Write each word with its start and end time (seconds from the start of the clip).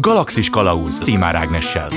Galaxis 0.00 0.50
Kalauz 0.50 0.98
Timár 0.98 1.34
Ágnessel. 1.34 1.88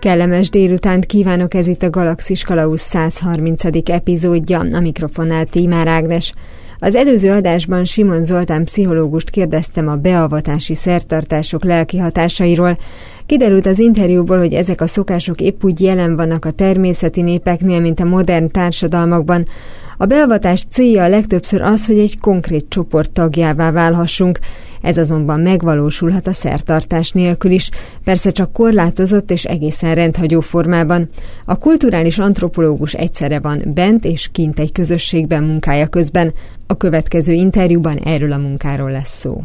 Kellemes 0.00 0.50
délutánt 0.50 1.06
kívánok, 1.06 1.54
ez 1.54 1.66
itt 1.66 1.82
a 1.82 1.90
Galaxis 1.90 2.42
Kalauz 2.42 2.80
130. 2.80 3.64
epizódja, 3.90 4.58
a 4.58 4.80
mikrofonnál 4.80 5.44
Tímár 5.44 5.88
Ágnes. 5.88 6.32
Az 6.78 6.94
előző 6.94 7.30
adásban 7.30 7.84
Simon 7.84 8.24
Zoltán 8.24 8.64
pszichológust 8.64 9.30
kérdeztem 9.30 9.88
a 9.88 9.96
beavatási 9.96 10.74
szertartások 10.74 11.64
lelki 11.64 11.98
hatásairól. 11.98 12.76
Kiderült 13.26 13.66
az 13.66 13.78
interjúból, 13.78 14.38
hogy 14.38 14.54
ezek 14.54 14.80
a 14.80 14.86
szokások 14.86 15.40
épp 15.40 15.64
úgy 15.64 15.80
jelen 15.80 16.16
vannak 16.16 16.44
a 16.44 16.50
természeti 16.50 17.22
népeknél, 17.22 17.80
mint 17.80 18.00
a 18.00 18.04
modern 18.04 18.50
társadalmakban. 18.50 19.46
A 19.96 20.06
beavatás 20.06 20.64
célja 20.70 21.06
legtöbbször 21.06 21.60
az, 21.62 21.86
hogy 21.86 21.98
egy 21.98 22.18
konkrét 22.18 22.66
csoport 22.68 23.10
tagjává 23.10 23.70
válhassunk, 23.70 24.38
ez 24.80 24.98
azonban 24.98 25.40
megvalósulhat 25.40 26.26
a 26.26 26.32
szertartás 26.32 27.10
nélkül 27.10 27.50
is, 27.50 27.70
persze 28.04 28.30
csak 28.30 28.52
korlátozott 28.52 29.30
és 29.30 29.44
egészen 29.44 29.94
rendhagyó 29.94 30.40
formában. 30.40 31.08
A 31.44 31.58
kulturális 31.58 32.18
antropológus 32.18 32.92
egyszerre 32.92 33.40
van 33.40 33.62
bent 33.74 34.04
és 34.04 34.28
kint 34.32 34.58
egy 34.58 34.72
közösségben 34.72 35.42
munkája 35.42 35.86
közben. 35.86 36.32
A 36.66 36.76
következő 36.76 37.32
interjúban 37.32 37.96
erről 37.96 38.32
a 38.32 38.38
munkáról 38.38 38.90
lesz 38.90 39.18
szó. 39.18 39.40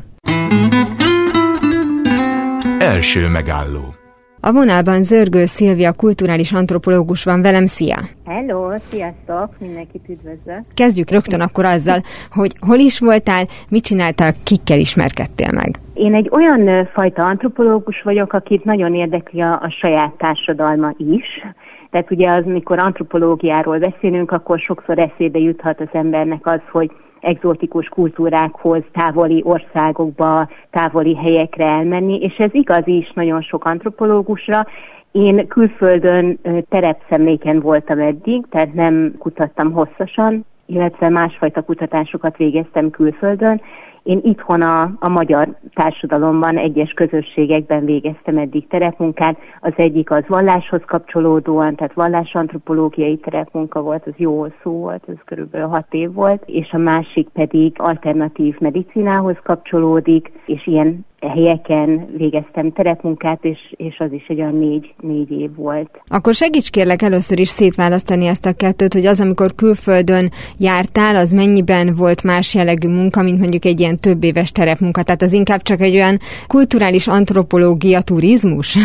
Első 2.80 3.28
megálló 3.28 4.01
a 4.42 4.52
vonalban 4.52 5.04
Zörgő 5.04 5.46
Szilvia 5.46 5.94
kulturális 5.94 6.52
antropológus 6.52 7.24
van 7.24 7.42
velem, 7.42 7.66
szia! 7.66 7.98
Hello, 8.26 8.78
sziasztok, 8.78 9.60
mindenkit 9.60 10.10
üdvözlök! 10.10 10.62
Kezdjük 10.74 11.10
rögtön 11.10 11.42
akkor 11.42 11.66
azzal, 11.66 12.02
hogy 12.32 12.52
hol 12.60 12.78
is 12.78 13.00
voltál, 13.00 13.46
mit 13.70 13.84
csináltál, 13.84 14.34
kikkel 14.44 14.80
ismerkedtél 14.80 15.52
meg? 15.52 15.76
Én 15.94 16.16
egy 16.16 16.30
olyan 16.32 16.88
fajta 16.94 17.26
antropológus 17.26 18.02
vagyok, 18.02 18.34
akit 18.34 18.64
nagyon 18.64 18.96
érdekli 18.96 19.42
a, 19.42 19.52
a 19.62 19.70
saját 19.70 20.12
társadalma 20.12 20.94
is, 20.98 21.46
tehát 21.92 22.12
ugye 22.12 22.30
az, 22.32 22.46
mikor 22.46 22.80
antropológiáról 22.80 23.80
beszélünk, 23.80 24.32
akkor 24.32 24.60
sokszor 24.60 25.00
eszébe 25.00 25.40
juthat 25.40 25.80
az 25.80 25.90
embernek 25.92 26.46
az, 26.46 26.62
hogy 26.72 26.92
egzotikus 27.22 27.88
kultúrákhoz, 27.88 28.84
távoli 28.92 29.42
országokba, 29.46 30.50
távoli 30.70 31.16
helyekre 31.16 31.66
elmenni, 31.66 32.20
és 32.22 32.36
ez 32.38 32.54
igaz 32.54 32.88
is 32.88 33.12
nagyon 33.14 33.42
sok 33.42 33.66
antropológusra. 33.66 34.66
Én 35.12 35.48
külföldön 35.48 36.40
terepszemléken 36.70 37.60
voltam 37.60 38.00
eddig, 38.00 38.46
tehát 38.50 38.74
nem 38.74 39.16
kutattam 39.18 39.72
hosszasan, 39.72 40.46
illetve 40.66 41.10
másfajta 41.10 41.62
kutatásokat 41.62 42.38
végeztem 42.38 42.90
külföldön, 42.90 43.62
én 44.04 44.20
itthon 44.24 44.62
a, 44.62 44.82
a 45.00 45.10
magyar 45.10 45.56
társadalomban, 45.74 46.58
egyes 46.58 46.94
közösségekben 46.94 47.86
végeztem 47.86 48.38
eddig 48.38 48.68
terepmunkát. 48.68 49.38
Az 49.60 49.74
egyik 49.76 50.12
az 50.12 50.24
valláshoz 50.28 50.82
kapcsolódóan, 50.86 51.76
tehát 51.76 51.94
vallásantropológiai 51.94 53.18
terepmunka 53.18 53.82
volt, 53.82 54.08
az 54.08 54.14
jó 54.16 54.46
szó 54.64 54.72
volt, 54.72 55.04
ez 55.08 55.16
körülbelül 55.26 55.68
hat 55.68 55.88
év 55.90 56.14
volt, 56.14 56.44
és 56.46 56.72
a 56.72 56.78
másik 56.78 57.30
pedig 57.30 57.74
alternatív 57.78 58.56
medicinához 58.60 59.38
kapcsolódik, 59.44 60.32
és 60.46 60.68
ilyen 60.68 61.06
helyeken 61.28 62.08
végeztem 62.18 62.72
terepmunkát, 62.72 63.44
és, 63.44 63.74
és 63.78 64.00
az 64.00 64.12
is 64.12 64.26
egy 64.28 64.40
olyan 64.40 64.56
négy, 64.56 64.94
négy 65.00 65.32
év 65.32 65.56
volt. 65.56 66.02
Akkor 66.08 66.34
segíts 66.34 66.70
kérlek 66.70 67.02
először 67.02 67.40
is 67.40 67.48
szétválasztani 67.48 68.28
ezt 68.28 68.46
a 68.46 68.54
kettőt, 68.54 68.94
hogy 68.94 69.06
az, 69.06 69.22
amikor 69.22 69.56
külföldön 69.56 70.30
jártál, 70.58 71.16
az 71.16 71.32
mennyiben 71.32 71.94
volt 71.96 72.24
más 72.24 72.56
jellegű 72.56 72.88
munka, 72.88 73.22
mint 73.22 73.40
mondjuk 73.40 73.66
egy 73.66 73.80
ilyen 73.80 73.91
több 74.00 74.24
éves 74.24 74.52
terepmunka. 74.52 75.04
Tehát 75.04 75.22
az 75.22 75.34
inkább 75.34 75.62
csak 75.62 75.82
egy 75.82 75.96
olyan 75.96 76.18
kulturális 76.48 77.08
antropológia 77.08 78.02
turizmus? 78.02 78.78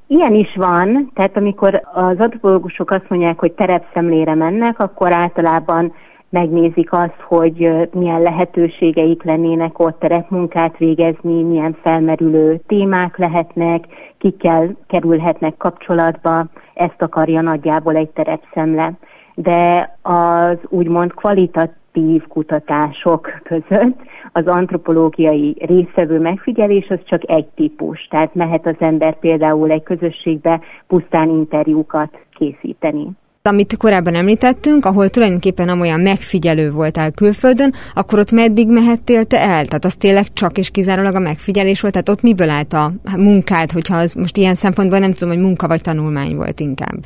Ilyen 0.08 0.34
is 0.34 0.56
van, 0.56 1.12
tehát 1.14 1.38
amikor 1.38 1.82
az 1.94 2.20
antropológusok 2.20 2.92
azt 2.92 3.06
mondják, 3.08 3.40
hogy 3.40 3.52
terepszemlére 3.52 4.36
mennek, 4.36 4.80
akkor 4.80 5.12
általában 5.12 5.94
megnézik 6.30 6.92
azt, 6.92 7.22
hogy 7.28 7.72
milyen 7.94 8.22
lehetőségeik 8.22 9.24
lennének 9.24 9.80
ott 9.80 10.00
terepmunkát 10.00 10.78
végezni, 10.78 11.44
milyen 11.44 11.78
felmerülő 11.82 12.62
témák 12.68 13.18
lehetnek, 13.18 13.86
kikkel 14.18 14.76
kerülhetnek 14.88 15.58
kapcsolatba, 15.58 16.46
ezt 16.74 17.02
akarja 17.02 17.42
nagyjából 17.42 17.96
egy 17.96 18.10
terepszemle. 18.10 18.94
De 19.36 19.90
az 20.02 20.58
úgymond 20.70 21.14
kvalitatív 21.14 21.84
kutatások 22.28 23.30
között 23.44 24.00
az 24.32 24.48
antropológiai 24.48 25.56
részevő 25.60 26.20
megfigyelés 26.20 26.88
az 26.90 27.00
csak 27.04 27.30
egy 27.30 27.46
típus. 27.46 28.08
Tehát 28.10 28.36
mehet 28.36 28.66
az 28.66 28.76
ember 28.80 29.20
például 29.20 29.72
egy 29.72 29.84
közösségbe 29.84 30.62
pusztán 30.88 31.30
interjúkat 31.30 32.20
készíteni 32.38 33.08
amit 33.48 33.78
korábban 33.78 34.16
említettünk, 34.16 34.86
ahol 34.86 35.10
tulajdonképpen 35.10 35.70
amolyan 35.70 36.00
megfigyelő 36.00 36.72
voltál 36.72 37.12
külföldön, 37.12 37.74
akkor 37.94 38.20
ott 38.20 38.32
meddig 38.32 38.68
mehettél 38.68 39.26
te 39.26 39.40
el? 39.40 39.66
Tehát 39.66 39.86
az 39.86 39.96
tényleg 39.96 40.34
csak 40.34 40.58
és 40.58 40.70
kizárólag 40.70 41.16
a 41.16 41.20
megfigyelés 41.20 41.82
volt? 41.82 41.94
Tehát 41.94 42.10
ott 42.10 42.22
miből 42.22 42.50
állt 42.50 42.74
a 42.74 42.92
munkád, 43.18 43.72
hogyha 43.72 43.98
az 43.98 44.14
most 44.14 44.38
ilyen 44.38 44.56
szempontból 44.56 45.00
nem 45.00 45.12
tudom, 45.12 45.34
hogy 45.34 45.44
munka 45.44 45.68
vagy 45.68 45.82
tanulmány 45.82 46.36
volt 46.36 46.60
inkább? 46.60 46.98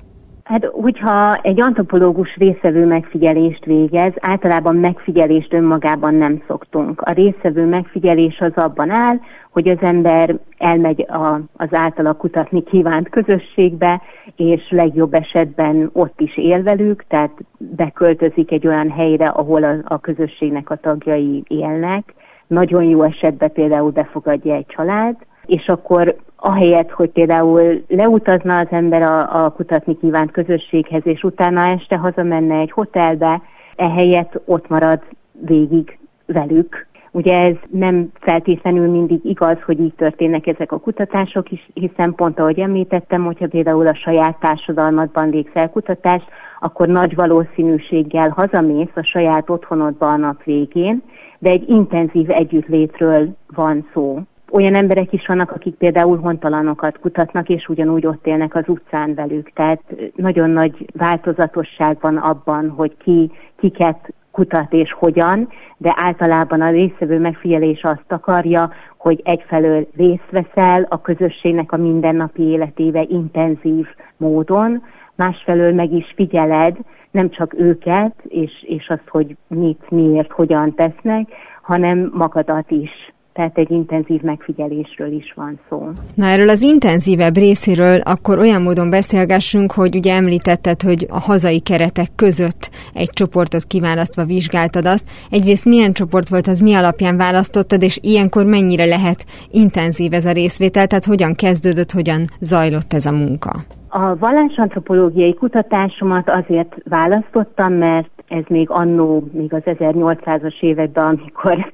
Hát, 0.50 0.66
hogyha 0.66 1.36
egy 1.36 1.62
antropológus 1.62 2.36
részevő 2.36 2.86
megfigyelést 2.86 3.66
végez, 3.66 4.14
általában 4.20 4.76
megfigyelést 4.76 5.54
önmagában 5.54 6.16
nem 6.16 6.44
szoktunk. 6.48 7.02
A 7.02 7.12
részevő 7.12 7.66
megfigyelés 7.66 8.40
az 8.40 8.52
abban 8.56 8.90
áll, 8.90 9.20
hogy 9.52 9.68
az 9.68 9.78
ember 9.82 10.36
elmegy 10.58 11.02
a, 11.02 11.40
az 11.58 11.68
általa 11.72 12.14
kutatni 12.14 12.64
kívánt 12.64 13.10
közösségbe, 13.10 14.02
és 14.36 14.70
legjobb 14.70 15.14
esetben 15.14 15.90
ott 15.94 16.22
is 16.22 16.38
él 16.38 16.64
velük, 16.64 17.04
tehát 17.08 17.32
beköltözik 17.58 18.52
egy 18.52 18.68
olyan 18.68 18.90
helyre, 18.92 19.28
ahol 19.28 19.64
a, 19.64 19.76
a 19.84 20.00
közösségnek 20.00 20.70
a 20.70 20.76
tagjai 20.76 21.44
élnek. 21.48 22.14
Nagyon 22.48 22.84
jó 22.84 23.04
esetben 23.04 23.52
például 23.52 23.92
befogadja 23.92 24.54
egy 24.54 24.66
család, 24.68 25.16
és 25.50 25.68
akkor 25.68 26.16
ahelyett, 26.36 26.90
hogy 26.90 27.10
például 27.10 27.84
leutazna 27.88 28.58
az 28.58 28.68
ember 28.70 29.02
a, 29.02 29.46
a 29.46 29.50
kutatni 29.50 29.98
kívánt 29.98 30.32
közösséghez, 30.32 31.02
és 31.06 31.24
utána 31.24 31.62
este 31.62 31.96
hazamenne 31.96 32.56
egy 32.56 32.72
hotelbe, 32.72 33.42
ehelyett 33.76 34.42
ott 34.46 34.68
marad 34.68 35.00
végig 35.46 35.98
velük. 36.26 36.88
Ugye 37.12 37.40
ez 37.42 37.56
nem 37.70 38.10
feltétlenül 38.20 38.90
mindig 38.90 39.20
igaz, 39.26 39.62
hogy 39.66 39.80
így 39.80 39.94
történnek 39.94 40.48
ezek 40.48 40.72
a 40.72 40.80
kutatások 40.80 41.52
is, 41.52 41.70
hiszen 41.74 42.16
pont 42.16 42.40
ahogy 42.40 42.60
említettem, 42.60 43.26
hogyha 43.26 43.48
például 43.48 43.88
a 43.88 43.96
saját 43.96 44.40
társadalmadban 44.40 45.30
végzel 45.30 45.70
kutatást, 45.70 46.28
akkor 46.60 46.88
nagy 46.88 47.16
valószínűséggel 47.16 48.30
hazamész 48.30 48.96
a 48.96 49.04
saját 49.04 49.50
otthonodba 49.50 50.08
a 50.08 50.18
nap 50.18 50.44
végén, 50.44 51.02
de 51.40 51.50
egy 51.50 51.70
intenzív 51.70 52.30
együttlétről 52.30 53.36
van 53.56 53.88
szó 53.94 54.20
olyan 54.52 54.76
emberek 54.76 55.14
is 55.14 55.28
vannak, 55.28 55.52
akik 55.52 55.76
például 55.76 56.18
hontalanokat 56.18 57.00
kutatnak, 57.00 57.50
és 57.50 57.68
ugyanúgy 57.68 58.06
ott 58.06 58.28
élnek 58.28 58.56
az 58.56 58.64
utcán 58.68 59.14
velük. 59.14 59.52
Tehát 59.54 59.82
nagyon 60.16 60.50
nagy 60.50 60.86
változatosság 60.94 61.98
van 62.02 62.18
abban, 62.18 62.70
hogy 62.70 62.98
ki 62.98 63.32
kiket 63.56 64.14
kutat 64.32 64.74
és 64.74 64.94
hogyan, 64.94 65.50
de 65.78 65.94
általában 65.96 66.62
a 66.62 66.70
részvevő 66.70 67.20
megfigyelés 67.20 67.84
azt 67.84 68.12
akarja, 68.12 68.72
hogy 68.98 69.22
egyfelől 69.24 69.88
részt 69.96 70.30
veszel 70.32 70.86
a 70.90 71.02
közösségnek 71.02 71.72
a 71.72 71.78
mindennapi 71.78 72.42
életébe 72.42 73.06
intenzív 73.10 73.88
módon, 74.18 74.84
másfelől 75.16 75.74
meg 75.74 75.92
is 75.92 76.14
figyeled 76.16 76.78
nem 77.12 77.30
csak 77.30 77.54
őket, 77.58 78.14
és, 78.28 78.64
és 78.68 78.90
azt, 78.90 79.08
hogy 79.08 79.36
mit, 79.48 79.90
miért, 79.90 80.32
hogyan 80.32 80.76
tesznek, 80.76 81.30
hanem 81.62 82.12
magadat 82.14 82.72
is 82.72 83.14
tehát 83.40 83.58
egy 83.58 83.72
intenzív 83.72 84.22
megfigyelésről 84.22 85.12
is 85.12 85.34
van 85.36 85.60
szó. 85.70 85.90
Na 86.16 86.26
erről 86.26 86.50
az 86.50 86.62
intenzívebb 86.62 87.36
részéről 87.36 88.00
akkor 88.00 88.40
olyan 88.40 88.62
módon 88.62 88.90
beszélgessünk, 88.90 89.72
hogy 89.72 89.96
ugye 89.96 90.14
említetted, 90.14 90.82
hogy 90.82 91.06
a 91.10 91.20
hazai 91.20 91.60
keretek 91.60 92.08
között 92.16 92.70
egy 92.94 93.10
csoportot 93.10 93.64
kiválasztva 93.64 94.24
vizsgáltad 94.26 94.86
azt. 94.86 95.06
Egyrészt 95.30 95.66
milyen 95.66 95.94
csoport 95.94 96.30
volt 96.30 96.48
az, 96.48 96.60
mi 96.60 96.74
alapján 96.74 97.18
választottad, 97.18 97.82
és 97.84 98.00
ilyenkor 98.02 98.46
mennyire 98.46 98.86
lehet 98.86 99.26
intenzív 99.52 100.14
ez 100.14 100.26
a 100.26 100.32
részvétel, 100.32 100.88
tehát 100.88 101.06
hogyan 101.06 101.34
kezdődött, 101.34 101.92
hogyan 101.92 102.22
zajlott 102.40 102.94
ez 102.94 103.06
a 103.06 103.12
munka? 103.12 103.52
A 103.90 104.18
vallásantropológiai 104.18 105.34
kutatásomat 105.34 106.30
azért 106.30 106.76
választottam, 106.84 107.74
mert 107.74 108.10
ez 108.28 108.44
még 108.48 108.70
annó, 108.70 109.24
még 109.32 109.54
az 109.54 109.62
1800-as 109.66 110.62
években, 110.62 111.06
amikor 111.06 111.72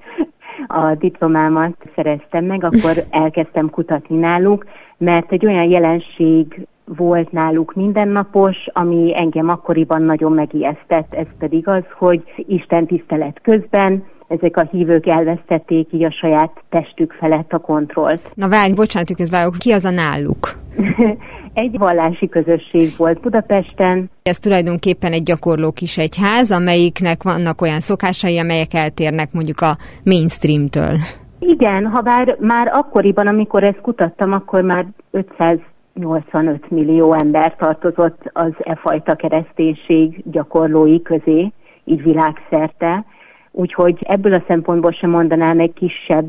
a 0.68 0.96
diplomámat 0.96 1.76
szereztem 1.96 2.46
meg, 2.46 2.64
akkor 2.64 3.04
elkezdtem 3.10 3.70
kutatni 3.70 4.18
náluk, 4.18 4.66
mert 4.98 5.32
egy 5.32 5.46
olyan 5.46 5.70
jelenség 5.70 6.68
volt 6.86 7.32
náluk 7.32 7.74
mindennapos, 7.74 8.58
ami 8.74 9.18
engem 9.18 9.50
akkoriban 9.50 10.02
nagyon 10.02 10.32
megijesztett, 10.32 11.14
ez 11.14 11.28
pedig 11.40 11.68
az, 11.68 11.84
hogy 11.98 12.24
Isten 12.48 12.86
tisztelet 12.86 13.40
közben 13.42 14.04
ezek 14.28 14.58
a 14.58 14.68
hívők 14.72 15.08
elvesztették 15.08 15.88
így 15.92 16.04
a 16.04 16.12
saját 16.12 16.52
testük 16.70 17.14
felett 17.14 17.52
a 17.54 17.58
kontrollt. 17.58 18.32
Na 18.34 18.50
várj, 18.50 18.74
bocsánat, 18.74 19.16
közben 19.16 19.52
ki 19.58 19.72
az 19.72 19.86
a 19.86 19.90
náluk? 19.92 20.50
egy 21.56 21.78
vallási 21.78 22.30
közösség 22.30 22.90
volt 22.98 23.20
Budapesten. 23.20 24.10
Ez 24.24 24.40
tulajdonképpen 24.40 25.12
egy 25.12 25.24
gyakorló 25.24 25.72
kis 25.72 25.98
egyház, 25.98 26.52
amelyiknek 26.52 27.24
vannak 27.24 27.62
olyan 27.62 27.80
szokásai, 27.80 28.40
amelyek 28.40 28.74
eltérnek 28.74 29.34
mondjuk 29.34 29.62
a 29.62 29.78
mainstreamtől. 30.04 30.96
Igen, 31.40 31.86
ha 31.86 32.02
bár 32.02 32.38
már 32.40 32.68
akkoriban, 32.74 33.28
amikor 33.28 33.64
ezt 33.64 33.82
kutattam, 33.82 34.32
akkor 34.32 34.62
már 34.62 34.86
585 35.12 36.70
millió 36.70 37.14
ember 37.14 37.56
tartozott 37.56 38.30
az 38.34 38.52
e 38.60 38.76
fajta 38.76 39.16
kereszténység 39.16 40.24
gyakorlói 40.32 41.02
közé, 41.02 41.52
így 41.84 42.04
világszerte. 42.04 43.06
Úgyhogy 43.52 43.98
ebből 44.02 44.34
a 44.34 44.44
szempontból 44.48 44.92
sem 44.92 45.10
mondanám 45.10 45.60
egy 45.60 45.74
kisebb 45.74 46.26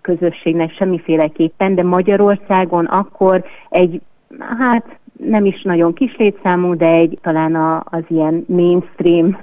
közösségnek 0.00 0.72
semmiféleképpen, 0.72 1.74
de 1.74 1.82
Magyarországon 1.82 2.84
akkor 2.84 3.44
egy, 3.68 4.00
hát 4.38 4.98
nem 5.16 5.44
is 5.44 5.62
nagyon 5.62 5.92
kis 5.92 6.16
létszámú, 6.16 6.76
de 6.76 6.86
egy 6.86 7.18
talán 7.22 7.54
a, 7.54 7.82
az 7.84 8.02
ilyen 8.08 8.44
mainstream 8.48 9.38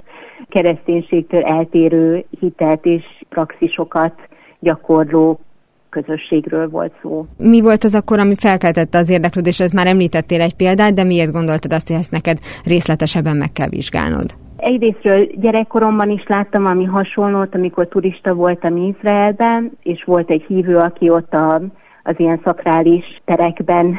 kereszténységtől 0.48 1.42
eltérő 1.42 2.24
hitelt 2.40 2.84
és 2.84 3.04
praxisokat 3.28 4.14
gyakorló 4.58 5.40
közösségről 5.88 6.68
volt 6.68 6.92
szó. 7.02 7.26
Mi 7.36 7.60
volt 7.60 7.84
az 7.84 7.94
akkor, 7.94 8.18
ami 8.18 8.34
felkeltette 8.34 8.98
az 8.98 9.10
érdeklődést? 9.10 9.72
Már 9.72 9.86
említettél 9.86 10.40
egy 10.40 10.54
példát, 10.54 10.94
de 10.94 11.04
miért 11.04 11.32
gondoltad 11.32 11.72
azt, 11.72 11.88
hogy 11.88 11.96
ezt 11.96 12.10
neked 12.10 12.38
részletesebben 12.64 13.36
meg 13.36 13.52
kell 13.52 13.68
vizsgálnod? 13.68 14.30
Egyrésztről 14.56 15.26
gyerekkoromban 15.34 16.10
is 16.10 16.26
láttam 16.26 16.66
ami 16.66 16.84
hasonlót, 16.84 17.54
amikor 17.54 17.88
turista 17.88 18.34
voltam 18.34 18.76
Izraelben, 18.76 19.70
és 19.82 20.04
volt 20.04 20.30
egy 20.30 20.44
hívő, 20.46 20.76
aki 20.76 21.10
ott 21.10 21.32
a, 21.32 21.62
az 22.02 22.14
ilyen 22.16 22.40
szakrális 22.44 23.20
terekben 23.24 23.98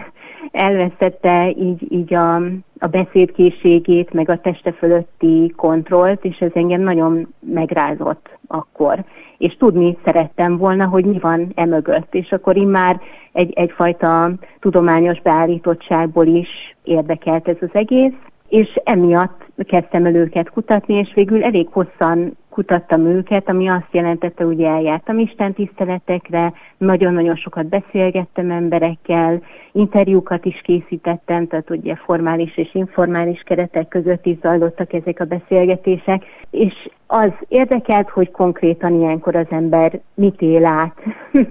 elvesztette 0.52 1.50
így, 1.50 1.92
így 1.92 2.14
a, 2.14 2.36
a 2.80 2.88
beszédkészségét, 2.92 4.14
meg 4.14 4.30
a 4.30 4.42
teste 4.42 4.72
fölötti 4.72 5.54
kontrollt, 5.56 6.26
és 6.26 6.38
ez 6.38 6.52
engem 6.54 6.82
nagyon 6.82 7.34
megrázott 7.40 8.30
akkor. 8.48 9.04
És 9.38 9.56
tudni 9.58 9.98
szerettem 10.06 10.58
volna, 10.58 10.86
hogy 10.86 11.06
mi 11.06 11.20
van 11.20 11.52
emögött, 11.56 12.14
és 12.14 12.32
akkor 12.32 12.58
én 12.58 12.68
már 12.68 13.00
egy, 13.32 13.54
egyfajta 13.54 14.32
tudományos 14.60 15.22
beállítottságból 15.22 16.26
is 16.26 16.76
érdekelt 16.84 17.48
ez 17.48 17.58
az 17.62 17.70
egész, 17.72 18.14
és 18.50 18.80
emiatt 18.84 19.46
kezdtem 19.58 20.06
el 20.06 20.16
őket 20.16 20.50
kutatni, 20.50 20.94
és 20.94 21.12
végül 21.14 21.44
elég 21.44 21.68
hosszan 21.72 22.38
kutattam 22.50 23.06
őket, 23.06 23.50
ami 23.50 23.68
azt 23.68 23.88
jelentette, 23.92 24.44
hogy 24.44 24.62
eljártam 24.62 25.20
Isten 25.20 25.54
tiszteletekre, 25.54 26.54
nagyon-nagyon 26.80 27.36
sokat 27.36 27.66
beszélgettem 27.66 28.52
emberekkel, 28.52 29.42
interjúkat 29.72 30.46
is 30.46 30.62
készítettem, 30.64 31.48
tehát 31.48 31.70
ugye 31.70 31.96
formális 31.96 32.58
és 32.58 32.70
informális 32.74 33.42
keretek 33.42 33.88
között 33.88 34.26
is 34.26 34.38
zajlottak 34.42 34.94
ezek 34.94 35.20
a 35.20 35.26
beszélgetések, 35.26 36.24
és 36.50 36.90
az 37.08 37.32
érdekelt, 37.48 38.10
hogy 38.10 38.32
konkrétan 38.32 38.94
ilyenkor 38.94 39.36
az 39.36 39.48
ember 39.50 40.00
mit 40.14 40.42
él 40.42 40.66
át. 40.66 40.96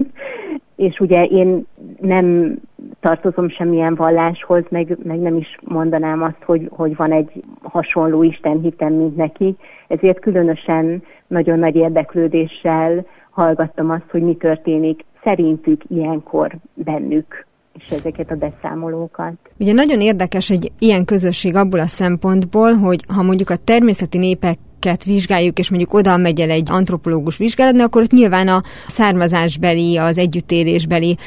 és 0.75 0.99
ugye 0.99 1.25
én 1.25 1.65
nem 2.01 2.55
tartozom 2.99 3.49
semmilyen 3.49 3.95
valláshoz, 3.95 4.63
meg, 4.69 4.97
meg 5.03 5.19
nem 5.19 5.37
is 5.37 5.57
mondanám 5.63 6.23
azt, 6.23 6.43
hogy, 6.45 6.69
hogy 6.71 6.95
van 6.95 7.11
egy 7.11 7.43
hasonló 7.61 8.23
Isten 8.23 8.59
hitem, 8.59 8.93
mint 8.93 9.15
neki, 9.15 9.55
ezért 9.87 10.19
különösen 10.19 11.03
nagyon 11.27 11.59
nagy 11.59 11.75
érdeklődéssel 11.75 13.05
hallgattam 13.29 13.89
azt, 13.89 14.09
hogy 14.11 14.21
mi 14.21 14.35
történik 14.35 15.05
szerintük 15.23 15.81
ilyenkor 15.87 16.55
bennük 16.73 17.47
és 17.73 17.89
ezeket 17.89 18.31
a 18.31 18.35
beszámolókat. 18.35 19.33
Ugye 19.59 19.73
nagyon 19.73 20.01
érdekes 20.01 20.49
egy 20.49 20.71
ilyen 20.79 21.05
közösség 21.05 21.55
abból 21.55 21.79
a 21.79 21.87
szempontból, 21.87 22.71
hogy 22.71 22.99
ha 23.15 23.23
mondjuk 23.23 23.49
a 23.49 23.55
természeti 23.55 24.17
népek 24.17 24.57
ket 24.79 25.03
vizsgáljuk, 25.03 25.59
és 25.59 25.69
mondjuk 25.69 25.93
oda 25.93 26.17
megy 26.17 26.39
el 26.39 26.49
egy 26.49 26.67
antropológus 26.71 27.37
vizsgálatni, 27.37 27.81
akkor 27.81 28.01
ott 28.01 28.11
nyilván 28.11 28.47
a 28.47 28.61
származásbeli, 28.87 29.97
az 29.97 30.17
együttélésbeli 30.17 31.17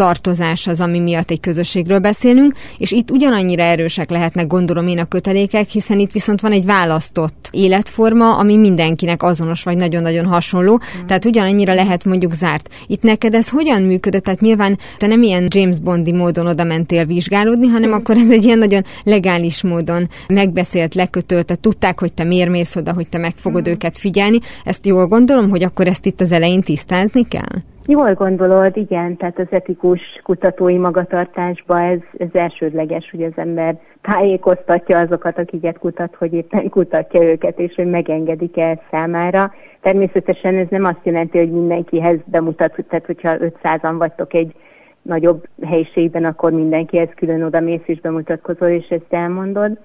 összetartozás 0.00 0.66
az, 0.66 0.80
ami 0.80 0.98
miatt 0.98 1.30
egy 1.30 1.40
közösségről 1.40 1.98
beszélünk, 1.98 2.54
és 2.76 2.90
itt 2.90 3.10
ugyanannyira 3.10 3.62
erősek 3.62 4.10
lehetnek, 4.10 4.46
gondolom 4.46 4.88
én 4.88 4.98
a 4.98 5.04
kötelékek, 5.04 5.68
hiszen 5.68 5.98
itt 5.98 6.12
viszont 6.12 6.40
van 6.40 6.52
egy 6.52 6.64
választott 6.64 7.48
életforma, 7.50 8.36
ami 8.36 8.56
mindenkinek 8.56 9.22
azonos, 9.22 9.62
vagy 9.62 9.76
nagyon-nagyon 9.76 10.26
hasonló, 10.26 10.72
mm. 10.72 11.06
tehát 11.06 11.24
ugyanannyira 11.24 11.74
lehet 11.74 12.04
mondjuk 12.04 12.34
zárt. 12.34 12.68
Itt 12.86 13.02
neked 13.02 13.34
ez 13.34 13.48
hogyan 13.48 13.82
működött? 13.82 14.24
Tehát 14.24 14.40
nyilván 14.40 14.78
te 14.98 15.06
nem 15.06 15.22
ilyen 15.22 15.46
James 15.48 15.80
Bondi 15.80 16.12
módon 16.12 16.46
oda 16.46 16.64
mentél 16.64 17.04
vizsgálódni, 17.04 17.66
hanem 17.66 17.90
mm. 17.90 17.92
akkor 17.92 18.16
ez 18.16 18.30
egy 18.30 18.44
ilyen 18.44 18.58
nagyon 18.58 18.84
legális 19.02 19.62
módon 19.62 20.08
megbeszélt, 20.28 20.94
lekötölt, 20.94 21.46
tehát 21.46 21.62
tudták, 21.62 22.00
hogy 22.00 22.12
te 22.12 22.24
miért 22.24 22.50
mész 22.50 22.76
oda, 22.76 22.92
hogy 22.92 23.08
te 23.08 23.18
meg 23.18 23.32
fogod 23.36 23.68
mm. 23.68 23.72
őket 23.72 23.98
figyelni. 23.98 24.38
Ezt 24.64 24.86
jól 24.86 25.06
gondolom, 25.06 25.50
hogy 25.50 25.62
akkor 25.62 25.86
ezt 25.86 26.06
itt 26.06 26.20
az 26.20 26.32
elején 26.32 26.60
tisztázni 26.60 27.28
kell? 27.28 27.69
Jól 27.86 28.14
gondolod, 28.14 28.76
igen, 28.76 29.16
tehát 29.16 29.38
az 29.38 29.46
etikus 29.50 30.00
kutatói 30.22 30.76
magatartásba 30.76 31.80
ez, 31.80 31.98
ez 32.18 32.28
elsődleges, 32.32 33.10
hogy 33.10 33.22
az 33.22 33.32
ember 33.36 33.78
tájékoztatja 34.00 34.98
azokat, 34.98 35.38
akiket 35.38 35.78
kutat, 35.78 36.14
hogy 36.14 36.32
éppen 36.32 36.68
kutatja 36.68 37.22
őket, 37.22 37.58
és 37.58 37.74
hogy 37.74 37.90
megengedik 37.90 38.58
el 38.58 38.80
számára. 38.90 39.52
Természetesen 39.80 40.54
ez 40.54 40.66
nem 40.70 40.84
azt 40.84 41.00
jelenti, 41.02 41.38
hogy 41.38 41.50
mindenkihez 41.50 42.18
bemutat, 42.24 42.84
tehát 42.88 43.06
hogyha 43.06 43.36
500-an 43.38 43.94
vagytok 43.98 44.34
egy 44.34 44.54
nagyobb 45.02 45.46
helyiségben, 45.62 46.24
akkor 46.24 46.52
mindenkihez 46.52 47.08
külön 47.16 47.42
oda 47.42 47.60
mész 47.60 47.84
és 47.84 48.00
bemutatkozol, 48.00 48.68
és 48.68 48.88
ezt 48.88 49.12
elmondod 49.12 49.78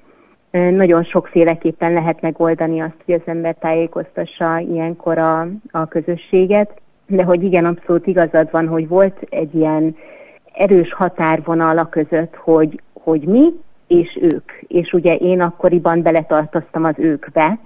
nagyon 0.52 1.04
sokféleképpen 1.04 1.94
lehet 1.94 2.22
megoldani 2.22 2.82
azt, 2.82 3.02
hogy 3.06 3.14
az 3.14 3.22
ember 3.26 3.56
tájékoztassa 3.60 4.60
ilyenkor 4.60 5.18
a, 5.18 5.48
a 5.72 5.88
közösséget, 5.88 6.82
de 7.08 7.24
hogy 7.24 7.44
igen, 7.44 7.66
abszolút 7.66 8.08
igazad 8.08 8.52
van, 8.52 8.68
hogy 8.68 8.88
volt 8.88 9.28
egy 9.30 9.56
ilyen 9.56 9.96
erős 10.54 10.94
határvonal 10.94 11.78
a 11.78 11.90
között, 11.90 12.36
hogy, 12.36 12.82
hogy 12.94 13.22
mi 13.22 13.54
és 13.88 14.18
ők. 14.22 14.52
És 14.68 14.94
ugye 14.94 15.16
én 15.16 15.42
akkoriban 15.42 16.02
beletartoztam 16.02 16.84
az 16.84 16.96
őkbe, 16.98 17.60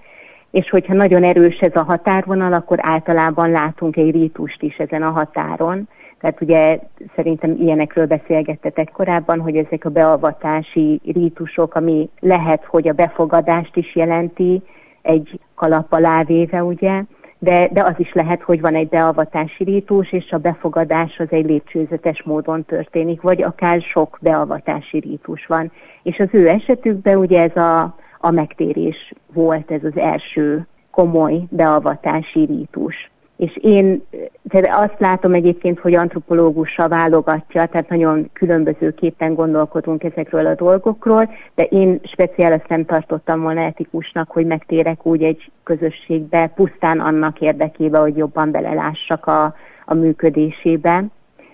és 0.51 0.69
hogyha 0.69 0.93
nagyon 0.93 1.23
erős 1.23 1.57
ez 1.59 1.75
a 1.75 1.83
határvonal, 1.83 2.53
akkor 2.53 2.77
általában 2.81 3.51
látunk 3.51 3.97
egy 3.97 4.11
rítust 4.11 4.61
is 4.61 4.77
ezen 4.77 5.03
a 5.03 5.09
határon, 5.09 5.87
tehát 6.19 6.41
ugye 6.41 6.79
szerintem 7.15 7.55
ilyenekről 7.59 8.05
beszélgettetek 8.05 8.91
korábban, 8.91 9.39
hogy 9.39 9.55
ezek 9.55 9.85
a 9.85 9.89
beavatási 9.89 11.01
rítusok, 11.05 11.75
ami 11.75 12.09
lehet, 12.19 12.65
hogy 12.65 12.87
a 12.87 12.93
befogadást 12.93 13.75
is 13.75 13.95
jelenti, 13.95 14.61
egy 15.01 15.39
kalap 15.55 15.93
alá 15.93 16.23
véve, 16.23 16.63
ugye, 16.63 17.01
de, 17.39 17.69
de 17.71 17.83
az 17.83 17.93
is 17.97 18.13
lehet, 18.13 18.41
hogy 18.41 18.61
van 18.61 18.75
egy 18.75 18.87
beavatási 18.87 19.63
rítus, 19.63 20.11
és 20.11 20.31
a 20.31 20.37
befogadás 20.37 21.19
az 21.19 21.27
egy 21.29 21.45
lépcsőzetes 21.45 22.23
módon 22.23 22.65
történik, 22.65 23.21
vagy 23.21 23.43
akár 23.43 23.81
sok 23.81 24.17
beavatási 24.21 24.99
rítus 24.99 25.45
van. 25.45 25.71
És 26.03 26.19
az 26.19 26.27
ő 26.31 26.47
esetükben 26.47 27.17
ugye 27.17 27.41
ez 27.41 27.55
a, 27.55 27.95
a 28.19 28.31
megtérés 28.31 29.13
volt, 29.33 29.71
ez 29.71 29.83
az 29.83 29.97
első 29.97 30.67
komoly 30.91 31.41
beavatási 31.49 32.45
rítus 32.45 33.11
és 33.39 33.57
én 33.61 34.03
tehát 34.49 34.89
azt 34.89 34.99
látom 34.99 35.33
egyébként, 35.33 35.79
hogy 35.79 35.95
antropológussal 35.95 36.87
válogatja, 36.87 37.65
tehát 37.65 37.89
nagyon 37.89 38.29
különbözőképpen 38.33 39.33
gondolkodunk 39.33 40.03
ezekről 40.03 40.45
a 40.45 40.55
dolgokról, 40.55 41.29
de 41.55 41.63
én 41.63 41.99
speciál 42.03 42.51
ezt 42.51 42.67
nem 42.67 42.85
tartottam 42.85 43.41
volna 43.41 43.61
etikusnak, 43.61 44.31
hogy 44.31 44.45
megtérek 44.45 45.05
úgy 45.05 45.23
egy 45.23 45.51
közösségbe, 45.63 46.47
pusztán 46.55 46.99
annak 46.99 47.41
érdekében, 47.41 48.01
hogy 48.01 48.17
jobban 48.17 48.51
belelássak 48.51 49.25
a, 49.25 49.55
a 49.85 49.93
működésébe. 49.93 51.03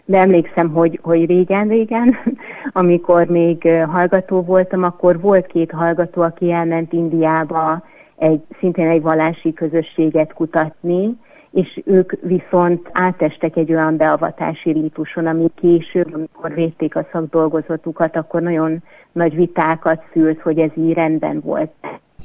De 0.05 0.19
emlékszem, 0.19 0.69
hogy, 0.69 0.99
hogy 1.01 1.25
régen-régen, 1.25 2.15
amikor 2.81 3.25
még 3.25 3.67
hallgató 3.87 4.41
voltam, 4.41 4.83
akkor 4.83 5.19
volt 5.19 5.47
két 5.47 5.71
hallgató, 5.71 6.21
aki 6.21 6.51
elment 6.51 6.93
Indiába 6.93 7.83
egy, 8.15 8.41
szintén 8.59 8.87
egy 8.87 9.01
vallási 9.01 9.53
közösséget 9.53 10.33
kutatni, 10.33 11.17
és 11.55 11.81
ők 11.85 12.11
viszont 12.21 12.89
átestek 12.91 13.55
egy 13.55 13.73
olyan 13.73 13.97
beavatási 13.97 14.71
rítuson, 14.71 15.27
ami 15.27 15.51
később, 15.55 16.13
amikor 16.13 16.53
védték 16.53 16.95
a 16.95 17.07
szakdolgozatukat, 17.11 18.15
akkor 18.15 18.41
nagyon 18.41 18.83
nagy 19.11 19.35
vitákat 19.35 20.03
szült, 20.13 20.41
hogy 20.41 20.59
ez 20.59 20.69
így 20.75 20.93
rendben 20.93 21.39
volt. 21.39 21.71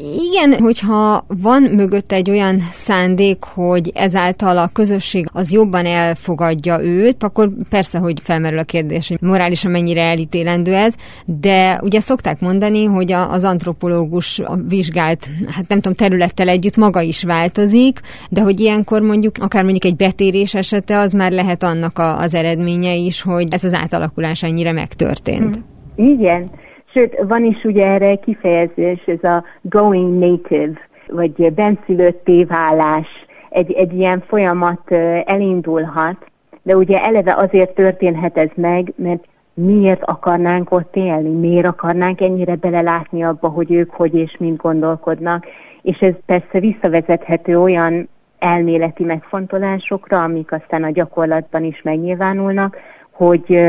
Igen, 0.00 0.61
hogyha 0.61 1.25
van 1.42 1.62
mögött 1.62 2.12
egy 2.12 2.30
olyan 2.30 2.59
szándék, 2.59 3.45
hogy 3.45 3.90
ezáltal 3.95 4.59
a 4.59 4.71
közösség 4.73 5.28
az 5.33 5.52
jobban 5.52 5.87
elfogadja 5.87 6.83
őt, 6.83 7.23
akkor 7.23 7.50
persze, 7.69 7.99
hogy 7.99 8.21
felmerül 8.23 8.59
a 8.59 8.64
kérdés, 8.64 9.09
hogy 9.09 9.19
morálisan 9.21 9.71
mennyire 9.71 10.02
elítélendő 10.02 10.75
ez, 10.75 10.95
de 11.25 11.80
ugye 11.83 12.00
szokták 12.00 12.40
mondani, 12.40 12.85
hogy 12.85 13.12
az 13.12 13.45
antropológus 13.45 14.38
a 14.38 14.57
vizsgált, 14.69 15.28
hát 15.47 15.69
nem 15.69 15.80
tudom, 15.80 15.97
területtel 15.97 16.49
együtt 16.49 16.76
maga 16.76 17.00
is 17.00 17.25
változik, 17.25 18.00
de 18.30 18.40
hogy 18.40 18.61
ilyenkor 18.61 19.02
mondjuk 19.02 19.35
akár 19.40 19.62
mondjuk 19.62 19.85
egy 19.85 19.97
betérés 19.97 20.54
esete, 20.54 20.99
az 20.99 21.12
már 21.12 21.33
lehet 21.33 21.62
annak 21.62 21.99
a, 21.99 22.19
az 22.19 22.35
eredménye 22.35 22.95
is, 22.95 23.23
hogy 23.23 23.47
ez 23.50 23.64
az 23.64 23.75
átalakulás 23.75 24.42
ennyire 24.42 24.73
megtörtént. 24.73 25.59
Mm. 26.02 26.07
Igen. 26.12 26.50
Sőt, 26.92 27.16
van 27.23 27.44
is 27.44 27.64
ugye 27.64 27.87
erre 27.87 28.14
kifejezés, 28.14 29.04
ez 29.06 29.25
a 29.25 29.44
going 29.62 30.18
native, 30.18 30.78
vagy 31.06 31.52
benszülötté 31.52 32.44
válás. 32.44 33.06
Egy, 33.49 33.73
egy 33.73 33.92
ilyen 33.92 34.23
folyamat 34.26 34.92
elindulhat, 35.25 36.16
de 36.62 36.76
ugye 36.76 37.04
eleve 37.04 37.35
azért 37.35 37.75
történhet 37.75 38.37
ez 38.37 38.50
meg, 38.54 38.92
mert 38.97 39.25
miért 39.54 40.02
akarnánk 40.04 40.70
ott 40.70 40.97
élni, 40.97 41.28
miért 41.28 41.66
akarnánk 41.66 42.20
ennyire 42.20 42.54
belelátni 42.54 43.23
abba, 43.23 43.49
hogy 43.49 43.73
ők 43.73 43.90
hogy 43.90 44.14
és 44.14 44.37
mind 44.38 44.56
gondolkodnak. 44.56 45.47
És 45.82 45.99
ez 45.99 46.14
persze 46.26 46.61
visszavezethető 46.61 47.61
olyan 47.61 48.09
elméleti 48.38 49.04
megfontolásokra, 49.04 50.23
amik 50.23 50.52
aztán 50.52 50.85
a 50.85 50.90
gyakorlatban 50.90 51.64
is 51.64 51.82
megnyilvánulnak, 51.82 52.76
hogy 53.11 53.61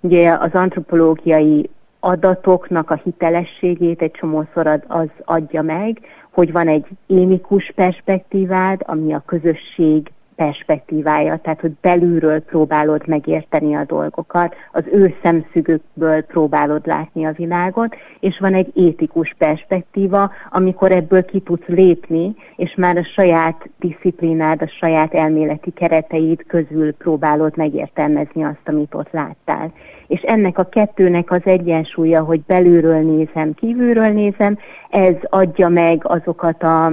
ugye 0.00 0.32
az 0.32 0.50
antropológiai 0.52 1.70
adatoknak 2.00 2.90
a 2.90 3.00
hitelességét 3.04 4.02
egy 4.02 4.10
csomószor 4.10 4.66
az, 4.66 4.80
az 4.86 5.08
adja 5.24 5.62
meg, 5.62 6.00
hogy 6.30 6.52
van 6.52 6.68
egy 6.68 6.86
émikus 7.06 7.72
perspektívád, 7.74 8.80
ami 8.84 9.12
a 9.14 9.22
közösség 9.26 10.10
perspektívája, 10.40 11.36
tehát 11.36 11.60
hogy 11.60 11.72
belülről 11.80 12.40
próbálod 12.40 13.06
megérteni 13.06 13.74
a 13.74 13.84
dolgokat, 13.84 14.54
az 14.72 14.84
ő 14.92 15.14
szemszögükből 15.22 16.22
próbálod 16.22 16.86
látni 16.86 17.24
a 17.26 17.32
világot, 17.32 17.96
és 18.20 18.38
van 18.38 18.54
egy 18.54 18.70
étikus 18.74 19.34
perspektíva, 19.38 20.30
amikor 20.50 20.92
ebből 20.92 21.24
ki 21.24 21.40
tudsz 21.40 21.66
lépni, 21.66 22.34
és 22.56 22.74
már 22.76 22.96
a 22.96 23.04
saját 23.04 23.68
disziplinád, 23.78 24.62
a 24.62 24.68
saját 24.78 25.14
elméleti 25.14 25.70
kereteid 25.70 26.44
közül 26.46 26.94
próbálod 26.94 27.56
megértelmezni 27.56 28.44
azt, 28.44 28.68
amit 28.68 28.94
ott 28.94 29.10
láttál. 29.10 29.72
És 30.06 30.20
ennek 30.20 30.58
a 30.58 30.68
kettőnek 30.68 31.30
az 31.30 31.42
egyensúlya, 31.44 32.22
hogy 32.22 32.40
belülről 32.46 33.02
nézem, 33.02 33.54
kívülről 33.54 34.12
nézem, 34.12 34.58
ez 34.90 35.14
adja 35.22 35.68
meg 35.68 36.00
azokat 36.02 36.62
a 36.62 36.92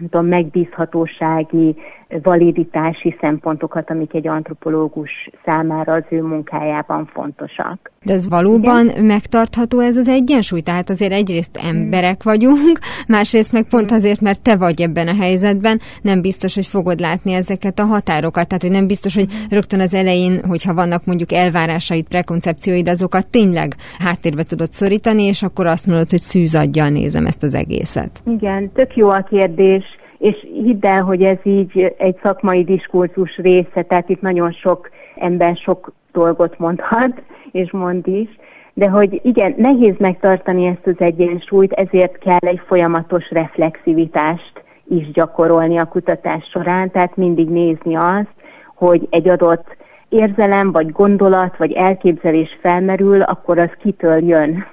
tudom, 0.00 0.26
megbízhatósági, 0.26 1.76
validitási 2.22 3.16
szempontokat, 3.20 3.90
amik 3.90 4.14
egy 4.14 4.28
antropológus 4.28 5.30
számára 5.44 5.92
az 5.92 6.04
ő 6.08 6.22
munkájában 6.22 7.06
fontosak. 7.12 7.90
De 8.04 8.12
ez 8.12 8.28
valóban 8.28 8.88
Igen? 8.88 9.04
megtartható 9.04 9.78
ez 9.78 9.96
az 9.96 10.08
egyensúly? 10.08 10.60
Tehát 10.60 10.90
azért 10.90 11.12
egyrészt 11.12 11.56
emberek 11.62 12.22
vagyunk, 12.22 12.78
másrészt 13.08 13.52
meg 13.52 13.64
pont 13.68 13.90
azért, 13.90 14.20
mert 14.20 14.42
te 14.42 14.56
vagy 14.56 14.80
ebben 14.80 15.08
a 15.08 15.14
helyzetben, 15.14 15.80
nem 16.02 16.20
biztos, 16.20 16.54
hogy 16.54 16.66
fogod 16.66 17.00
látni 17.00 17.32
ezeket 17.32 17.78
a 17.78 17.84
határokat. 17.84 18.46
Tehát, 18.46 18.62
hogy 18.62 18.70
nem 18.70 18.86
biztos, 18.86 19.14
hogy 19.14 19.26
rögtön 19.50 19.80
az 19.80 19.94
elején, 19.94 20.44
hogyha 20.48 20.74
vannak 20.74 21.04
mondjuk 21.04 21.32
elvárásaid, 21.32 22.08
prekoncepcióid, 22.08 22.88
azokat 22.88 23.26
tényleg 23.26 23.74
háttérbe 23.98 24.42
tudod 24.42 24.70
szorítani, 24.70 25.22
és 25.22 25.42
akkor 25.42 25.66
azt 25.66 25.86
mondod, 25.86 26.10
hogy 26.10 26.18
szűzadjal 26.18 26.88
nézem 26.88 27.26
ezt 27.26 27.42
az 27.42 27.54
egészet. 27.54 28.22
Igen, 28.26 28.72
tök 28.72 28.96
jó 28.96 29.08
a 29.08 29.26
kérdés 29.28 29.84
és 30.20 30.46
hidd 30.52 30.86
el, 30.86 31.02
hogy 31.02 31.22
ez 31.22 31.38
így 31.42 31.94
egy 31.98 32.16
szakmai 32.22 32.64
diskurzus 32.64 33.36
része, 33.36 33.82
tehát 33.82 34.08
itt 34.08 34.20
nagyon 34.20 34.52
sok 34.52 34.90
ember 35.16 35.56
sok 35.56 35.92
dolgot 36.12 36.58
mondhat, 36.58 37.22
és 37.50 37.70
mond 37.70 38.06
is, 38.06 38.28
de 38.74 38.88
hogy 38.88 39.20
igen, 39.22 39.54
nehéz 39.56 39.94
megtartani 39.98 40.66
ezt 40.66 40.86
az 40.86 40.94
egyensúlyt, 40.98 41.72
ezért 41.72 42.18
kell 42.18 42.38
egy 42.40 42.60
folyamatos 42.66 43.30
reflexivitást 43.30 44.62
is 44.88 45.10
gyakorolni 45.10 45.78
a 45.78 45.84
kutatás 45.84 46.48
során, 46.52 46.90
tehát 46.90 47.16
mindig 47.16 47.48
nézni 47.48 47.94
azt, 47.94 48.34
hogy 48.74 49.06
egy 49.10 49.28
adott 49.28 49.76
érzelem, 50.08 50.72
vagy 50.72 50.92
gondolat, 50.92 51.56
vagy 51.56 51.72
elképzelés 51.72 52.58
felmerül, 52.60 53.22
akkor 53.22 53.58
az 53.58 53.70
kitől 53.78 54.24
jön 54.24 54.64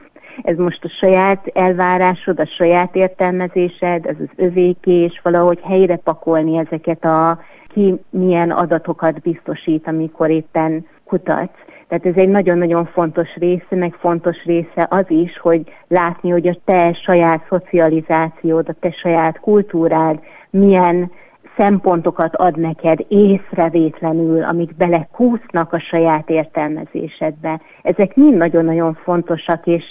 ez 0.44 0.58
most 0.58 0.84
a 0.84 0.90
saját 0.90 1.48
elvárásod, 1.54 2.40
a 2.40 2.46
saját 2.46 2.96
értelmezésed, 2.96 4.06
ez 4.06 4.16
az 4.20 4.30
övéké, 4.36 5.04
és 5.04 5.20
valahogy 5.24 5.60
helyre 5.64 5.96
pakolni 5.96 6.58
ezeket 6.58 7.06
a 7.06 7.40
ki 7.68 7.96
milyen 8.10 8.52
adatokat 8.52 9.22
biztosít, 9.22 9.88
amikor 9.88 10.30
éppen 10.30 10.86
kutatsz. 11.04 11.60
Tehát 11.88 12.06
ez 12.06 12.16
egy 12.16 12.30
nagyon-nagyon 12.30 12.86
fontos 12.86 13.36
része, 13.36 13.76
meg 13.76 13.94
fontos 13.94 14.44
része 14.44 14.88
az 14.90 15.06
is, 15.08 15.38
hogy 15.38 15.62
látni, 15.88 16.30
hogy 16.30 16.48
a 16.48 16.58
te 16.66 16.94
saját 16.94 17.46
szocializációd, 17.50 18.70
a 18.70 18.76
te 18.80 18.92
saját 18.92 19.40
kultúrád 19.40 20.20
milyen 20.50 21.12
szempontokat 21.58 22.36
ad 22.36 22.58
neked 22.58 23.06
észrevétlenül, 23.08 24.44
amik 24.44 24.76
belekúsznak 24.76 25.74
a 25.74 25.80
saját 25.80 26.30
értelmezésedbe. 26.30 27.62
Ezek 27.82 28.16
mind 28.16 28.38
nagyon-nagyon 28.38 28.94
fontosak, 28.94 29.68
és 29.68 29.84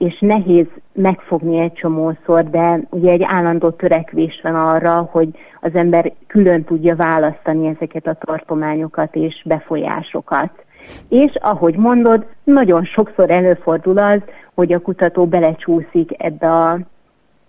és 0.00 0.18
nehéz 0.20 0.66
megfogni 0.92 1.58
egy 1.58 1.72
csomószor, 1.72 2.50
de 2.50 2.80
ugye 2.90 3.10
egy 3.10 3.22
állandó 3.24 3.70
törekvés 3.70 4.40
van 4.42 4.54
arra, 4.54 5.08
hogy 5.10 5.28
az 5.60 5.74
ember 5.74 6.12
külön 6.26 6.64
tudja 6.64 6.96
választani 6.96 7.66
ezeket 7.66 8.06
a 8.06 8.16
tartományokat 8.24 9.14
és 9.14 9.42
befolyásokat. 9.44 10.50
És 11.08 11.34
ahogy 11.40 11.76
mondod, 11.76 12.26
nagyon 12.44 12.84
sokszor 12.84 13.30
előfordul 13.30 13.98
az, 13.98 14.20
hogy 14.54 14.72
a 14.72 14.80
kutató 14.80 15.26
belecsúszik 15.26 16.22
ebbe 16.22 16.52
a 16.52 16.78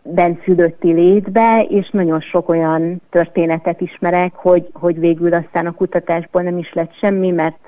benszülötti 0.04 0.92
létbe, 0.92 1.66
és 1.70 1.90
nagyon 1.90 2.20
sok 2.20 2.50
olyan 2.50 3.02
történetet 3.10 3.82
ismerek, 3.82 4.36
hogy, 4.36 4.70
hogy 4.74 5.00
végül 5.00 5.34
aztán 5.34 5.66
a 5.66 5.74
kutatásból 5.74 6.42
nem 6.42 6.58
is 6.58 6.74
lett 6.74 6.94
semmi, 7.00 7.32
mert 7.32 7.60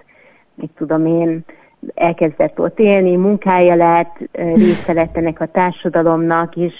mit 0.56 0.72
tudom 0.75 1.06
én, 1.06 1.44
elkezdett 1.94 2.60
ott 2.60 2.80
élni, 2.80 3.16
munkája 3.16 3.75
lett, 3.75 4.18
része 4.32 4.94
lett 4.94 5.18
ennek 5.18 5.42
a 5.42 5.46
társadalomnak, 5.46 6.56
és 6.56 6.74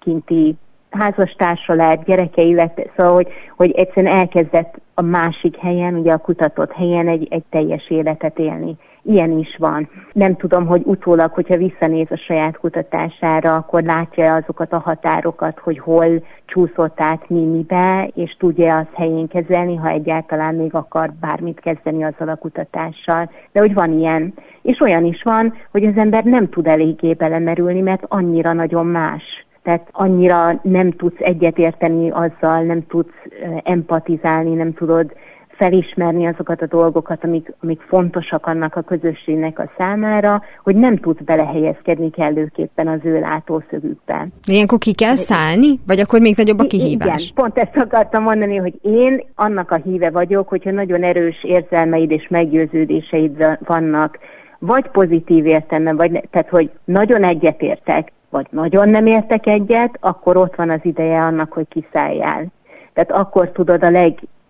kinti 0.00 0.54
házastársa 0.90 1.74
lett, 1.74 2.04
gyerekei 2.04 2.54
lett, 2.54 2.90
szóval, 2.96 3.14
hogy, 3.14 3.28
hogy 3.56 3.70
egyszerűen 3.70 4.12
elkezdett 4.12 4.74
a 4.94 5.02
másik 5.02 5.56
helyen, 5.56 5.94
ugye 5.94 6.12
a 6.12 6.18
kutatott 6.18 6.72
helyen 6.72 7.08
egy, 7.08 7.26
egy 7.30 7.44
teljes 7.50 7.90
életet 7.90 8.38
élni. 8.38 8.76
Ilyen 9.02 9.38
is 9.38 9.56
van. 9.58 9.88
Nem 10.12 10.36
tudom, 10.36 10.66
hogy 10.66 10.82
utólag, 10.84 11.32
hogyha 11.32 11.56
visszanéz 11.56 12.06
a 12.10 12.16
saját 12.16 12.58
kutatására, 12.58 13.54
akkor 13.54 13.82
látja 13.82 14.34
azokat 14.34 14.72
a 14.72 14.78
határokat, 14.78 15.58
hogy 15.58 15.78
hol 15.78 16.24
csúszott 16.54 17.00
át 17.00 17.28
mi 17.28 17.44
mibe, 17.44 18.10
és 18.14 18.36
tudja 18.38 18.76
azt 18.76 18.94
helyén 18.94 19.28
kezelni, 19.28 19.76
ha 19.76 19.88
egyáltalán 19.88 20.54
még 20.54 20.74
akar 20.74 21.12
bármit 21.20 21.60
kezdeni 21.60 22.04
azzal 22.04 22.28
a 22.28 22.36
kutatással. 22.36 23.30
De 23.52 23.60
hogy 23.60 23.74
van 23.74 23.92
ilyen. 23.92 24.34
És 24.62 24.80
olyan 24.80 25.04
is 25.04 25.22
van, 25.22 25.54
hogy 25.70 25.84
az 25.84 25.96
ember 25.96 26.24
nem 26.24 26.48
tud 26.48 26.66
eléggé 26.66 27.12
belemerülni, 27.12 27.80
mert 27.80 28.04
annyira 28.08 28.52
nagyon 28.52 28.86
más 28.86 29.46
tehát 29.62 29.88
annyira 29.92 30.60
nem 30.62 30.90
tudsz 30.90 31.20
egyetérteni 31.20 32.10
azzal, 32.10 32.62
nem 32.62 32.86
tudsz 32.86 33.14
empatizálni, 33.62 34.54
nem 34.54 34.74
tudod 34.74 35.12
felismerni 35.56 36.26
azokat 36.26 36.62
a 36.62 36.66
dolgokat, 36.66 37.24
amik, 37.24 37.52
amik 37.62 37.80
fontosak 37.80 38.46
annak 38.46 38.76
a 38.76 38.82
közösségnek 38.82 39.58
a 39.58 39.70
számára, 39.78 40.42
hogy 40.62 40.76
nem 40.76 40.96
tudsz 40.96 41.22
belehelyezkedni 41.24 42.10
kellőképpen 42.10 42.88
az 42.88 42.98
ő 43.02 43.20
látószögükbe. 43.20 44.28
Ilyenkor 44.46 44.78
ki 44.78 44.92
kell 44.92 45.14
szállni? 45.14 45.78
Vagy 45.86 45.98
akkor 46.00 46.20
még 46.20 46.36
nagyobb 46.36 46.58
a 46.58 46.64
kihívás? 46.64 47.22
Igen, 47.22 47.34
pont 47.34 47.58
ezt 47.58 47.76
akartam 47.76 48.22
mondani, 48.22 48.56
hogy 48.56 48.74
én 48.82 49.24
annak 49.34 49.70
a 49.70 49.80
híve 49.84 50.10
vagyok, 50.10 50.48
hogyha 50.48 50.70
nagyon 50.70 51.02
erős 51.02 51.44
érzelmeid 51.44 52.10
és 52.10 52.28
meggyőződéseid 52.28 53.58
vannak, 53.64 54.18
vagy 54.58 54.88
pozitív 54.88 55.46
értelme, 55.46 55.92
vagy 55.92 56.10
ne, 56.10 56.20
tehát 56.20 56.48
hogy 56.48 56.70
nagyon 56.84 57.24
egyetértek, 57.24 58.12
vagy 58.30 58.46
nagyon 58.50 58.88
nem 58.88 59.06
értek 59.06 59.46
egyet, 59.46 59.96
akkor 60.00 60.36
ott 60.36 60.54
van 60.54 60.70
az 60.70 60.80
ideje 60.82 61.20
annak, 61.20 61.52
hogy 61.52 61.66
kiszálljál. 61.68 62.46
Tehát 62.92 63.12
akkor 63.12 63.50
tudod 63.50 63.82
a 63.82 63.90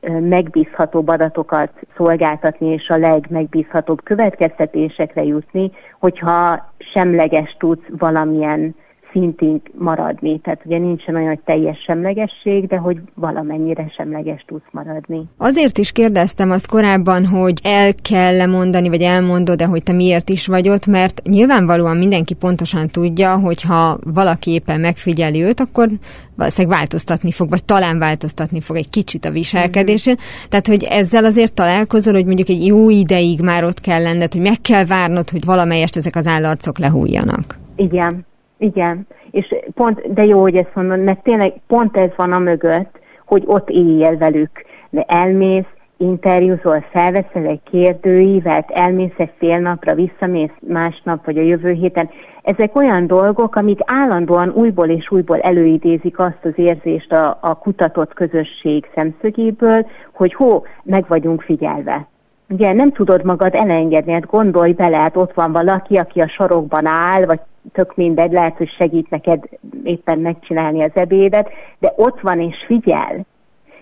legmegbízhatóbb 0.07 1.09
adatokat 1.09 1.71
szolgáltatni, 1.97 2.67
és 2.67 2.89
a 2.89 2.97
legmegbízhatóbb 2.97 4.03
következtetésekre 4.03 5.25
jutni, 5.25 5.71
hogyha 6.01 6.69
semleges 6.79 7.57
tudsz 7.59 7.87
valamilyen 7.99 8.75
szintig 9.15 9.61
maradni. 9.79 10.41
Tehát 10.41 10.61
ugye 10.65 10.79
nincsen 10.79 11.15
olyan, 11.15 11.29
hogy 11.29 11.41
teljes 11.45 11.79
semlegesség, 11.87 12.67
de 12.67 12.77
hogy 12.77 13.01
valamennyire 13.15 13.93
semleges 13.97 14.45
tudsz 14.47 14.69
maradni. 14.71 15.29
Azért 15.37 15.79
is 15.79 15.93
kérdeztem 15.93 16.51
azt 16.51 16.69
korábban, 16.69 17.27
hogy 17.27 17.55
el 17.63 17.93
kell 18.03 18.47
mondani, 18.47 18.89
vagy 18.89 19.03
elmondod 19.03 19.55
de 19.57 19.65
hogy 19.67 19.83
te 19.83 19.93
miért 19.93 20.29
is 20.29 20.47
vagy 20.47 20.69
ott, 20.69 20.87
mert 20.87 21.23
nyilvánvalóan 21.25 21.97
mindenki 21.97 22.35
pontosan 22.35 22.89
tudja, 22.89 23.39
hogy 23.39 23.63
ha 23.63 23.99
valaki 24.15 24.51
éppen 24.51 24.81
megfigyeli 24.81 25.43
őt, 25.43 25.61
akkor 25.61 25.89
valószínűleg 26.37 26.77
változtatni 26.77 27.33
fog, 27.33 27.49
vagy 27.49 27.65
talán 27.65 27.99
változtatni 27.99 28.61
fog 28.61 28.77
egy 28.77 28.91
kicsit 28.91 29.25
a 29.25 29.31
viselkedésén. 29.31 30.13
Mm-hmm. 30.13 30.49
Tehát, 30.49 30.67
hogy 30.67 30.85
ezzel 30.91 31.25
azért 31.25 31.55
találkozol, 31.55 32.15
hogy 32.15 32.27
mondjuk 32.27 32.49
egy 32.49 32.67
jó 32.67 32.91
ideig 32.91 33.41
már 33.41 33.65
ott 33.65 33.81
kell 33.81 34.03
lenned, 34.03 34.33
hogy 34.33 34.43
meg 34.43 34.61
kell 34.61 34.85
várnod, 34.85 35.31
hogy 35.31 35.45
valamelyest 35.45 35.97
ezek 35.97 36.17
az 36.17 36.27
állarcok 36.27 36.79
lehújjanak. 36.79 37.59
Igen, 37.77 38.27
igen. 38.59 39.07
És 39.31 39.55
pont, 39.75 40.13
de 40.13 40.25
jó, 40.25 40.41
hogy 40.41 40.57
ezt 40.57 40.75
mondod, 40.75 41.03
mert 41.03 41.23
tényleg 41.23 41.53
pont 41.67 41.97
ez 41.97 42.11
van 42.17 42.33
a 42.33 42.39
mögött, 42.39 42.99
hogy 43.27 43.43
ott 43.47 43.71
éljél 43.71 44.19
velük. 44.19 44.65
De 44.91 45.03
elmész, 45.03 45.75
interjúzol, 45.97 46.85
felveszel 46.91 47.47
egy 47.47 47.61
kérdőívet, 47.71 48.71
elmész 48.71 49.15
egy 49.17 49.33
fél 49.39 49.59
napra, 49.59 49.95
visszamész 49.95 50.57
másnap 50.61 51.25
vagy 51.25 51.39
a 51.39 51.43
jövő 51.43 51.73
héten. 51.73 52.11
Ezek 52.43 52.77
olyan 52.77 53.07
dolgok, 53.07 53.57
amik 53.57 53.79
állandóan 53.85 54.49
újból 54.49 54.89
és 54.89 55.11
újból 55.11 55.41
előidézik 55.41 56.19
azt 56.19 56.45
az 56.45 56.53
érzést 56.55 57.13
a, 57.13 57.39
a 57.41 57.59
kutatott 57.59 58.15
közösség 58.15 58.89
szemszögéből, 58.95 59.87
hogy 60.13 60.35
hó, 60.35 60.65
meg 60.83 61.05
vagyunk 61.09 61.43
figyelve. 61.43 62.07
Ugye 62.49 62.73
nem 62.73 62.93
tudod 62.93 63.25
magad 63.25 63.55
elengedni, 63.55 64.13
hát 64.13 64.27
gondolj 64.27 64.73
bele, 64.73 64.97
hát 64.97 65.17
ott 65.17 65.33
van 65.33 65.53
valaki, 65.53 65.97
aki 65.97 66.21
a 66.21 66.29
sarokban 66.29 66.87
áll, 66.87 67.25
vagy 67.25 67.41
tök 67.73 67.97
mindegy, 67.97 68.33
lehet, 68.33 68.57
hogy 68.57 68.69
segít 68.69 69.11
neked 69.11 69.49
éppen 69.85 70.19
megcsinálni 70.19 70.83
az 70.83 70.91
ebédet, 70.95 71.51
de 71.79 71.93
ott 71.97 72.21
van 72.21 72.41
és 72.41 72.65
figyel. 72.67 73.27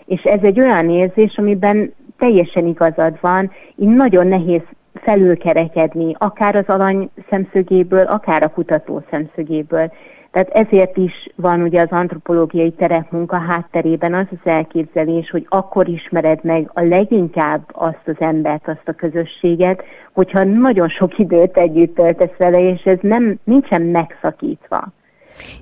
És 0.04 0.22
ez 0.22 0.42
egy 0.42 0.60
olyan 0.60 0.90
érzés, 0.90 1.36
amiben 1.36 1.94
teljesen 2.18 2.66
igazad 2.66 3.18
van, 3.20 3.50
így 3.76 3.88
nagyon 3.88 4.26
nehéz 4.26 4.62
felülkerekedni, 4.94 6.14
akár 6.18 6.56
az 6.56 6.66
alany 6.66 7.10
szemszögéből, 7.30 8.06
akár 8.06 8.42
a 8.42 8.48
kutató 8.48 9.02
szemszögéből. 9.10 9.92
Tehát 10.32 10.48
ezért 10.48 10.96
is 10.96 11.28
van 11.36 11.62
ugye 11.62 11.80
az 11.80 11.90
antropológiai 11.90 12.70
terepmunka 12.70 13.38
hátterében 13.38 14.14
az 14.14 14.26
az 14.30 14.50
elképzelés, 14.50 15.30
hogy 15.30 15.46
akkor 15.48 15.88
ismered 15.88 16.44
meg 16.44 16.70
a 16.74 16.80
leginkább 16.80 17.62
azt 17.72 18.06
az 18.06 18.16
embert, 18.18 18.68
azt 18.68 18.88
a 18.88 18.92
közösséget, 18.92 19.82
hogyha 20.12 20.44
nagyon 20.44 20.88
sok 20.88 21.18
időt 21.18 21.56
együtt 21.56 21.94
töltesz 21.94 22.36
vele, 22.36 22.60
és 22.60 22.82
ez 22.82 22.98
nem, 23.00 23.38
nincsen 23.44 23.82
megszakítva. 23.82 24.92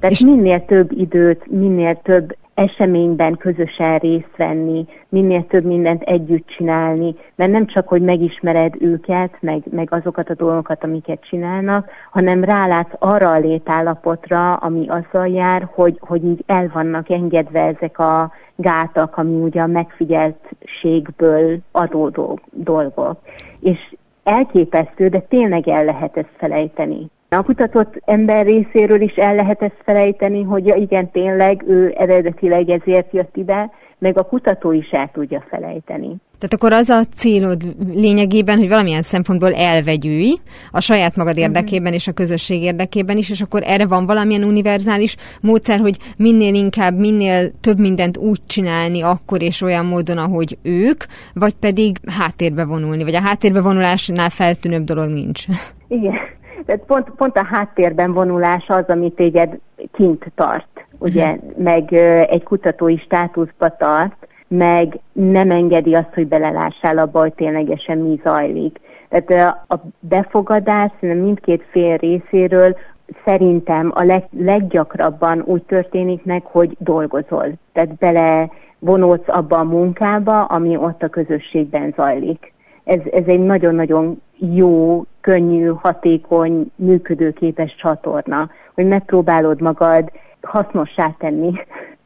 Tehát 0.00 0.16
és 0.16 0.20
minél 0.20 0.64
több 0.64 0.92
időt, 0.92 1.50
minél 1.50 2.00
több 2.02 2.36
eseményben 2.60 3.36
közösen 3.36 3.98
részt 3.98 4.36
venni, 4.36 4.86
minél 5.08 5.46
több 5.46 5.64
mindent 5.64 6.02
együtt 6.02 6.46
csinálni, 6.46 7.14
mert 7.34 7.50
nem 7.50 7.66
csak, 7.66 7.88
hogy 7.88 8.02
megismered 8.02 8.74
őket, 8.78 9.36
meg, 9.40 9.62
meg 9.70 9.92
azokat 9.92 10.30
a 10.30 10.34
dolgokat, 10.34 10.84
amiket 10.84 11.24
csinálnak, 11.28 11.90
hanem 12.10 12.44
rálátsz 12.44 12.94
arra 12.98 13.30
a 13.30 13.38
létállapotra, 13.38 14.54
ami 14.54 14.86
azzal 14.88 15.28
jár, 15.28 15.68
hogy, 15.74 15.98
hogy 16.00 16.24
így 16.24 16.42
el 16.46 16.70
vannak 16.72 17.10
engedve 17.10 17.60
ezek 17.60 17.98
a 17.98 18.32
gátak, 18.56 19.16
ami 19.16 19.40
ugye 19.42 19.60
a 19.60 19.66
megfigyeltségből 19.66 21.58
adódó 21.72 22.38
dolgok. 22.50 23.18
És 23.60 23.94
elképesztő, 24.24 25.08
de 25.08 25.20
tényleg 25.20 25.68
el 25.68 25.84
lehet 25.84 26.16
ezt 26.16 26.34
felejteni. 26.36 27.10
A 27.32 27.42
kutatott 27.42 28.00
ember 28.04 28.46
részéről 28.46 29.00
is 29.00 29.14
el 29.14 29.34
lehet 29.34 29.62
ezt 29.62 29.82
felejteni, 29.84 30.42
hogy 30.42 30.66
ja, 30.66 30.74
igen, 30.74 31.10
tényleg 31.10 31.64
ő 31.66 31.94
eredetileg 31.96 32.70
ezért 32.70 33.12
jött 33.12 33.36
ide, 33.36 33.70
meg 33.98 34.18
a 34.18 34.22
kutató 34.22 34.72
is 34.72 34.90
el 34.90 35.10
tudja 35.12 35.44
felejteni. 35.48 36.16
Tehát 36.38 36.54
akkor 36.54 36.72
az 36.72 36.88
a 36.88 37.02
célod 37.14 37.62
lényegében, 37.92 38.58
hogy 38.58 38.68
valamilyen 38.68 39.02
szempontból 39.02 39.54
elvegyülj 39.54 40.32
a 40.70 40.80
saját 40.80 41.16
magad 41.16 41.34
mhm. 41.34 41.42
érdekében 41.42 41.92
és 41.92 42.08
a 42.08 42.12
közösség 42.12 42.62
érdekében 42.62 43.16
is, 43.16 43.30
és 43.30 43.40
akkor 43.40 43.62
erre 43.64 43.86
van 43.86 44.06
valamilyen 44.06 44.44
univerzális 44.44 45.16
módszer, 45.40 45.78
hogy 45.78 45.96
minél 46.16 46.54
inkább, 46.54 46.98
minél 46.98 47.50
több 47.60 47.78
mindent 47.78 48.16
úgy 48.16 48.40
csinálni 48.46 49.02
akkor 49.02 49.42
és 49.42 49.62
olyan 49.62 49.86
módon, 49.86 50.18
ahogy 50.18 50.58
ők, 50.62 51.04
vagy 51.34 51.54
pedig 51.54 51.96
háttérbe 52.18 52.64
vonulni, 52.64 53.04
vagy 53.04 53.14
a 53.14 53.20
háttérbe 53.20 53.60
vonulásnál 53.60 54.30
feltűnőbb 54.30 54.84
dolog 54.84 55.08
nincs. 55.08 55.44
Igen. 55.88 56.38
Tehát 56.66 56.82
pont, 56.86 57.10
pont 57.16 57.36
a 57.36 57.44
háttérben 57.44 58.12
vonulás 58.12 58.68
az, 58.68 58.84
ami 58.88 59.12
téged 59.12 59.58
kint 59.92 60.32
tart, 60.34 60.86
ugye, 60.98 61.32
mhm. 61.32 61.62
meg 61.62 61.92
egy 62.30 62.42
kutatói 62.42 62.96
státuszba 62.96 63.76
tart, 63.76 64.28
meg 64.48 64.98
nem 65.12 65.50
engedi 65.50 65.94
azt, 65.94 66.14
hogy 66.14 66.26
belelássál 66.26 66.98
abba, 66.98 67.20
hogy 67.20 67.32
ténylegesen 67.32 67.98
mi 67.98 68.20
zajlik. 68.22 68.80
Tehát 69.08 69.56
a 69.68 69.80
befogadás 70.00 70.90
mindkét 71.00 71.64
fél 71.70 71.96
részéről 71.96 72.76
szerintem 73.24 73.92
a 73.94 74.02
leg, 74.02 74.24
leggyakrabban 74.38 75.42
úgy 75.44 75.62
történik 75.62 76.24
meg, 76.24 76.44
hogy 76.44 76.76
dolgozol. 76.78 77.52
Tehát 77.72 77.94
bele 77.94 78.50
vonódsz 78.78 79.28
abba 79.28 79.58
a 79.58 79.64
munkába, 79.64 80.44
ami 80.44 80.76
ott 80.76 81.02
a 81.02 81.08
közösségben 81.08 81.92
zajlik. 81.96 82.52
Ez, 82.84 83.00
ez 83.12 83.24
egy 83.26 83.40
nagyon-nagyon 83.40 84.22
jó, 84.40 85.04
könnyű, 85.20 85.66
hatékony, 85.66 86.70
működőképes 86.76 87.74
csatorna, 87.74 88.50
hogy 88.74 88.86
megpróbálod 88.86 89.60
magad 89.60 90.10
hasznossá 90.42 91.14
tenni 91.18 91.52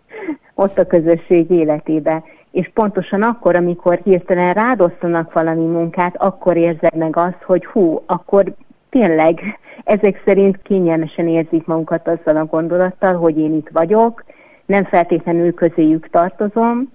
ott 0.54 0.78
a 0.78 0.86
közösség 0.86 1.50
életébe. 1.50 2.22
És 2.50 2.70
pontosan 2.74 3.22
akkor, 3.22 3.56
amikor 3.56 4.00
hirtelen 4.04 4.52
rádosztanak 4.52 5.32
valami 5.32 5.64
munkát, 5.64 6.16
akkor 6.16 6.56
érzed 6.56 6.96
meg 6.96 7.16
azt, 7.16 7.42
hogy 7.42 7.66
hú, 7.66 8.02
akkor 8.06 8.54
tényleg 8.90 9.58
ezek 9.84 10.22
szerint 10.24 10.62
kényelmesen 10.62 11.28
érzik 11.28 11.66
magukat 11.66 12.08
azzal 12.08 12.36
a 12.36 12.44
gondolattal, 12.44 13.14
hogy 13.14 13.38
én 13.38 13.54
itt 13.54 13.68
vagyok, 13.72 14.24
nem 14.66 14.84
feltétlenül 14.84 15.54
közéjük 15.54 16.08
tartozom, 16.10 16.92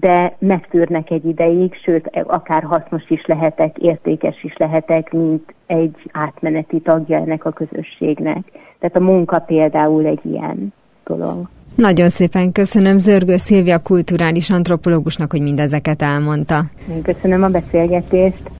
de 0.00 0.36
megtűrnek 0.38 1.10
egy 1.10 1.24
ideig, 1.24 1.74
sőt, 1.84 2.10
akár 2.26 2.62
hasznos 2.62 3.10
is 3.10 3.26
lehetek, 3.26 3.76
értékes 3.78 4.44
is 4.44 4.56
lehetek, 4.56 5.12
mint 5.12 5.54
egy 5.66 5.96
átmeneti 6.12 6.80
tagja 6.80 7.16
ennek 7.16 7.44
a 7.44 7.50
közösségnek. 7.50 8.38
Tehát 8.78 8.96
a 8.96 9.00
munka 9.00 9.38
például 9.38 10.06
egy 10.06 10.20
ilyen 10.22 10.72
dolog. 11.04 11.48
Nagyon 11.74 12.08
szépen 12.08 12.52
köszönöm 12.52 12.98
Zörgő 12.98 13.36
Szilvia 13.36 13.78
kulturális 13.78 14.50
antropológusnak, 14.50 15.30
hogy 15.30 15.40
mindezeket 15.40 16.02
elmondta. 16.02 16.60
Én 16.90 17.02
köszönöm 17.02 17.42
a 17.42 17.48
beszélgetést. 17.48 18.50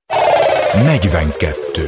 42. 0.85 1.83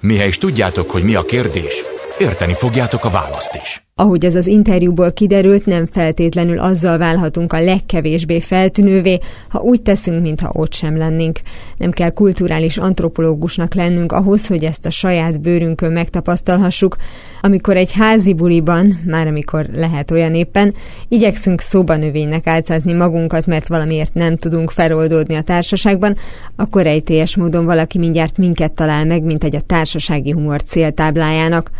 Mihez 0.00 0.28
is 0.28 0.38
tudjátok, 0.38 0.90
hogy 0.90 1.02
mi 1.04 1.14
a 1.14 1.22
kérdés, 1.22 1.82
érteni 2.18 2.52
fogjátok 2.52 3.04
a 3.04 3.10
választ 3.10 3.54
is. 3.54 3.89
Ahogy 4.00 4.24
ez 4.24 4.34
az 4.34 4.46
interjúból 4.46 5.12
kiderült, 5.12 5.66
nem 5.66 5.86
feltétlenül 5.86 6.58
azzal 6.58 6.98
válhatunk 6.98 7.52
a 7.52 7.60
legkevésbé 7.60 8.40
feltűnővé, 8.40 9.18
ha 9.48 9.60
úgy 9.60 9.82
teszünk, 9.82 10.22
mintha 10.22 10.50
ott 10.52 10.72
sem 10.72 10.96
lennénk. 10.96 11.40
Nem 11.76 11.90
kell 11.90 12.10
kulturális 12.10 12.76
antropológusnak 12.76 13.74
lennünk 13.74 14.12
ahhoz, 14.12 14.46
hogy 14.46 14.64
ezt 14.64 14.86
a 14.86 14.90
saját 14.90 15.40
bőrünkön 15.40 15.92
megtapasztalhassuk, 15.92 16.96
amikor 17.40 17.76
egy 17.76 17.92
házi 17.92 18.34
buliban, 18.34 18.98
már 19.06 19.26
amikor 19.26 19.66
lehet 19.72 20.10
olyan 20.10 20.34
éppen, 20.34 20.74
igyekszünk 21.08 21.60
szobanövénynek 21.60 22.46
álcázni 22.46 22.92
magunkat, 22.92 23.46
mert 23.46 23.68
valamiért 23.68 24.14
nem 24.14 24.36
tudunk 24.36 24.70
feloldódni 24.70 25.34
a 25.34 25.42
társaságban, 25.42 26.16
akkor 26.56 26.82
rejtélyes 26.82 27.36
módon 27.36 27.64
valaki 27.64 27.98
mindjárt 27.98 28.38
minket 28.38 28.72
talál 28.72 29.04
meg, 29.04 29.22
mint 29.22 29.44
egy 29.44 29.56
a 29.56 29.60
társasági 29.60 30.30
humor 30.30 30.62
céltáblájának. 30.62 31.70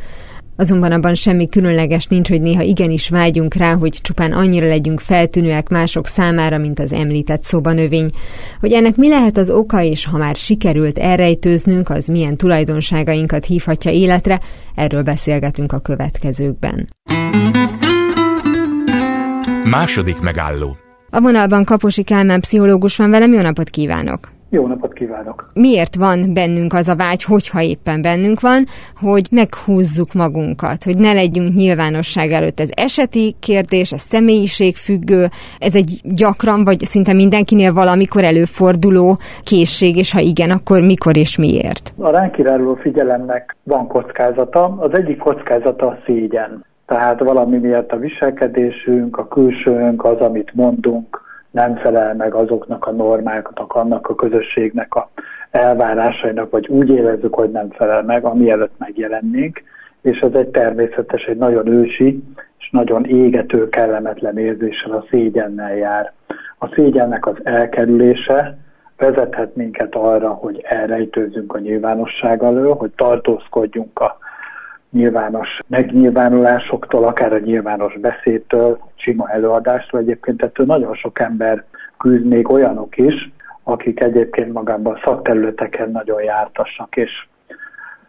Azonban 0.61 0.93
abban 0.93 1.15
semmi 1.15 1.49
különleges 1.49 2.07
nincs, 2.07 2.29
hogy 2.29 2.41
néha 2.41 2.63
igenis 2.63 3.09
vágyunk 3.09 3.55
rá, 3.55 3.75
hogy 3.75 3.99
csupán 4.03 4.33
annyira 4.33 4.67
legyünk 4.67 5.01
feltűnőek 5.01 5.69
mások 5.69 6.07
számára, 6.07 6.59
mint 6.59 6.79
az 6.79 6.93
említett 6.93 7.43
szobanövény. 7.43 8.11
Hogy 8.61 8.73
ennek 8.73 8.97
mi 8.97 9.09
lehet 9.09 9.37
az 9.37 9.51
oka, 9.51 9.83
és 9.83 10.05
ha 10.05 10.19
már 10.19 10.35
sikerült 10.35 10.99
elrejtőznünk, 10.99 11.89
az 11.89 12.07
milyen 12.07 12.37
tulajdonságainkat 12.37 13.45
hívhatja 13.45 13.91
életre, 13.91 14.41
erről 14.75 15.03
beszélgetünk 15.03 15.73
a 15.73 15.79
következőkben. 15.79 16.89
Második 19.65 20.21
megálló. 20.21 20.77
A 21.11 21.21
vonalban 21.21 21.65
Kaposi 21.65 22.03
Kálmán 22.03 22.41
pszichológus 22.41 22.97
van 22.97 23.11
velem, 23.11 23.33
jó 23.33 23.41
napot 23.41 23.71
kívánok! 23.71 24.40
Jó 24.53 24.67
napot 24.67 24.93
kívánok! 24.93 25.51
Miért 25.55 25.97
van 25.97 26.19
bennünk 26.35 26.73
az 26.73 26.89
a 26.89 26.97
vágy, 26.97 27.25
hogyha 27.25 27.61
éppen 27.63 28.03
bennünk 28.03 28.41
van, 28.41 28.65
hogy 29.01 29.27
meghúzzuk 29.31 30.13
magunkat, 30.13 30.85
hogy 30.85 30.99
ne 30.99 31.13
legyünk 31.13 31.55
nyilvánosság 31.55 32.31
előtt. 32.31 32.61
Ez 32.61 32.69
eseti 32.77 33.37
kérdés, 33.41 33.93
ez 33.93 34.01
személyiségfüggő, 34.01 35.27
ez 35.59 35.75
egy 35.75 36.01
gyakran, 36.03 36.65
vagy 36.65 36.81
szinte 36.81 37.13
mindenkinél 37.13 37.73
valamikor 37.73 38.25
előforduló 38.25 39.19
készség, 39.45 39.97
és 39.97 40.13
ha 40.13 40.21
igen, 40.21 40.51
akkor 40.51 40.83
mikor 40.83 41.17
és 41.17 41.39
miért? 41.39 41.93
A 41.99 42.11
ránk 42.11 42.39
irányuló 42.39 42.75
figyelemnek 42.75 43.57
van 43.63 43.87
kockázata. 43.87 44.77
Az 44.79 44.99
egyik 44.99 45.19
kockázata 45.19 45.87
a 45.87 45.99
szégyen. 46.07 46.65
Tehát 46.87 47.21
valami 47.21 47.59
miatt 47.59 47.93
a 47.93 47.97
viselkedésünk, 47.97 49.19
a 49.19 49.29
külsőnk, 49.29 50.05
az, 50.05 50.19
amit 50.19 50.55
mondunk, 50.55 51.30
nem 51.51 51.77
felel 51.77 52.15
meg 52.15 52.35
azoknak 52.35 52.87
a 52.87 52.91
normáknak, 52.91 53.73
annak 53.73 54.09
a 54.09 54.15
közösségnek 54.15 54.95
a 54.95 55.11
elvárásainak, 55.51 56.51
vagy 56.51 56.69
úgy 56.69 56.91
érezzük, 56.91 57.35
hogy 57.35 57.51
nem 57.51 57.71
felel 57.71 58.03
meg, 58.03 58.25
ami 58.25 58.51
előtt 58.51 58.79
megjelennénk, 58.79 59.63
és 60.01 60.21
ez 60.21 60.33
egy 60.33 60.49
természetes, 60.49 61.25
egy 61.25 61.37
nagyon 61.37 61.67
ősi, 61.67 62.23
és 62.59 62.71
nagyon 62.71 63.05
égető, 63.05 63.69
kellemetlen 63.69 64.39
érzéssel, 64.39 64.93
a 64.93 65.05
szégyennel 65.11 65.77
jár. 65.77 66.13
A 66.59 66.67
szégyennek 66.75 67.27
az 67.27 67.37
elkerülése 67.43 68.59
vezethet 68.97 69.57
minket 69.57 69.95
arra, 69.95 70.29
hogy 70.29 70.65
elrejtőzünk 70.69 71.55
a 71.55 71.59
nyilvánosság 71.59 72.43
elől, 72.43 72.75
hogy 72.75 72.91
tartózkodjunk 72.97 73.99
a 73.99 74.19
nyilvános 74.91 75.61
megnyilvánulásoktól, 75.67 77.05
akár 77.05 77.33
a 77.33 77.39
nyilvános 77.39 77.99
beszédtől, 77.99 78.79
sima 78.95 79.31
előadástól. 79.31 80.01
Egyébként 80.01 80.43
ettől 80.43 80.67
nagyon 80.67 80.95
sok 80.95 81.21
ember 81.21 81.65
küzd, 81.99 82.25
még 82.25 82.51
olyanok 82.51 82.97
is, 82.97 83.33
akik 83.63 84.01
egyébként 84.01 84.53
magában 84.53 84.95
a 84.95 85.01
szakterületeken 85.05 85.91
nagyon 85.91 86.23
jártassak 86.23 86.97
és 86.97 87.27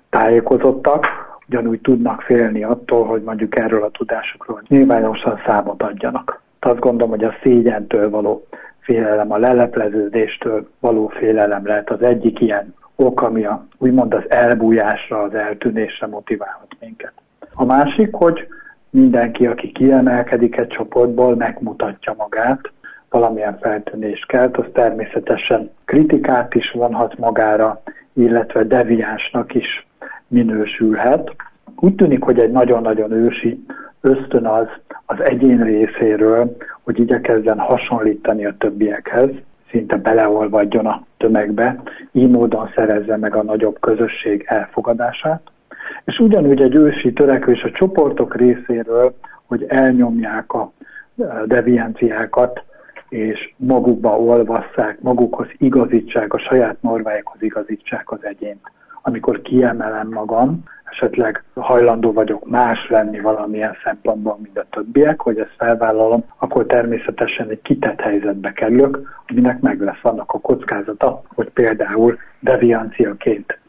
tájékozottak, 0.10 1.06
ugyanúgy 1.48 1.82
tudnak 1.82 2.22
félni 2.22 2.64
attól, 2.64 3.06
hogy 3.06 3.22
mondjuk 3.22 3.58
erről 3.58 3.84
a 3.84 3.92
tudásokról 3.92 4.64
nyilvánosan 4.68 5.42
számot 5.46 5.84
adjanak. 5.84 6.42
Azt 6.60 6.80
gondolom, 6.80 7.10
hogy 7.10 7.24
a 7.24 7.36
szégyentől 7.44 8.10
való 8.10 8.48
félelem, 8.80 9.32
a 9.32 9.38
lelepleződéstől 9.38 10.70
való 10.80 11.08
félelem 11.08 11.66
lehet 11.66 11.90
az 11.90 12.02
egyik 12.02 12.40
ilyen 12.40 12.74
ok, 13.02 13.22
ami 13.22 13.44
a, 13.44 13.66
úgymond 13.78 14.14
az 14.14 14.24
elbújásra, 14.30 15.22
az 15.22 15.34
eltűnésre 15.34 16.08
motiválhat 16.08 16.76
minket. 16.80 17.14
A 17.54 17.66
másik, 17.66 18.14
hogy 18.14 18.48
mindenki, 18.90 19.48
aki 19.48 19.72
kiemelkedik 19.72 20.58
egy 20.58 20.68
csoportból, 20.68 21.36
megmutatja 21.36 22.14
magát, 22.18 22.72
valamilyen 23.10 23.58
feltűnést 23.62 24.26
kelt, 24.26 24.58
az 24.58 24.66
természetesen 24.74 25.72
kritikát 25.86 26.56
is 26.56 26.72
vonhat 26.72 27.18
magára, 27.18 27.82
illetve 28.14 28.64
deviánsnak 28.64 29.54
is 29.54 29.88
minősülhet. 30.28 31.36
Úgy 31.76 31.96
tűnik, 31.96 32.24
hogy 32.24 32.40
egy 32.40 32.52
nagyon-nagyon 32.52 33.12
ősi 33.12 33.66
ösztön 34.02 34.46
az 34.46 34.68
az 35.06 35.20
egyén 35.22 35.64
részéről, 35.64 36.58
hogy 36.84 37.00
igyekezzen 37.00 37.60
hasonlítani 37.60 38.46
a 38.46 38.56
többiekhez, 38.58 39.30
szinte 39.72 39.98
beleolvadjon 39.98 40.86
a 40.86 41.06
tömegbe, 41.18 41.82
így 42.12 42.30
módon 42.30 42.72
szerezze 42.76 43.18
meg 43.18 43.36
a 43.36 43.44
nagyobb 43.44 43.80
közösség 43.80 44.44
elfogadását. 44.48 45.42
És 46.06 46.20
ugyanúgy 46.20 46.62
egy 46.62 46.76
ősi 46.76 47.14
törekvés 47.14 47.64
a 47.64 47.72
csoportok 47.72 48.36
részéről, 48.36 49.16
hogy 49.46 49.66
elnyomják 49.68 50.54
a 50.54 50.72
devianciákat, 51.46 52.64
és 53.10 53.54
magukba 53.58 54.20
olvasszák, 54.20 54.98
magukhoz 55.02 55.48
igazítsák, 55.58 56.34
a 56.34 56.38
saját 56.38 56.82
normáikhoz 56.82 57.42
igazítsák 57.42 58.12
az 58.12 58.26
egyént. 58.26 58.72
Amikor 59.02 59.42
kiemelem 59.42 60.10
magam, 60.10 60.64
esetleg 60.92 61.44
hajlandó 61.54 62.12
vagyok 62.12 62.46
más 62.50 62.90
lenni 62.90 63.20
valamilyen 63.20 63.78
szempontból, 63.84 64.38
mint 64.42 64.58
a 64.58 64.66
többiek, 64.70 65.22
hogy 65.22 65.40
ezt 65.40 65.56
felvállalom, 65.58 66.24
akkor 66.38 66.66
természetesen 66.66 67.50
egy 67.50 67.62
kitett 67.62 68.00
helyzetbe 68.00 68.54
kerülök, 68.54 69.24
aminek 69.28 69.60
meg 69.60 69.82
lesz 69.82 70.00
annak 70.02 70.32
a 70.32 70.40
kockázata, 70.40 71.22
hogy 71.28 71.50
például 71.50 72.18
devianciaként 72.40 73.60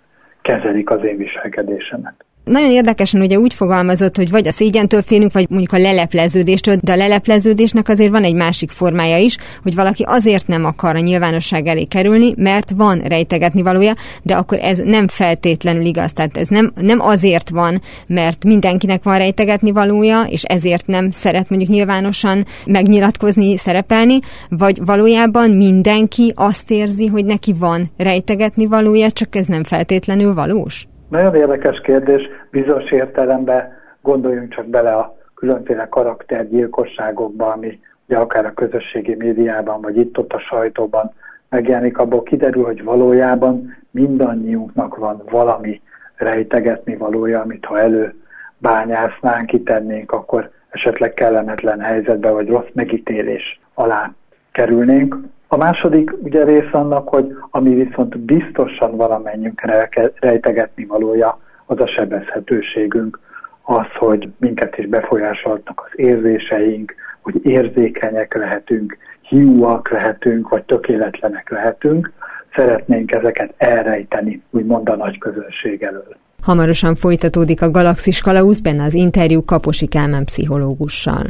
kezelik 0.43 0.91
az 0.91 1.05
én 1.05 1.17
viselkedésemet. 1.17 2.25
Nagyon 2.45 2.71
érdekesen 2.71 3.21
ugye 3.21 3.39
úgy 3.39 3.55
fogalmazott, 3.55 4.17
hogy 4.17 4.31
vagy 4.31 4.47
a 4.47 4.53
szégyentől 4.53 5.03
félünk, 5.03 5.33
vagy 5.33 5.47
mondjuk 5.49 5.73
a 5.73 5.79
lelepleződéstől, 5.79 6.77
de 6.81 6.93
a 6.93 6.97
lelepleződésnek 6.97 7.89
azért 7.89 8.11
van 8.11 8.25
egy 8.25 8.35
másik 8.35 8.71
formája 8.71 9.19
is, 9.19 9.37
hogy 9.63 9.75
valaki 9.75 10.03
azért 10.07 10.47
nem 10.47 10.65
akar 10.65 10.97
a 10.97 10.99
nyilvánosság 10.99 11.67
elé 11.67 11.85
kerülni, 11.85 12.35
mert 12.37 12.71
van 12.77 12.99
rejtegetni 12.99 13.63
valója, 13.63 13.95
de 14.23 14.35
akkor 14.35 14.59
ez 14.59 14.79
nem 14.85 15.09
feltétlenül 15.09 15.85
igaz. 15.85 16.13
Tehát 16.13 16.37
ez 16.37 16.49
nem, 16.49 16.73
nem 16.81 17.01
azért 17.01 17.51
van, 17.51 17.83
mert 18.07 18.45
mindenkinek 18.45 19.03
van 19.03 19.19
rejtegetni 19.19 19.71
valója, 19.71 20.23
és 20.23 20.43
ezért 20.43 20.87
nem 20.87 21.11
szeret 21.11 21.49
mondjuk 21.49 21.71
nyilvánosan 21.71 22.47
megnyilatkozni, 22.67 23.57
szerepelni, 23.57 24.19
vagy 24.49 24.85
valójában 24.85 25.51
mindenki 25.51 26.33
azt 26.37 26.71
érzi, 26.71 27.07
hogy 27.07 27.25
neki 27.25 27.53
van 27.53 27.91
rejtegetni 27.97 28.67
valója, 28.67 29.11
csak 29.11 29.37
ez 29.37 29.47
nem 29.47 29.65
feltétlenül 29.65 30.35
valós. 30.35 30.87
Nagyon 31.13 31.35
érdekes 31.35 31.81
kérdés, 31.81 32.29
bizonyos 32.51 32.91
értelemben 32.91 33.73
gondoljunk 34.01 34.55
csak 34.55 34.67
bele 34.67 34.95
a 34.95 35.17
különféle 35.35 35.89
karaktergyilkosságokba, 35.89 37.53
ami 37.53 37.81
ugye 38.07 38.17
akár 38.17 38.45
a 38.47 38.53
közösségi 38.53 39.15
médiában, 39.15 39.81
vagy 39.81 39.97
itt-ott 39.97 40.33
a 40.33 40.39
sajtóban 40.39 41.13
megjelenik, 41.49 41.99
abból 41.99 42.23
kiderül, 42.23 42.65
hogy 42.65 42.85
valójában 42.85 43.77
mindannyiunknak 43.91 44.97
van 44.97 45.23
valami 45.31 45.81
rejtegetni 46.17 46.97
valója, 46.97 47.41
amit 47.41 47.65
ha 47.65 47.79
elő 47.79 48.15
bányásznánk, 48.59 49.47
kitennénk, 49.47 50.13
akkor 50.13 50.51
esetleg 50.71 51.15
kellemetlen 51.15 51.81
helyzetbe 51.81 52.31
vagy 52.31 52.49
rossz 52.49 52.71
megítélés 52.73 53.61
alá 53.75 54.13
kerülnénk. 54.53 55.17
A 55.53 55.57
második 55.57 56.13
ugye 56.23 56.45
rész 56.45 56.73
annak, 56.73 57.09
hogy 57.09 57.37
ami 57.51 57.75
viszont 57.75 58.19
biztosan 58.19 58.97
valamennyünkre 58.97 59.89
rejtegetni 60.21 60.85
valója, 60.85 61.39
az 61.67 61.81
a 61.81 61.87
sebezhetőségünk, 61.87 63.21
az, 63.63 63.87
hogy 63.99 64.29
minket 64.39 64.79
is 64.79 64.87
befolyásoltak 64.87 65.83
az 65.87 65.99
érzéseink, 65.99 66.95
hogy 67.21 67.41
érzékenyek 67.43 68.35
lehetünk, 68.35 68.97
hiúak 69.21 69.91
lehetünk, 69.91 70.49
vagy 70.49 70.63
tökéletlenek 70.63 71.51
lehetünk, 71.51 72.13
szeretnénk 72.55 73.13
ezeket 73.13 73.55
elrejteni, 73.57 74.43
úgymond 74.51 74.89
a 74.89 74.97
nagy 74.97 75.19
közönség 75.19 75.83
elől. 75.83 76.17
Hamarosan 76.43 76.95
folytatódik 76.95 77.63
a 77.63 77.71
Galaxis 77.71 78.21
Kalauz 78.21 78.61
benne 78.61 78.85
az 78.85 78.95
interjú 78.95 79.45
Kaposi 79.45 79.87
Kálmán 79.87 80.25
pszichológussal. 80.25 81.25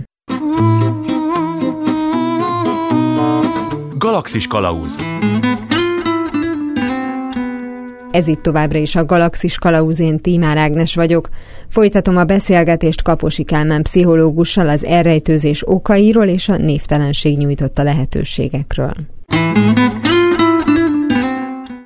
Galaxis 4.02 4.46
Kalauz 4.46 4.94
Ez 8.10 8.28
itt 8.28 8.40
továbbra 8.40 8.78
is 8.78 8.94
a 8.94 9.04
Galaxis 9.04 9.58
Kalauz, 9.58 10.00
én 10.00 10.18
Tímár 10.18 10.56
Ágnes 10.56 10.94
vagyok. 10.94 11.28
Folytatom 11.68 12.16
a 12.16 12.24
beszélgetést 12.24 13.02
Kaposi 13.02 13.44
Kálmán 13.44 13.82
pszichológussal 13.82 14.68
az 14.68 14.84
elrejtőzés 14.84 15.62
okairól 15.66 16.26
és 16.26 16.48
a 16.48 16.56
névtelenség 16.56 17.38
nyújtotta 17.38 17.82
lehetőségekről 17.82 18.94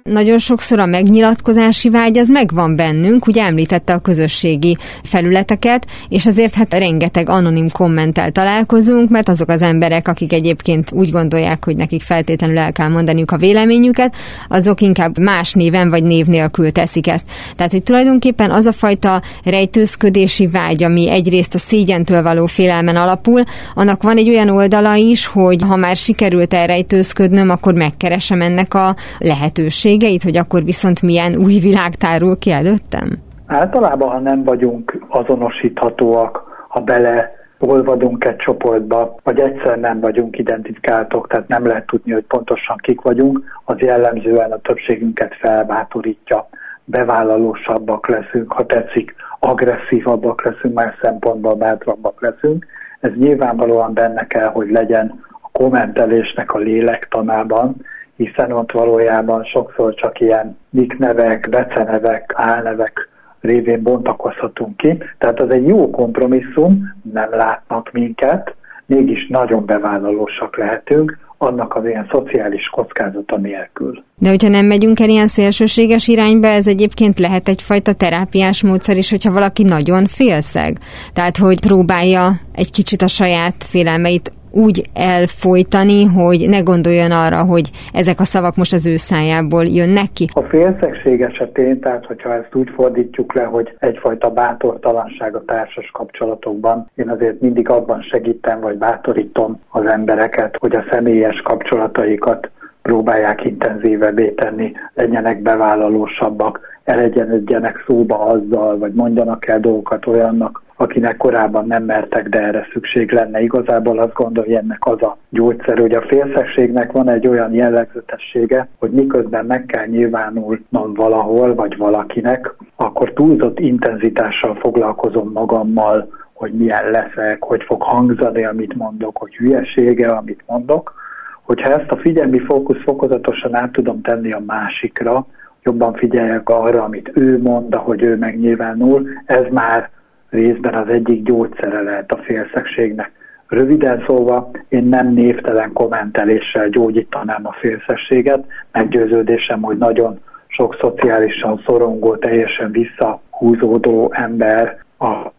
nagyon 0.06 0.38
sokszor 0.38 0.78
a 0.78 0.86
megnyilatkozási 0.86 1.88
vágy 1.88 2.18
az 2.18 2.28
megvan 2.28 2.76
bennünk, 2.76 3.26
ugye 3.26 3.42
említette 3.42 3.92
a 3.92 3.98
közösségi 3.98 4.76
felületeket, 5.02 5.86
és 6.08 6.26
azért 6.26 6.54
hát 6.54 6.74
rengeteg 6.74 7.28
anonim 7.28 7.70
kommentel 7.70 8.30
találkozunk, 8.30 9.10
mert 9.10 9.28
azok 9.28 9.48
az 9.48 9.62
emberek, 9.62 10.08
akik 10.08 10.32
egyébként 10.32 10.92
úgy 10.92 11.10
gondolják, 11.10 11.64
hogy 11.64 11.76
nekik 11.76 12.02
feltétlenül 12.02 12.58
el 12.58 12.72
kell 12.72 12.88
mondaniuk 12.88 13.30
a 13.30 13.36
véleményüket, 13.36 14.14
azok 14.48 14.80
inkább 14.80 15.18
más 15.18 15.52
néven 15.52 15.90
vagy 15.90 16.04
név 16.04 16.26
nélkül 16.26 16.72
teszik 16.72 17.06
ezt. 17.06 17.24
Tehát, 17.56 17.72
hogy 17.72 17.82
tulajdonképpen 17.82 18.50
az 18.50 18.66
a 18.66 18.72
fajta 18.72 19.22
rejtőzködési 19.44 20.46
vágy, 20.46 20.82
ami 20.82 21.10
egyrészt 21.10 21.54
a 21.54 21.58
szégyentől 21.58 22.22
való 22.22 22.46
félelmen 22.46 22.96
alapul, 22.96 23.42
annak 23.74 24.02
van 24.02 24.16
egy 24.16 24.28
olyan 24.28 24.48
oldala 24.48 24.94
is, 24.94 25.26
hogy 25.26 25.62
ha 25.62 25.76
már 25.76 25.96
sikerült 25.96 26.54
elrejtőzködnöm, 26.54 27.50
akkor 27.50 27.74
megkeresem 27.74 28.40
ennek 28.40 28.74
a 28.74 28.96
lehetőségét 29.18 29.94
lehetőségeit, 30.00 30.22
hogy 30.22 30.36
akkor 30.36 30.64
viszont 30.64 31.02
milyen 31.02 31.36
új 31.36 31.58
világ 31.58 31.94
tárul 31.94 32.38
ki 32.38 32.50
előttem? 32.50 33.08
Általában, 33.46 34.10
ha 34.10 34.18
nem 34.18 34.44
vagyunk 34.44 35.04
azonosíthatóak, 35.08 36.44
ha 36.68 36.80
bele 36.80 37.34
olvadunk 37.58 38.24
egy 38.24 38.36
csoportba, 38.36 39.16
vagy 39.22 39.40
egyszer 39.40 39.78
nem 39.78 40.00
vagyunk 40.00 40.38
identifikáltok, 40.38 41.28
tehát 41.28 41.48
nem 41.48 41.66
lehet 41.66 41.86
tudni, 41.86 42.12
hogy 42.12 42.24
pontosan 42.24 42.76
kik 42.76 43.00
vagyunk, 43.00 43.60
az 43.64 43.78
jellemzően 43.78 44.52
a 44.52 44.58
többségünket 44.58 45.34
felbátorítja, 45.34 46.48
bevállalósabbak 46.84 48.08
leszünk, 48.08 48.52
ha 48.52 48.66
tetszik, 48.66 49.14
agresszívabbak 49.38 50.44
leszünk, 50.44 50.74
más 50.74 50.94
szempontból 51.02 51.54
bátrabbak 51.54 52.20
leszünk. 52.20 52.66
Ez 53.00 53.10
nyilvánvalóan 53.14 53.94
benne 53.94 54.26
kell, 54.26 54.48
hogy 54.48 54.70
legyen 54.70 55.24
a 55.42 55.48
kommentelésnek 55.52 56.52
a 56.52 56.58
lélektanában, 56.58 57.76
hiszen 58.16 58.52
ott 58.52 58.72
valójában 58.72 59.44
sokszor 59.44 59.94
csak 59.94 60.20
ilyen 60.20 60.58
nicknevek, 60.70 61.48
becenevek, 61.48 62.32
álnevek 62.34 63.08
révén 63.40 63.82
bontakozhatunk 63.82 64.76
ki. 64.76 64.98
Tehát 65.18 65.40
az 65.40 65.50
egy 65.50 65.66
jó 65.66 65.90
kompromisszum, 65.90 66.94
nem 67.12 67.30
látnak 67.30 67.92
minket, 67.92 68.54
mégis 68.86 69.26
nagyon 69.26 69.64
bevállalósak 69.64 70.56
lehetünk, 70.56 71.18
annak 71.38 71.74
az 71.74 71.84
ilyen 71.84 72.08
szociális 72.10 72.68
kockázata 72.68 73.36
nélkül. 73.36 74.04
De 74.18 74.28
hogyha 74.28 74.48
nem 74.48 74.66
megyünk 74.66 75.00
el 75.00 75.08
ilyen 75.08 75.26
szélsőséges 75.26 76.08
irányba, 76.08 76.46
ez 76.46 76.66
egyébként 76.66 77.18
lehet 77.18 77.48
egyfajta 77.48 77.92
terápiás 77.92 78.62
módszer 78.62 78.96
is, 78.96 79.10
hogyha 79.10 79.32
valaki 79.32 79.62
nagyon 79.62 80.06
félszeg. 80.06 80.78
Tehát, 81.12 81.36
hogy 81.36 81.60
próbálja 81.60 82.30
egy 82.52 82.70
kicsit 82.70 83.02
a 83.02 83.08
saját 83.08 83.64
félelmeit 83.64 84.32
úgy 84.56 84.82
elfolytani, 84.94 86.04
hogy 86.04 86.46
ne 86.48 86.60
gondoljon 86.60 87.10
arra, 87.10 87.44
hogy 87.44 87.70
ezek 87.92 88.20
a 88.20 88.24
szavak 88.24 88.56
most 88.56 88.72
az 88.72 88.86
ő 88.86 88.96
szájából 88.96 89.64
jönnek 89.64 90.12
ki? 90.12 90.26
A 90.32 90.40
félszegség 90.40 91.22
esetén, 91.22 91.80
tehát 91.80 92.06
hogyha 92.06 92.34
ezt 92.34 92.54
úgy 92.54 92.70
fordítjuk 92.74 93.34
le, 93.34 93.42
hogy 93.42 93.76
egyfajta 93.78 94.30
bátortalanság 94.30 95.34
a 95.34 95.44
társas 95.44 95.90
kapcsolatokban, 95.90 96.90
én 96.94 97.08
azért 97.10 97.40
mindig 97.40 97.68
abban 97.68 98.02
segítem, 98.02 98.60
vagy 98.60 98.76
bátorítom 98.76 99.60
az 99.68 99.86
embereket, 99.86 100.56
hogy 100.58 100.74
a 100.74 100.84
személyes 100.90 101.40
kapcsolataikat 101.40 102.50
próbálják 102.82 103.44
intenzívebbé 103.44 104.28
tenni, 104.30 104.72
legyenek 104.94 105.42
bevállalósabbak, 105.42 106.60
elegyenedjenek 106.84 107.84
szóba 107.86 108.18
azzal, 108.18 108.78
vagy 108.78 108.92
mondjanak 108.92 109.46
el 109.46 109.60
dolgokat 109.60 110.06
olyannak, 110.06 110.62
akinek 110.76 111.16
korábban 111.16 111.66
nem 111.66 111.84
mertek, 111.84 112.28
de 112.28 112.42
erre 112.42 112.66
szükség 112.72 113.12
lenne. 113.12 113.40
Igazából 113.40 113.98
azt 113.98 114.12
gondolja, 114.12 114.58
ennek 114.58 114.86
az 114.86 115.02
a 115.02 115.16
gyógyszer, 115.28 115.78
hogy 115.78 115.92
a 115.92 116.02
félszegségnek 116.02 116.92
van 116.92 117.08
egy 117.10 117.26
olyan 117.26 117.52
jellegzetessége, 117.52 118.68
hogy 118.78 118.90
miközben 118.90 119.46
meg 119.46 119.66
kell 119.66 119.86
nyilvánulnom 119.86 120.94
valahol, 120.94 121.54
vagy 121.54 121.76
valakinek, 121.76 122.54
akkor 122.76 123.12
túlzott 123.12 123.58
intenzitással 123.58 124.54
foglalkozom 124.54 125.30
magammal, 125.32 126.08
hogy 126.32 126.52
milyen 126.52 126.90
leszek, 126.90 127.42
hogy 127.42 127.62
fog 127.62 127.82
hangzani, 127.82 128.44
amit 128.44 128.74
mondok, 128.74 129.16
hogy 129.16 129.34
hülyesége, 129.34 130.08
amit 130.08 130.42
mondok. 130.46 130.94
Hogyha 131.42 131.80
ezt 131.80 131.90
a 131.90 131.96
figyelmi 131.96 132.38
fókusz 132.38 132.82
fokozatosan 132.82 133.54
át 133.54 133.72
tudom 133.72 134.00
tenni 134.00 134.32
a 134.32 134.42
másikra, 134.46 135.26
jobban 135.62 135.94
figyeljek 135.94 136.48
arra, 136.48 136.82
amit 136.82 137.10
ő 137.14 137.40
mond, 137.42 137.74
ahogy 137.74 138.02
ő 138.02 138.16
megnyilvánul, 138.16 139.08
ez 139.24 139.44
már 139.50 139.90
részben 140.30 140.74
az 140.74 140.88
egyik 140.88 141.22
gyógyszere 141.22 141.80
lehet 141.80 142.12
a 142.12 142.22
félszegségnek. 142.22 143.10
Röviden 143.48 144.04
szólva, 144.06 144.50
én 144.68 144.84
nem 144.84 145.12
névtelen 145.12 145.72
kommenteléssel 145.72 146.68
gyógyítanám 146.68 147.46
a 147.46 147.52
félszességet, 147.52 148.44
meggyőződésem, 148.72 149.62
hogy 149.62 149.78
nagyon 149.78 150.20
sok 150.46 150.76
szociálisan 150.80 151.62
szorongó, 151.66 152.16
teljesen 152.16 152.70
visszahúzódó 152.70 154.12
ember 154.12 154.84
a 154.98 155.30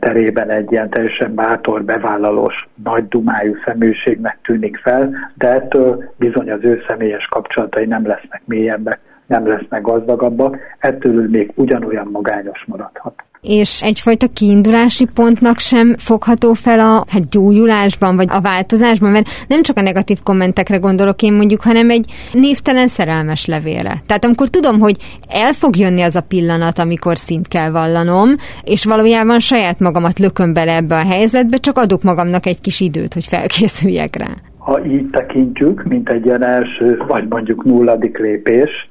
terében 0.00 0.50
egy 0.50 0.72
ilyen 0.72 0.90
teljesen 0.90 1.34
bátor, 1.34 1.84
bevállalós, 1.84 2.68
nagy 2.84 3.08
dumájú 3.08 3.54
személyiségnek 3.64 4.38
tűnik 4.42 4.76
fel, 4.76 5.14
de 5.34 5.48
ettől 5.48 6.12
bizony 6.16 6.50
az 6.50 6.58
ő 6.62 6.82
személyes 6.88 7.26
kapcsolatai 7.26 7.86
nem 7.86 8.06
lesznek 8.06 8.42
mélyebbek, 8.44 8.98
nem 9.26 9.46
lesznek 9.46 9.82
gazdagabbak, 9.82 10.56
ettől 10.78 11.28
még 11.28 11.52
ugyanolyan 11.54 12.08
magányos 12.12 12.64
maradhat 12.66 13.22
és 13.42 13.82
egyfajta 13.82 14.26
kiindulási 14.28 15.04
pontnak 15.14 15.58
sem 15.58 15.94
fogható 15.98 16.52
fel 16.52 16.80
a 16.80 17.04
hát 17.08 17.28
gyógyulásban, 17.30 18.16
vagy 18.16 18.28
a 18.30 18.40
változásban, 18.40 19.10
mert 19.10 19.28
nem 19.48 19.62
csak 19.62 19.76
a 19.76 19.82
negatív 19.82 20.18
kommentekre 20.22 20.76
gondolok 20.76 21.22
én 21.22 21.32
mondjuk, 21.32 21.62
hanem 21.62 21.90
egy 21.90 22.12
névtelen 22.32 22.88
szerelmes 22.88 23.46
levélre. 23.46 23.94
Tehát 24.06 24.24
amikor 24.24 24.48
tudom, 24.48 24.78
hogy 24.78 24.96
el 25.28 25.52
fog 25.52 25.76
jönni 25.76 26.02
az 26.02 26.16
a 26.16 26.20
pillanat, 26.28 26.78
amikor 26.78 27.16
szint 27.16 27.48
kell 27.48 27.70
vallanom, 27.70 28.28
és 28.64 28.84
valójában 28.84 29.40
saját 29.40 29.78
magamat 29.78 30.18
lököm 30.18 30.52
bele 30.52 30.76
ebbe 30.76 30.94
a 30.94 31.06
helyzetbe, 31.06 31.56
csak 31.56 31.78
adok 31.78 32.02
magamnak 32.02 32.46
egy 32.46 32.60
kis 32.60 32.80
időt, 32.80 33.14
hogy 33.14 33.24
felkészüljek 33.24 34.16
rá. 34.16 34.30
Ha 34.58 34.84
így 34.84 35.10
tekintjük, 35.10 35.82
mint 35.84 36.08
egy 36.08 36.24
ilyen 36.24 36.44
első, 36.44 37.02
vagy 37.08 37.28
mondjuk 37.28 37.64
nulladik 37.64 38.18
lépés, 38.18 38.90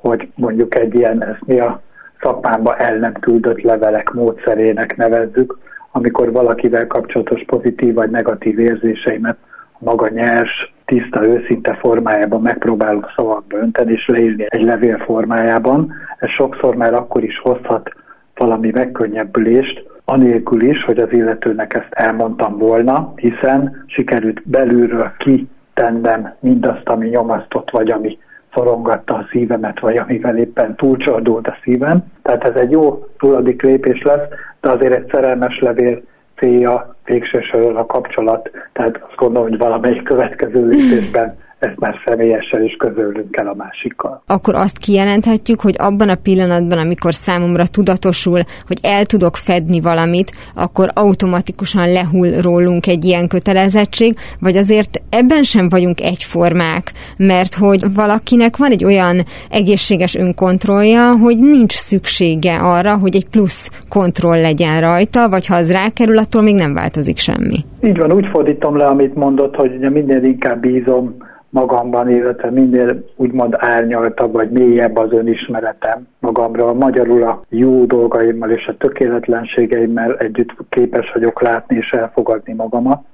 hogy 0.00 0.28
mondjuk 0.34 0.78
egy 0.78 0.94
ilyen, 0.94 1.24
ezt 1.24 1.40
mi 1.46 1.58
a 1.58 1.82
szakmámba 2.20 2.76
el 2.76 2.96
nem 2.96 3.12
küldött 3.12 3.60
levelek 3.60 4.12
módszerének 4.12 4.96
nevezzük, 4.96 5.58
amikor 5.92 6.32
valakivel 6.32 6.86
kapcsolatos 6.86 7.44
pozitív 7.46 7.94
vagy 7.94 8.10
negatív 8.10 8.58
érzéseimet 8.58 9.36
a 9.72 9.78
maga 9.78 10.08
nyers, 10.08 10.74
tiszta, 10.84 11.26
őszinte 11.26 11.74
formájában 11.74 12.42
megpróbálok 12.42 13.12
szavakba 13.16 13.56
önteni 13.56 13.92
és 13.92 14.06
leírni 14.06 14.46
egy 14.48 14.62
levél 14.62 14.98
formájában. 14.98 15.92
Ez 16.18 16.28
sokszor 16.28 16.76
már 16.76 16.94
akkor 16.94 17.24
is 17.24 17.38
hozhat 17.38 17.90
valami 18.34 18.70
megkönnyebbülést, 18.74 19.84
anélkül 20.04 20.62
is, 20.62 20.84
hogy 20.84 20.98
az 20.98 21.12
illetőnek 21.12 21.74
ezt 21.74 21.88
elmondtam 21.90 22.58
volna, 22.58 23.12
hiszen 23.16 23.84
sikerült 23.86 24.48
belülről 24.48 25.12
kitennem 25.18 26.34
mindazt, 26.40 26.88
ami 26.88 27.08
nyomasztott, 27.08 27.70
vagy 27.70 27.90
ami 27.90 28.18
szorongatta 28.56 29.14
a 29.14 29.26
szívemet, 29.30 29.80
vagy 29.80 29.96
amivel 29.96 30.36
éppen 30.38 30.74
túlcsordult 30.74 31.48
a 31.48 31.56
szívem. 31.62 32.04
Tehát 32.22 32.44
ez 32.44 32.54
egy 32.54 32.70
jó 32.70 33.06
túladik 33.18 33.62
lépés 33.62 34.02
lesz, 34.02 34.28
de 34.60 34.70
azért 34.70 34.94
egy 34.94 35.10
szerelmes 35.12 35.58
levél 35.58 36.02
célja 36.36 36.96
végső 37.04 37.40
a 37.74 37.86
kapcsolat. 37.86 38.50
Tehát 38.72 39.00
azt 39.08 39.16
gondolom, 39.16 39.48
hogy 39.48 39.58
valamelyik 39.58 40.02
következő 40.02 40.66
lépésben 40.66 41.38
ezt 41.58 41.78
már 41.78 41.94
személyesen 42.06 42.62
is 42.64 42.76
közölünk 42.76 43.30
kell 43.30 43.46
a 43.46 43.54
másikkal. 43.54 44.22
Akkor 44.26 44.54
azt 44.54 44.78
kijelenthetjük, 44.78 45.60
hogy 45.60 45.74
abban 45.78 46.08
a 46.08 46.14
pillanatban, 46.14 46.78
amikor 46.78 47.14
számomra 47.14 47.66
tudatosul, 47.66 48.40
hogy 48.66 48.78
el 48.82 49.04
tudok 49.04 49.36
fedni 49.36 49.80
valamit, 49.80 50.32
akkor 50.54 50.88
automatikusan 50.94 51.92
lehull 51.92 52.40
rólunk 52.40 52.86
egy 52.86 53.04
ilyen 53.04 53.28
kötelezettség, 53.28 54.14
vagy 54.40 54.56
azért 54.56 55.00
ebben 55.10 55.42
sem 55.42 55.68
vagyunk 55.68 56.00
egyformák, 56.00 56.92
mert 57.18 57.54
hogy 57.54 57.94
valakinek 57.94 58.56
van 58.56 58.70
egy 58.70 58.84
olyan 58.84 59.16
egészséges 59.50 60.14
önkontrollja, 60.14 61.16
hogy 61.16 61.38
nincs 61.38 61.72
szüksége 61.72 62.56
arra, 62.56 62.98
hogy 62.98 63.16
egy 63.16 63.28
plusz 63.28 63.70
kontroll 63.88 64.40
legyen 64.40 64.80
rajta, 64.80 65.28
vagy 65.28 65.46
ha 65.46 65.54
az 65.54 65.72
rákerül, 65.72 66.18
attól 66.18 66.42
még 66.42 66.54
nem 66.54 66.74
változik 66.74 67.18
semmi. 67.18 67.56
Így 67.82 67.98
van, 67.98 68.12
úgy 68.12 68.26
fordítom 68.26 68.76
le, 68.76 68.86
amit 68.86 69.14
mondott, 69.14 69.54
hogy 69.54 69.78
minél 69.78 70.22
inkább 70.22 70.60
bízom 70.60 71.16
magamban, 71.56 72.10
illetve 72.10 72.50
minél 72.50 73.04
úgymond 73.16 73.54
árnyaltabb 73.58 74.32
vagy 74.32 74.50
mélyebb 74.50 74.96
az 74.96 75.12
önismeretem 75.12 76.08
magamról, 76.18 76.74
magyarul 76.74 77.22
a 77.22 77.42
jó 77.48 77.84
dolgaimmal 77.84 78.50
és 78.50 78.66
a 78.66 78.76
tökéletlenségeimmel 78.76 80.16
együtt 80.16 80.54
képes 80.68 81.12
vagyok 81.12 81.42
látni 81.42 81.76
és 81.76 81.92
elfogadni 81.92 82.52
magamat, 82.52 83.04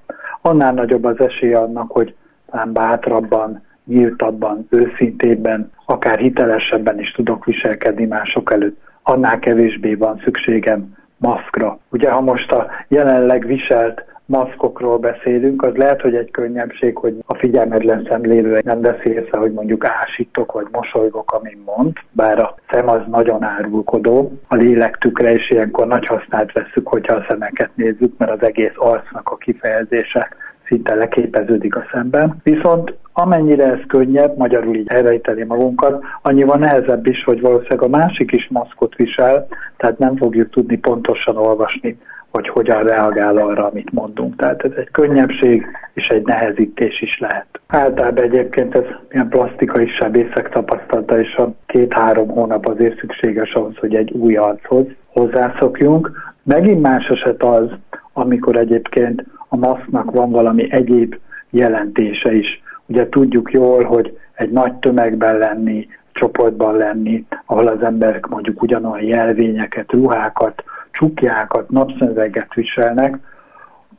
annál 0.40 0.72
nagyobb 0.72 1.04
az 1.04 1.20
esély 1.20 1.54
annak, 1.54 1.90
hogy 1.90 2.14
talán 2.50 2.72
bátrabban, 2.72 3.62
nyíltabban, 3.84 4.66
őszintébben, 4.70 5.70
akár 5.86 6.18
hitelesebben 6.18 6.98
is 6.98 7.12
tudok 7.12 7.44
viselkedni 7.44 8.04
mások 8.04 8.52
előtt. 8.52 8.80
Annál 9.02 9.38
kevésbé 9.38 9.94
van 9.94 10.20
szükségem 10.24 10.94
maszkra. 11.16 11.78
Ugye, 11.88 12.10
ha 12.10 12.20
most 12.20 12.52
a 12.52 12.70
jelenleg 12.88 13.46
viselt 13.46 14.04
maszkokról 14.26 14.98
beszélünk, 14.98 15.62
az 15.62 15.74
lehet, 15.74 16.00
hogy 16.00 16.14
egy 16.14 16.30
könnyebbség, 16.30 16.96
hogy 16.96 17.14
a 17.26 17.34
figyelmetlen 17.34 18.06
szemlélő 18.08 18.60
nem 18.64 18.80
veszi 18.80 19.20
hogy 19.30 19.52
mondjuk 19.52 19.84
ásítok 19.84 20.52
vagy 20.52 20.66
mosolygok, 20.72 21.32
amin 21.32 21.62
mond, 21.64 21.92
bár 22.10 22.38
a 22.38 22.54
szem 22.70 22.88
az 22.88 23.00
nagyon 23.10 23.42
árulkodó, 23.42 24.32
a 24.48 24.54
lélek 24.54 24.98
tükre 24.98 25.34
is 25.34 25.50
ilyenkor 25.50 25.86
nagy 25.86 26.06
hasznát 26.06 26.52
veszük, 26.52 26.88
hogyha 26.88 27.14
a 27.14 27.24
szemeket 27.28 27.70
nézzük, 27.74 28.18
mert 28.18 28.32
az 28.32 28.48
egész 28.48 28.74
arcnak 28.76 29.30
a 29.30 29.36
kifejezése 29.36 30.28
szinte 30.66 30.94
leképeződik 30.94 31.76
a 31.76 31.84
szemben. 31.92 32.36
Viszont 32.42 32.94
amennyire 33.12 33.64
ez 33.64 33.80
könnyebb, 33.88 34.36
magyarul 34.36 34.76
így 34.76 34.88
elrejteni 34.88 35.44
magunkat, 35.44 36.04
annyival 36.22 36.58
nehezebb 36.58 37.06
is, 37.06 37.24
hogy 37.24 37.40
valószínűleg 37.40 37.82
a 37.82 37.88
másik 37.88 38.32
is 38.32 38.48
maszkot 38.48 38.94
visel, 38.94 39.46
tehát 39.76 39.98
nem 39.98 40.16
fogjuk 40.16 40.50
tudni 40.50 40.76
pontosan 40.76 41.36
olvasni 41.36 41.98
hogy 42.32 42.48
hogyan 42.48 42.82
reagál 42.82 43.36
arra, 43.36 43.66
amit 43.66 43.92
mondunk. 43.92 44.36
Tehát 44.36 44.64
ez 44.64 44.70
egy 44.76 44.90
könnyebbség 44.90 45.66
és 45.94 46.08
egy 46.08 46.26
nehezítés 46.26 47.00
is 47.00 47.18
lehet. 47.18 47.46
Általában 47.66 48.24
egyébként 48.24 48.74
ez 48.74 48.84
ilyen 49.10 49.28
plastikai 49.28 49.86
sebészek 49.86 50.48
tapasztalata, 50.48 51.20
és 51.20 51.36
a 51.36 51.52
két-három 51.66 52.28
hónap 52.28 52.66
azért 52.66 52.98
szükséges 52.98 53.54
ahhoz, 53.54 53.76
hogy 53.76 53.94
egy 53.94 54.10
új 54.10 54.36
archoz 54.36 54.86
hozzászokjunk. 55.06 56.10
Megint 56.42 56.82
más 56.82 57.08
eset 57.08 57.42
az, 57.42 57.70
amikor 58.12 58.56
egyébként 58.56 59.24
a 59.48 59.56
maszknak 59.56 60.10
van 60.10 60.30
valami 60.30 60.72
egyéb 60.72 61.16
jelentése 61.50 62.34
is. 62.34 62.62
Ugye 62.92 63.08
tudjuk 63.08 63.52
jól, 63.52 63.84
hogy 63.84 64.18
egy 64.34 64.50
nagy 64.50 64.74
tömegben 64.74 65.38
lenni, 65.38 65.88
csoportban 66.12 66.76
lenni, 66.76 67.26
ahol 67.46 67.66
az 67.66 67.82
emberek 67.82 68.26
mondjuk 68.26 68.62
ugyanolyan 68.62 69.06
jelvényeket, 69.06 69.92
ruhákat, 69.92 70.64
csukjákat, 70.90 71.70
napszemüveget 71.70 72.54
viselnek, 72.54 73.18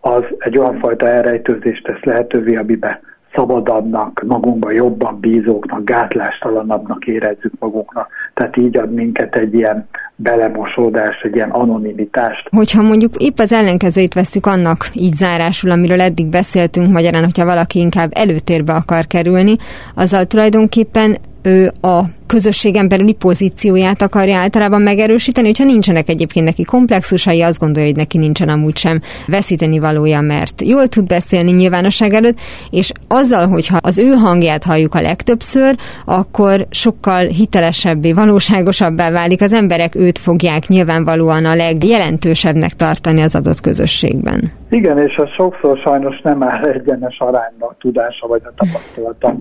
az 0.01 0.23
egy 0.37 0.57
olyan 0.57 0.79
fajta 0.79 1.07
elrejtőzést 1.07 1.83
tesz 1.83 2.03
lehetővé, 2.03 2.55
amiben 2.55 2.99
szabadabbnak, 3.35 4.23
magunkban 4.27 4.73
jobban 4.73 5.19
bízóknak, 5.19 5.83
gátlástalanabbnak 5.83 7.05
érezzük 7.05 7.53
magunknak. 7.59 8.07
Tehát 8.33 8.57
így 8.57 8.77
ad 8.77 8.93
minket 8.93 9.35
egy 9.35 9.53
ilyen 9.53 9.87
belemosódás, 10.15 11.21
egy 11.21 11.35
ilyen 11.35 11.49
anonimitást. 11.49 12.49
Hogyha 12.55 12.81
mondjuk 12.81 13.11
épp 13.17 13.37
az 13.37 13.53
ellenkezőit 13.53 14.13
veszük 14.13 14.45
annak 14.45 14.89
így 14.93 15.13
zárásul, 15.13 15.71
amiről 15.71 16.01
eddig 16.01 16.27
beszéltünk, 16.27 16.91
magyarán, 16.91 17.23
hogyha 17.23 17.45
valaki 17.45 17.79
inkább 17.79 18.11
előtérbe 18.13 18.73
akar 18.73 19.07
kerülni, 19.07 19.55
azzal 19.95 20.25
tulajdonképpen 20.25 21.15
ő 21.43 21.71
a 21.81 21.99
közösségen 22.33 22.87
belüli 22.87 23.13
pozícióját 23.13 24.01
akarja 24.01 24.37
általában 24.37 24.81
megerősíteni, 24.81 25.47
hogyha 25.47 25.63
nincsenek 25.63 26.09
egyébként 26.09 26.45
neki 26.45 26.63
komplexusai, 26.63 27.41
azt 27.41 27.59
gondolja, 27.59 27.87
hogy 27.87 27.97
neki 27.97 28.17
nincsen 28.17 28.49
amúgy 28.49 28.77
sem 28.77 28.99
veszíteni 29.27 29.79
valója, 29.79 30.21
mert 30.21 30.61
jól 30.61 30.87
tud 30.87 31.07
beszélni 31.07 31.51
nyilvánosság 31.51 32.13
előtt, 32.13 32.37
és 32.69 32.91
azzal, 33.07 33.47
hogyha 33.47 33.77
az 33.81 33.97
ő 33.97 34.09
hangját 34.09 34.63
halljuk 34.63 34.95
a 34.95 35.01
legtöbbször, 35.01 35.75
akkor 36.05 36.65
sokkal 36.69 37.25
hitelesebbé, 37.25 38.13
valóságosabbá 38.13 39.11
válik. 39.11 39.41
Az 39.41 39.53
emberek 39.53 39.95
őt 39.95 40.17
fogják 40.17 40.67
nyilvánvalóan 40.67 41.45
a 41.45 41.55
legjelentősebbnek 41.55 42.71
tartani 42.71 43.21
az 43.21 43.35
adott 43.35 43.59
közösségben. 43.59 44.39
Igen, 44.69 44.97
és 44.97 45.17
az 45.17 45.29
sokszor 45.29 45.77
sajnos 45.77 46.21
nem 46.21 46.43
áll 46.43 46.63
egyenes 46.63 47.19
arányba 47.19 47.65
a 47.65 47.75
tudása 47.79 48.27
vagy 48.27 48.41
a 48.45 48.53
tapasztalata 48.55 49.35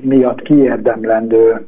miatt 0.00 0.42
kiérdemlendő 0.42 1.66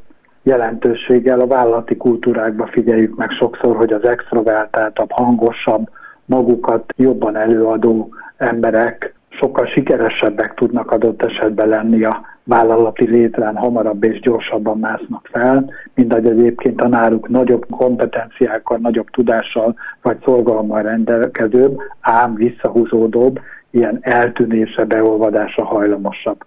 jelentőséggel 0.48 1.40
a 1.40 1.46
vállalati 1.46 1.96
kultúrákba 1.96 2.66
figyeljük 2.66 3.16
meg 3.16 3.30
sokszor, 3.30 3.76
hogy 3.76 3.92
az 3.92 4.04
extrovertáltabb, 4.04 5.10
hangosabb, 5.10 5.88
magukat 6.24 6.92
jobban 6.96 7.36
előadó 7.36 8.08
emberek 8.36 9.14
sokkal 9.28 9.66
sikeresebbek 9.66 10.54
tudnak 10.54 10.90
adott 10.90 11.22
esetben 11.22 11.68
lenni 11.68 12.04
a 12.04 12.20
vállalati 12.44 13.10
létrán, 13.10 13.56
hamarabb 13.56 14.04
és 14.04 14.20
gyorsabban 14.20 14.78
másznak 14.78 15.28
fel, 15.32 15.70
mint 15.94 16.12
ahogy 16.12 16.26
egyébként 16.26 16.80
a 16.80 16.88
náluk 16.88 17.28
nagyobb 17.28 17.66
kompetenciákkal, 17.70 18.78
nagyobb 18.78 19.10
tudással 19.10 19.74
vagy 20.02 20.16
szolgalommal 20.24 20.82
rendelkezőbb, 20.82 21.78
ám 22.00 22.34
visszahúzódóbb, 22.34 23.40
ilyen 23.70 23.98
eltűnése, 24.00 24.84
beolvadása 24.84 25.64
hajlamosabb 25.64 26.44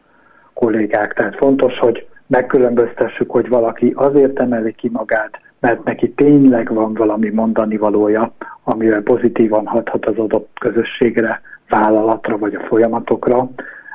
kollégák. 0.53 1.13
Tehát 1.13 1.35
fontos, 1.35 1.79
hogy 1.79 2.07
megkülönböztessük, 2.31 3.31
hogy 3.31 3.49
valaki 3.49 3.93
azért 3.95 4.39
emeli 4.39 4.73
ki 4.73 4.89
magát, 4.93 5.39
mert 5.59 5.83
neki 5.83 6.09
tényleg 6.09 6.73
van 6.73 6.93
valami 6.93 7.29
mondani 7.29 7.77
valója, 7.77 8.33
amivel 8.63 9.01
pozitívan 9.01 9.65
hathat 9.65 10.05
az 10.05 10.17
adott 10.17 10.49
közösségre, 10.59 11.41
vállalatra 11.69 12.37
vagy 12.37 12.55
a 12.55 12.65
folyamatokra, 12.67 13.49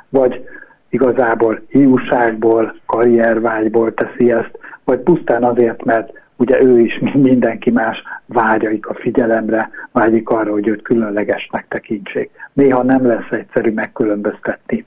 vagy 0.09 0.45
igazából 0.89 1.61
hiúságból, 1.69 2.75
karriervágyból 2.85 3.93
teszi 3.93 4.31
ezt, 4.31 4.59
vagy 4.83 4.99
pusztán 4.99 5.43
azért, 5.43 5.83
mert 5.83 6.11
ugye 6.35 6.61
ő 6.61 6.79
is, 6.79 6.99
mindenki 7.13 7.71
más 7.71 8.03
vágyaik 8.25 8.87
a 8.87 8.93
figyelemre, 8.93 9.69
vágyik 9.91 10.29
arra, 10.29 10.51
hogy 10.51 10.67
őt 10.67 10.81
különlegesnek 10.81 11.65
tekintsék. 11.67 12.29
Néha 12.53 12.83
nem 12.83 13.05
lesz 13.05 13.31
egyszerű 13.31 13.71
megkülönböztetni 13.71 14.85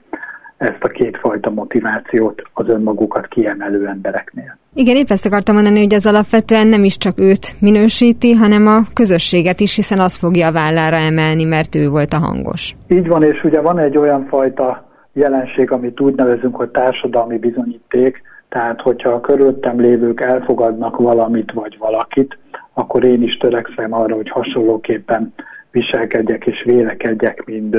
ezt 0.61 0.83
a 0.83 0.87
kétfajta 0.87 1.49
motivációt 1.49 2.41
az 2.53 2.69
önmagukat 2.69 3.27
kiemelő 3.27 3.87
embereknél. 3.87 4.57
Igen, 4.73 4.95
épp 4.95 5.09
ezt 5.09 5.25
akartam 5.25 5.55
mondani, 5.55 5.79
hogy 5.79 5.93
ez 5.93 6.05
alapvetően 6.05 6.67
nem 6.67 6.83
is 6.83 6.97
csak 6.97 7.19
őt 7.19 7.53
minősíti, 7.59 8.33
hanem 8.33 8.67
a 8.67 8.79
közösséget 8.93 9.59
is, 9.59 9.75
hiszen 9.75 9.99
az 9.99 10.15
fogja 10.15 10.47
a 10.47 10.51
vállára 10.51 10.95
emelni, 10.95 11.43
mert 11.43 11.75
ő 11.75 11.89
volt 11.89 12.13
a 12.13 12.17
hangos. 12.17 12.75
Így 12.87 13.07
van, 13.07 13.23
és 13.23 13.43
ugye 13.43 13.61
van 13.61 13.79
egy 13.79 13.97
olyan 13.97 14.25
fajta 14.25 14.89
jelenség, 15.13 15.71
amit 15.71 15.99
úgy 15.99 16.15
nevezünk, 16.15 16.55
hogy 16.55 16.69
társadalmi 16.69 17.37
bizonyíték, 17.37 18.21
tehát 18.49 18.81
hogyha 18.81 19.09
a 19.09 19.21
körülöttem 19.21 19.79
lévők 19.79 20.21
elfogadnak 20.21 20.97
valamit 20.97 21.51
vagy 21.51 21.77
valakit, 21.79 22.37
akkor 22.73 23.03
én 23.03 23.23
is 23.23 23.37
törekszem 23.37 23.93
arra, 23.93 24.15
hogy 24.15 24.29
hasonlóképpen 24.29 25.33
viselkedjek 25.71 26.45
és 26.45 26.63
vélekedjek, 26.63 27.45
mint 27.45 27.75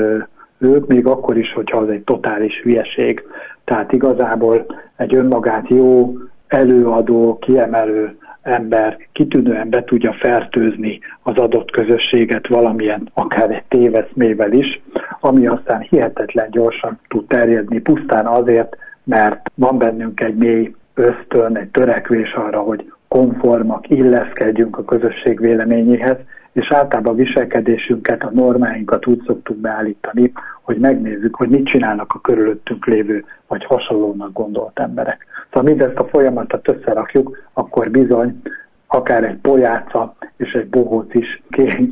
ők, 0.63 0.87
még 0.87 1.05
akkor 1.05 1.37
is, 1.37 1.53
hogyha 1.53 1.77
az 1.77 1.89
egy 1.89 2.03
totális 2.03 2.61
hülyeség. 2.61 3.23
Tehát 3.63 3.91
igazából 3.91 4.65
egy 4.95 5.15
önmagát 5.15 5.67
jó, 5.69 6.17
előadó, 6.47 7.37
kiemelő 7.41 8.17
ember 8.41 8.97
kitűnően 9.11 9.69
be 9.69 9.83
tudja 9.83 10.13
fertőzni 10.13 10.99
az 11.21 11.35
adott 11.35 11.71
közösséget 11.71 12.47
valamilyen, 12.47 13.09
akár 13.13 13.51
egy 13.51 13.63
téveszmével 13.67 14.51
is, 14.51 14.81
ami 15.19 15.47
aztán 15.47 15.79
hihetetlen 15.81 16.47
gyorsan 16.51 16.99
tud 17.07 17.27
terjedni, 17.27 17.79
pusztán 17.79 18.25
azért, 18.25 18.77
mert 19.03 19.51
van 19.55 19.77
bennünk 19.77 20.19
egy 20.19 20.35
mély 20.35 20.75
ösztön, 20.93 21.57
egy 21.57 21.67
törekvés 21.67 22.33
arra, 22.33 22.59
hogy 22.59 22.91
konformak, 23.07 23.89
illeszkedjünk 23.89 24.77
a 24.77 24.85
közösség 24.85 25.39
véleményéhez, 25.39 26.17
és 26.53 26.71
általában 26.71 27.13
a 27.13 27.17
viselkedésünket, 27.17 28.23
a 28.23 28.31
normáinkat 28.33 29.07
úgy 29.07 29.21
szoktuk 29.25 29.57
beállítani, 29.57 30.31
hogy 30.61 30.77
megnézzük, 30.77 31.35
hogy 31.35 31.49
mit 31.49 31.65
csinálnak 31.65 32.13
a 32.13 32.21
körülöttünk 32.21 32.85
lévő, 32.85 33.25
vagy 33.47 33.65
hasonlónak 33.65 34.33
gondolt 34.33 34.79
emberek. 34.79 35.25
Szóval 35.45 35.63
mindezt 35.63 35.97
a 35.97 36.07
folyamatot 36.07 36.69
összerakjuk, 36.69 37.49
akkor 37.53 37.91
bizony 37.91 38.41
akár 38.87 39.23
egy 39.23 39.37
pojáca 39.37 40.15
és 40.37 40.53
egy 40.53 40.67
bohóc 40.67 41.13
is 41.13 41.43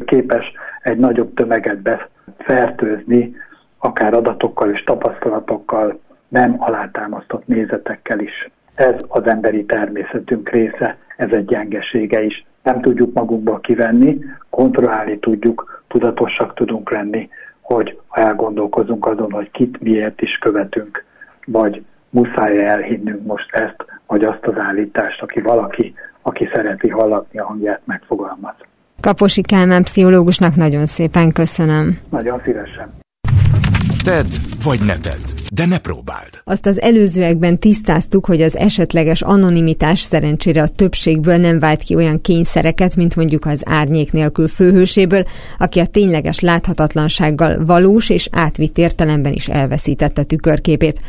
képes 0.05 0.53
egy 0.81 0.97
nagyobb 0.97 1.33
tömeget 1.33 1.81
befertőzni, 1.81 3.35
akár 3.77 4.13
adatokkal 4.13 4.69
és 4.69 4.83
tapasztalatokkal, 4.83 5.99
nem 6.27 6.55
alátámasztott 6.57 7.47
nézetekkel 7.47 8.19
is. 8.19 8.49
Ez 8.75 8.95
az 9.07 9.27
emberi 9.27 9.65
természetünk 9.65 10.49
része, 10.49 10.97
ez 11.17 11.31
egy 11.31 11.45
gyengesége 11.45 12.23
is. 12.23 12.45
Nem 12.63 12.81
tudjuk 12.81 13.13
magunkból 13.13 13.59
kivenni, 13.59 14.17
kontrollálni 14.49 15.19
tudjuk, 15.19 15.83
tudatosak 15.87 16.53
tudunk 16.53 16.91
lenni, 16.91 17.29
hogy 17.61 17.99
elgondolkozunk 18.11 19.05
azon, 19.05 19.31
hogy 19.31 19.51
kit 19.51 19.81
miért 19.81 20.21
is 20.21 20.37
követünk, 20.37 21.03
vagy 21.45 21.83
muszáj 22.09 22.65
elhinnünk 22.65 23.25
most 23.25 23.55
ezt, 23.55 23.85
vagy 24.07 24.23
azt 24.23 24.45
az 24.45 24.57
állítást, 24.57 25.21
aki 25.21 25.41
valaki, 25.41 25.93
aki 26.21 26.49
szereti 26.53 26.89
hallatni 26.89 27.39
a 27.39 27.45
hangját, 27.45 27.81
megfogalmaz. 27.85 28.55
Kaposi 29.01 29.41
Kálmán 29.41 29.83
pszichológusnak 29.83 30.55
nagyon 30.55 30.85
szépen 30.85 31.31
köszönöm. 31.31 31.97
Nagyon 32.09 32.41
szívesen. 32.43 32.99
Tedd, 34.03 34.27
vagy 34.63 34.81
ne 34.85 34.97
tedd 34.97 35.41
de 35.53 35.65
ne 35.65 35.77
próbáld. 35.77 36.29
Azt 36.43 36.65
az 36.65 36.81
előzőekben 36.81 37.59
tisztáztuk, 37.59 38.25
hogy 38.25 38.41
az 38.41 38.57
esetleges 38.57 39.21
anonimitás 39.21 40.01
szerencsére 40.01 40.61
a 40.61 40.67
többségből 40.67 41.37
nem 41.37 41.59
vált 41.59 41.83
ki 41.83 41.95
olyan 41.95 42.21
kényszereket, 42.21 42.95
mint 42.95 43.15
mondjuk 43.15 43.45
az 43.45 43.61
árnyék 43.65 44.11
nélkül 44.11 44.47
főhőséből, 44.47 45.23
aki 45.57 45.79
a 45.79 45.85
tényleges 45.85 46.39
láthatatlansággal 46.39 47.65
valós 47.65 48.09
és 48.09 48.27
átvitt 48.31 48.77
értelemben 48.77 49.33
is 49.33 49.47
elveszítette 49.47 50.23
tükörképét. 50.23 51.01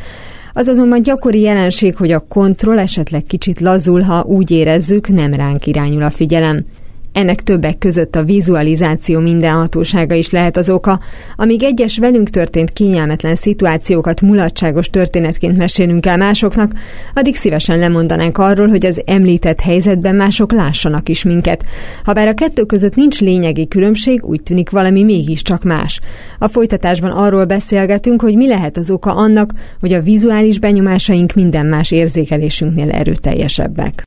Az 0.52 0.68
azonban 0.68 1.02
gyakori 1.02 1.40
jelenség, 1.40 1.96
hogy 1.96 2.11
a 2.11 2.24
kontroll 2.28 2.78
esetleg 2.78 3.24
kicsit 3.24 3.61
lazul, 3.61 4.00
ha 4.00 4.22
úgy 4.22 4.50
érezzük, 4.50 5.09
nem 5.09 5.35
ránk 5.35 5.66
irányul 5.66 6.02
a 6.02 6.11
figyelem. 6.11 6.64
Ennek 7.12 7.42
többek 7.42 7.79
között 7.79 8.16
a 8.16 8.25
vizualizáció 8.25 9.20
mindenhatósága 9.20 10.14
is 10.14 10.31
lehet 10.31 10.57
az 10.57 10.70
oka, 10.70 11.01
amíg 11.37 11.62
egyes 11.62 11.98
velünk 11.98 12.31
történt 12.31 12.72
kényelmetlen 12.72 13.37
szituációkat 13.37 14.20
mulatságos 14.20 14.90
történetként 14.90 15.57
mesélünk 15.57 16.07
el 16.07 16.16
másoknak, 16.16 16.72
addig 17.14 17.37
szívesen 17.37 17.79
lemondanánk 17.79 18.38
arról, 18.38 18.68
hogy 18.68 18.87
az 18.87 19.03
említett 19.05 19.61
helyzetben 19.61 20.14
mások 20.14 20.53
lássanak 20.53 21.09
is 21.09 21.25
minket. 21.25 21.64
Habár 22.05 22.29
a 22.29 22.35
kettő 22.35 22.62
között 22.62 22.94
nincs 22.94 23.20
lényegi 23.20 23.68
különbség, 23.68 24.25
úgy 24.25 24.42
tűnik 24.42 24.70
valami 24.70 25.03
mégiscsak 25.03 25.62
más. 25.62 26.01
A 26.38 26.48
folytatásban 26.48 27.11
arról 27.11 27.44
beszélgetünk, 27.44 28.20
hogy 28.20 28.37
mi 28.37 28.48
lehet 28.48 28.77
az 28.77 28.90
oka 28.90 29.14
annak, 29.14 29.53
hogy 29.81 29.92
a 29.92 30.03
vizuális 30.03 30.59
benyomásaink 30.59 31.35
minden 31.35 31.66
más 31.66 31.90
érzékelésünknél 31.90 32.90
erőteljesebbek. 32.90 34.03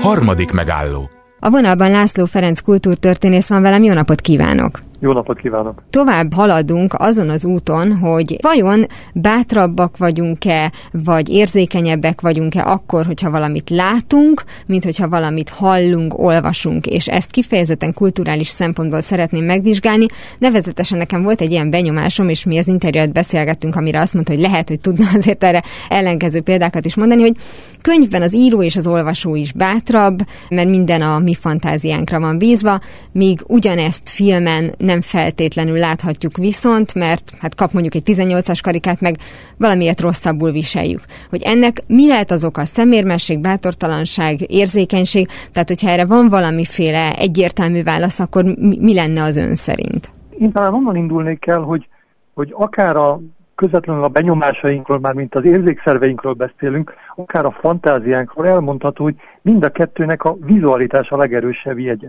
Harmadik 0.00 0.52
megálló. 0.52 1.10
A 1.40 1.50
vonalban 1.50 1.90
László 1.90 2.24
Ferenc 2.24 2.60
kultúrtörténész 2.60 3.48
van 3.48 3.62
velem, 3.62 3.82
jó 3.82 3.92
napot 3.92 4.20
kívánok! 4.20 4.87
Jó 5.00 5.12
napot 5.12 5.38
kívánok! 5.38 5.82
Tovább 5.90 6.32
haladunk 6.32 6.94
azon 6.96 7.28
az 7.28 7.44
úton, 7.44 7.96
hogy 7.96 8.36
vajon 8.42 8.84
bátrabbak 9.14 9.96
vagyunk-e, 9.96 10.72
vagy 10.92 11.28
érzékenyebbek 11.28 12.20
vagyunk-e 12.20 12.64
akkor, 12.66 13.06
hogyha 13.06 13.30
valamit 13.30 13.70
látunk, 13.70 14.42
mint 14.66 14.84
hogyha 14.84 15.08
valamit 15.08 15.48
hallunk, 15.48 16.18
olvasunk, 16.18 16.86
és 16.86 17.08
ezt 17.08 17.30
kifejezetten 17.30 17.94
kulturális 17.94 18.48
szempontból 18.48 19.00
szeretném 19.00 19.44
megvizsgálni. 19.44 20.06
Nevezetesen 20.38 20.98
nekem 20.98 21.22
volt 21.22 21.40
egy 21.40 21.50
ilyen 21.50 21.70
benyomásom, 21.70 22.28
és 22.28 22.44
mi 22.44 22.58
az 22.58 22.68
interjút 22.68 23.12
beszélgettünk, 23.12 23.76
amire 23.76 24.00
azt 24.00 24.14
mondta, 24.14 24.32
hogy 24.32 24.42
lehet, 24.42 24.68
hogy 24.68 24.80
tudna 24.80 25.04
azért 25.16 25.44
erre 25.44 25.62
ellenkező 25.88 26.40
példákat 26.40 26.86
is 26.86 26.94
mondani, 26.94 27.20
hogy 27.20 27.36
könyvben 27.82 28.22
az 28.22 28.34
író 28.34 28.62
és 28.62 28.76
az 28.76 28.86
olvasó 28.86 29.34
is 29.34 29.52
bátrabb, 29.52 30.18
mert 30.48 30.68
minden 30.68 31.02
a 31.02 31.18
mi 31.18 31.34
fantáziánkra 31.34 32.20
van 32.20 32.38
bízva, 32.38 32.80
míg 33.12 33.40
ugyanezt 33.46 34.08
filmen 34.08 34.74
nem 34.88 35.00
feltétlenül 35.00 35.78
láthatjuk 35.78 36.36
viszont, 36.36 36.94
mert 36.94 37.32
hát 37.40 37.54
kap 37.54 37.72
mondjuk 37.72 37.94
egy 37.94 38.02
18-as 38.06 38.58
karikát, 38.62 39.00
meg 39.00 39.14
valamiért 39.56 40.00
rosszabbul 40.00 40.50
viseljük. 40.50 41.00
Hogy 41.30 41.42
ennek 41.42 41.74
mi 41.86 42.06
lehet 42.06 42.30
az 42.30 42.44
oka? 42.44 42.64
Szemérmesség, 42.64 43.38
bátortalanság, 43.40 44.50
érzékenység? 44.50 45.26
Tehát, 45.52 45.68
hogyha 45.68 45.90
erre 45.90 46.06
van 46.06 46.28
valamiféle 46.28 47.12
egyértelmű 47.12 47.82
válasz, 47.82 48.20
akkor 48.20 48.44
mi, 48.44 48.78
mi 48.80 48.94
lenne 48.94 49.22
az 49.22 49.36
ön 49.36 49.54
szerint? 49.54 50.10
Én 50.38 50.52
talán 50.52 50.74
onnan 50.74 50.96
indulnék 50.96 51.46
el, 51.46 51.60
hogy, 51.60 51.88
hogy 52.34 52.54
akár 52.56 52.96
a 52.96 53.20
közvetlenül 53.54 54.04
a 54.04 54.08
benyomásainkról, 54.08 54.98
már 55.00 55.14
mint 55.14 55.34
az 55.34 55.44
érzékszerveinkről 55.44 56.32
beszélünk, 56.32 56.94
akár 57.16 57.44
a 57.44 57.56
fantáziánkról 57.60 58.46
elmondható, 58.46 59.04
hogy 59.04 59.16
mind 59.42 59.64
a 59.64 59.68
kettőnek 59.68 60.24
a 60.24 60.36
vizualitás 60.40 61.10
a 61.10 61.16
legerősebb 61.16 61.78
jegye. 61.78 62.08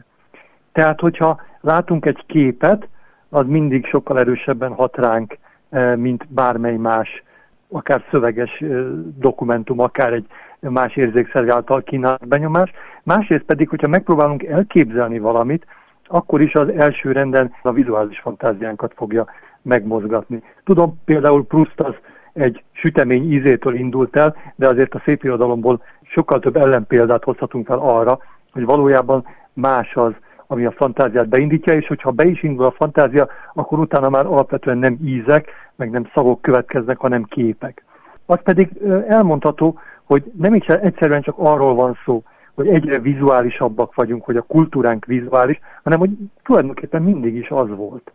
Tehát, 0.79 0.99
hogyha 0.99 1.41
látunk 1.61 2.05
egy 2.05 2.23
képet, 2.25 2.87
az 3.29 3.45
mindig 3.47 3.85
sokkal 3.85 4.19
erősebben 4.19 4.73
hat 4.73 4.97
ránk, 4.97 5.37
eh, 5.69 5.95
mint 5.95 6.27
bármely 6.27 6.75
más, 6.75 7.23
akár 7.69 8.03
szöveges 8.11 8.61
eh, 8.61 8.69
dokumentum, 9.17 9.79
akár 9.79 10.13
egy 10.13 10.25
más 10.59 10.95
érzékszerv 10.95 11.49
által 11.49 11.83
kínált 11.83 12.27
benyomás. 12.27 12.71
Másrészt 13.03 13.43
pedig, 13.43 13.69
hogyha 13.69 13.87
megpróbálunk 13.87 14.43
elképzelni 14.43 15.19
valamit, 15.19 15.65
akkor 16.07 16.41
is 16.41 16.55
az 16.55 16.69
első 16.69 17.11
renden 17.11 17.53
a 17.61 17.71
vizuális 17.71 18.19
fantáziánkat 18.19 18.93
fogja 18.95 19.25
megmozgatni. 19.61 20.43
Tudom, 20.63 20.99
például 21.05 21.45
Proust 21.45 21.79
az 21.79 21.93
egy 22.33 22.63
sütemény 22.71 23.31
ízétől 23.31 23.75
indult 23.75 24.15
el, 24.15 24.35
de 24.55 24.67
azért 24.67 24.95
a 24.95 25.01
szép 25.05 25.23
irodalomból 25.23 25.81
sokkal 26.01 26.39
több 26.39 26.55
ellenpéldát 26.55 27.23
hozhatunk 27.23 27.65
fel 27.65 27.79
arra, 27.79 28.19
hogy 28.51 28.65
valójában 28.65 29.25
más 29.53 29.95
az, 29.95 30.13
ami 30.51 30.65
a 30.65 30.71
fantáziát 30.71 31.27
beindítja, 31.27 31.73
és 31.73 31.87
hogyha 31.87 32.11
be 32.11 32.25
is 32.25 32.43
indul 32.43 32.65
a 32.65 32.71
fantázia, 32.71 33.27
akkor 33.53 33.79
utána 33.79 34.09
már 34.09 34.25
alapvetően 34.25 34.77
nem 34.77 34.97
ízek, 35.03 35.49
meg 35.75 35.89
nem 35.89 36.09
szagok 36.13 36.41
következnek, 36.41 36.97
hanem 36.97 37.23
képek. 37.23 37.83
Az 38.25 38.39
pedig 38.43 38.69
elmondható, 39.07 39.79
hogy 40.03 40.31
nem 40.37 40.53
is 40.53 40.65
egyszerűen 40.65 41.21
csak 41.21 41.35
arról 41.37 41.75
van 41.75 41.97
szó, 42.05 42.23
hogy 42.55 42.67
egyre 42.67 42.99
vizuálisabbak 42.99 43.95
vagyunk, 43.95 44.25
hogy 44.25 44.37
a 44.37 44.41
kultúránk 44.41 45.05
vizuális, 45.05 45.59
hanem 45.83 45.99
hogy 45.99 46.09
tulajdonképpen 46.43 47.01
mindig 47.01 47.35
is 47.35 47.49
az 47.49 47.67
volt. 47.69 48.11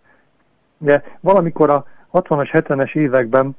De 0.78 1.04
valamikor 1.20 1.70
a 1.70 1.84
60-as, 2.12 2.48
70-es 2.52 2.94
években 2.94 3.56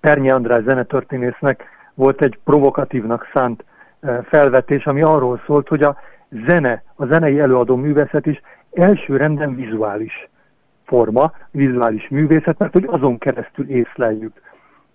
Pernyi 0.00 0.30
András 0.30 0.62
zenetörténésznek 0.62 1.64
volt 1.94 2.22
egy 2.22 2.38
provokatívnak 2.44 3.30
szánt 3.34 3.64
felvetés, 4.22 4.86
ami 4.86 5.02
arról 5.02 5.42
szólt, 5.46 5.68
hogy 5.68 5.82
a 5.82 5.96
zene, 6.46 6.82
a 6.94 7.06
zenei 7.06 7.40
előadó 7.40 7.76
művészet 7.76 8.26
is 8.26 8.40
első 8.72 9.16
renden 9.16 9.54
vizuális 9.54 10.28
forma, 10.84 11.32
vizuális 11.50 12.08
művészet, 12.08 12.58
mert 12.58 12.72
hogy 12.72 12.84
azon 12.86 13.18
keresztül 13.18 13.68
észleljük 13.68 14.32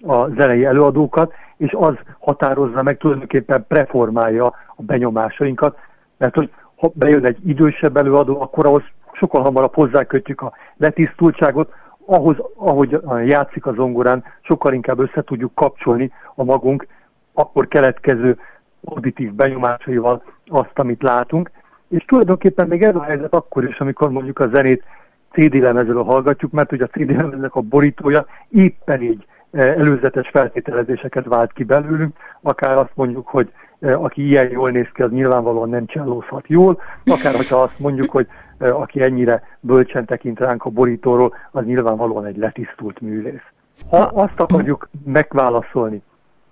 a 0.02 0.28
zenei 0.28 0.66
előadókat, 0.66 1.34
és 1.58 1.74
az 1.80 1.96
határozza 2.20 2.84
meg, 2.84 2.98
tulajdonképpen 2.98 3.66
preformálja 3.68 4.46
a 4.76 4.82
benyomásainkat, 4.82 5.78
mert 6.18 6.36
hogy 6.36 6.52
ha 6.76 6.92
bejön 6.94 7.26
egy 7.26 7.38
idősebb 7.48 7.98
előadó, 7.98 8.42
akkor 8.42 8.66
ahhoz 8.66 8.84
sokkal 9.12 9.42
hamarabb 9.42 9.74
hozzákötjük 9.74 10.42
a 10.42 10.54
letisztultságot, 10.78 11.74
ahhoz, 12.06 12.36
ahogy 12.56 13.02
játszik 13.26 13.66
a 13.66 13.74
zongorán, 13.74 14.24
sokkal 14.42 14.74
inkább 14.74 15.00
össze 15.00 15.22
tudjuk 15.22 15.56
kapcsolni 15.56 16.12
a 16.36 16.44
magunk 16.44 16.88
akkor 17.36 17.68
keletkező 17.68 18.38
auditív 18.86 19.34
benyomásaival 19.34 20.24
azt, 20.48 20.80
amit 20.80 21.04
látunk. 21.04 21.52
És 21.88 22.06
tulajdonképpen 22.06 22.68
még 22.68 22.84
ez 22.84 22.96
a 22.96 23.04
helyzet 23.04 23.34
akkor 23.34 23.64
is, 23.64 23.80
amikor 23.80 24.10
mondjuk 24.10 24.40
a 24.40 24.48
zenét 24.48 24.84
CD 25.32 25.54
lemezről 25.54 26.04
hallgatjuk, 26.04 26.52
mert 26.52 26.72
ugye 26.72 26.84
a 26.84 26.88
CD 26.88 27.12
lemeznek 27.12 27.56
a 27.56 27.62
borítója 27.62 28.26
éppen 28.50 29.02
így 29.02 29.26
e, 29.52 29.60
előzetes 29.60 30.30
feltételezéseket 30.30 31.26
vált 31.26 31.54
ki 31.54 31.64
belőlünk, 31.64 32.16
akár 32.42 32.78
azt 32.78 32.92
mondjuk, 32.94 33.28
hogy 33.28 33.52
e, 33.80 33.98
aki 33.98 34.28
ilyen 34.28 34.50
jól 34.50 34.72
néz 34.72 34.88
ki, 34.94 35.02
az 35.02 35.12
nyilvánvalóan 35.12 35.70
nem 35.70 35.86
csellózhat 35.86 36.48
jól, 36.48 36.82
akár 37.06 37.36
hogyha 37.36 37.62
azt 37.62 37.80
mondjuk, 37.80 38.10
hogy 38.10 38.28
e, 38.58 38.76
aki 38.76 39.02
ennyire 39.02 39.44
bölcsen 39.60 40.06
tekint 40.06 40.40
ránk 40.40 40.66
a 40.66 40.70
borítóról, 40.70 41.34
az 41.52 41.66
nyilvánvalóan 41.66 42.26
egy 42.26 42.38
letisztult 42.38 43.02
művész. 43.02 43.46
Ha 43.90 43.98
azt 43.98 44.40
akarjuk 44.40 44.90
megválaszolni, 45.06 46.02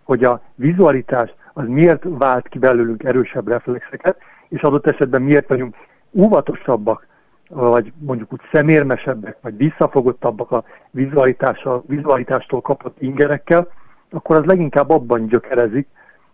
hogy 0.03 0.23
a 0.23 0.41
vizualitás 0.55 1.34
az 1.53 1.67
miért 1.67 2.03
vált 2.03 2.47
ki 2.47 2.59
belőlünk 2.59 3.03
erősebb 3.03 3.47
reflexeket, 3.47 4.17
és 4.49 4.61
adott 4.61 4.87
esetben 4.87 5.21
miért 5.21 5.47
vagyunk 5.47 5.75
óvatosabbak, 6.11 7.07
vagy 7.49 7.93
mondjuk 7.97 8.33
úgy 8.33 8.41
szemérmesebbek, 8.51 9.37
vagy 9.41 9.57
visszafogottabbak 9.57 10.51
a 10.51 10.63
vizualitástól 11.85 12.61
kapott 12.61 13.01
ingerekkel, 13.01 13.67
akkor 14.09 14.35
az 14.35 14.45
leginkább 14.45 14.89
abban 14.89 15.27
gyökerezik, 15.27 15.87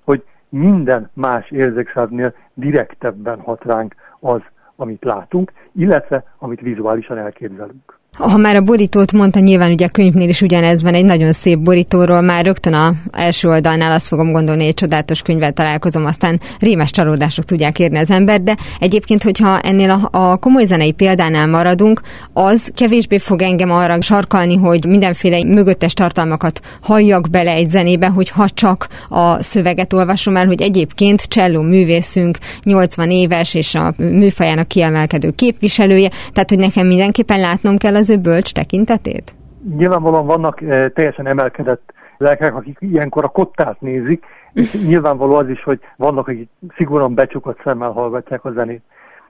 hogy 0.04 0.24
minden 0.50 1.10
más 1.14 1.52
érzékszáznél 1.52 2.34
direktebben 2.54 3.40
hat 3.40 3.64
ránk 3.64 3.96
az, 4.20 4.42
amit 4.76 5.04
látunk, 5.04 5.52
illetve 5.72 6.24
amit 6.38 6.62
vizuálisan 6.62 7.18
elképzelünk. 7.18 7.99
Ha 8.18 8.38
már 8.38 8.56
a 8.56 8.62
borítót 8.62 9.12
mondta, 9.12 9.40
nyilván 9.40 9.72
ugye 9.72 9.86
a 9.86 9.90
könyvnél 9.90 10.30
is 10.30 10.42
ugyanez 10.42 10.82
van, 10.82 10.94
egy 10.94 11.06
nagyon 11.06 11.34
szép 11.34 11.60
borítóról, 11.60 12.22
már 12.22 12.46
rögtön 12.46 12.74
a 12.74 12.92
első 13.12 13.48
oldalnál 13.48 13.92
azt 13.92 14.08
fogom 14.08 14.32
gondolni, 14.32 14.66
egy 14.66 14.74
csodálatos 14.74 15.22
könyvvel 15.22 15.52
találkozom, 15.52 16.06
aztán 16.06 16.40
rémes 16.60 16.92
csalódások 16.92 17.46
tudják 17.46 17.80
érni 17.80 17.98
az 17.98 18.12
ember, 18.12 18.42
de 18.42 18.58
egyébként, 18.80 19.24
hogyha 19.24 19.60
ennél 19.60 19.90
a, 19.90 20.18
a 20.18 20.38
komoly 20.38 20.66
zenei 20.66 20.92
példánál 20.92 21.48
maradunk, 21.48 22.02
az 22.34 22.72
kevésbé 22.76 23.18
fog 23.18 23.42
engem 23.42 23.72
arra 23.72 24.02
sarkalni, 24.02 24.56
hogy 24.56 24.86
mindenféle 24.86 25.44
mögöttes 25.44 25.94
tartalmakat 25.94 26.62
halljak 26.82 27.30
bele 27.30 27.52
egy 27.52 27.70
zenébe, 27.70 28.08
hogy 28.08 28.30
ha 28.30 28.50
csak 28.50 28.88
a 29.10 29.44
szöveget 29.44 29.94
olvasom 29.94 30.36
el, 30.36 30.46
hogy 30.46 30.62
egyébként 30.62 31.22
cselló 31.22 31.62
művészünk, 31.62 32.38
80 32.64 33.12
éves 33.12 33.54
és 33.54 33.76
a 33.76 33.94
műfajának 33.98 34.68
kiemelkedő 34.68 35.32
képviselője, 35.32 36.10
tehát 36.34 36.50
hogy 36.50 36.60
nekem 36.60 36.88
mindenképpen 36.88 37.40
látnom 37.40 37.78
kell 37.78 37.96
az 38.00 38.10
ő 38.10 38.18
bölcs 38.18 38.54
tekintetét? 38.54 39.36
Nyilvánvalóan 39.76 40.26
vannak 40.26 40.62
e, 40.62 40.90
teljesen 40.90 41.28
emelkedett 41.28 41.94
lelkek, 42.18 42.56
akik 42.56 42.78
ilyenkor 42.80 43.24
a 43.24 43.28
kottát 43.28 43.82
nézik, 43.82 44.26
és 44.54 44.74
nyilvánvaló 44.88 45.34
az 45.36 45.50
is, 45.50 45.64
hogy 45.64 45.80
vannak, 45.96 46.28
akik 46.28 46.50
szigorúan 46.76 47.14
becsukott 47.14 47.62
szemmel 47.64 47.92
hallgatják 47.92 48.46
a 48.46 48.52
zenét. 48.52 48.84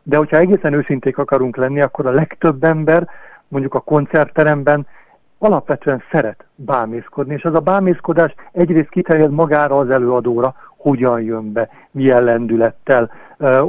De 0.04 0.18
hogyha 0.18 0.38
egészen 0.38 0.74
őszinték 0.74 1.18
akarunk 1.18 1.56
lenni, 1.56 1.82
akkor 1.82 2.06
a 2.06 2.12
legtöbb 2.12 2.64
ember 2.64 3.08
mondjuk 3.48 3.74
a 3.74 3.80
koncertteremben 3.80 4.88
alapvetően 5.38 6.04
szeret 6.12 6.46
bámészkodni, 6.56 7.34
és 7.34 7.44
az 7.44 7.54
a 7.54 7.60
bámészkodás 7.60 8.34
egyrészt 8.52 8.90
kiterjed 8.90 9.32
magára 9.32 9.78
az 9.78 9.90
előadóra, 9.90 10.56
hogyan 10.78 11.22
jön 11.22 11.52
be, 11.52 11.70
milyen 11.92 12.24
lendülettel, 12.24 13.12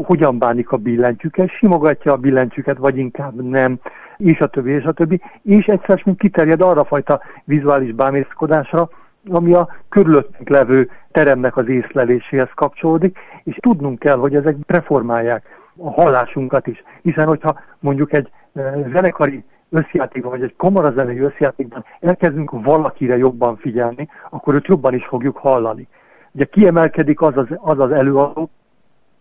hogyan 0.02 0.38
bánik 0.38 0.70
a 0.70 0.76
billentyűkkel, 0.76 1.46
simogatja 1.46 2.12
a 2.12 2.16
billentyűket, 2.16 2.78
vagy 2.78 2.96
inkább 2.96 3.42
nem, 3.42 3.78
és 4.16 4.40
a 4.40 4.46
többi, 4.46 4.70
és 4.70 4.84
a 4.84 4.92
többi, 4.92 5.20
és 5.42 5.66
egyszer 5.66 6.02
mint 6.04 6.18
kiterjed 6.18 6.62
arra 6.62 6.84
fajta 6.84 7.20
vizuális 7.44 7.92
bámészkodásra, 7.92 8.88
ami 9.28 9.52
a 9.52 9.68
körülöttünk 9.88 10.48
levő 10.48 10.90
teremnek 11.12 11.56
az 11.56 11.68
észleléséhez 11.68 12.50
kapcsolódik, 12.54 13.18
és 13.44 13.56
tudnunk 13.60 13.98
kell, 13.98 14.16
hogy 14.16 14.34
ezek 14.34 14.56
reformálják 14.66 15.46
a 15.76 15.90
hallásunkat 15.90 16.66
is. 16.66 16.82
Hiszen, 17.02 17.26
hogyha 17.26 17.60
mondjuk 17.78 18.12
egy 18.12 18.30
zenekari 18.92 19.44
összjátékban, 19.70 20.30
vagy 20.30 20.42
egy 20.42 20.54
kamarazenei 20.56 21.18
összjátékban 21.18 21.84
elkezdünk 22.00 22.50
valakire 22.50 23.16
jobban 23.16 23.56
figyelni, 23.56 24.08
akkor 24.30 24.54
őt 24.54 24.66
jobban 24.66 24.94
is 24.94 25.06
fogjuk 25.06 25.36
hallani. 25.36 25.88
Ugye 26.32 26.44
kiemelkedik 26.44 27.20
az 27.20 27.36
az, 27.36 27.46
az, 27.56 27.78
az 27.78 27.90
előadó, 27.90 28.50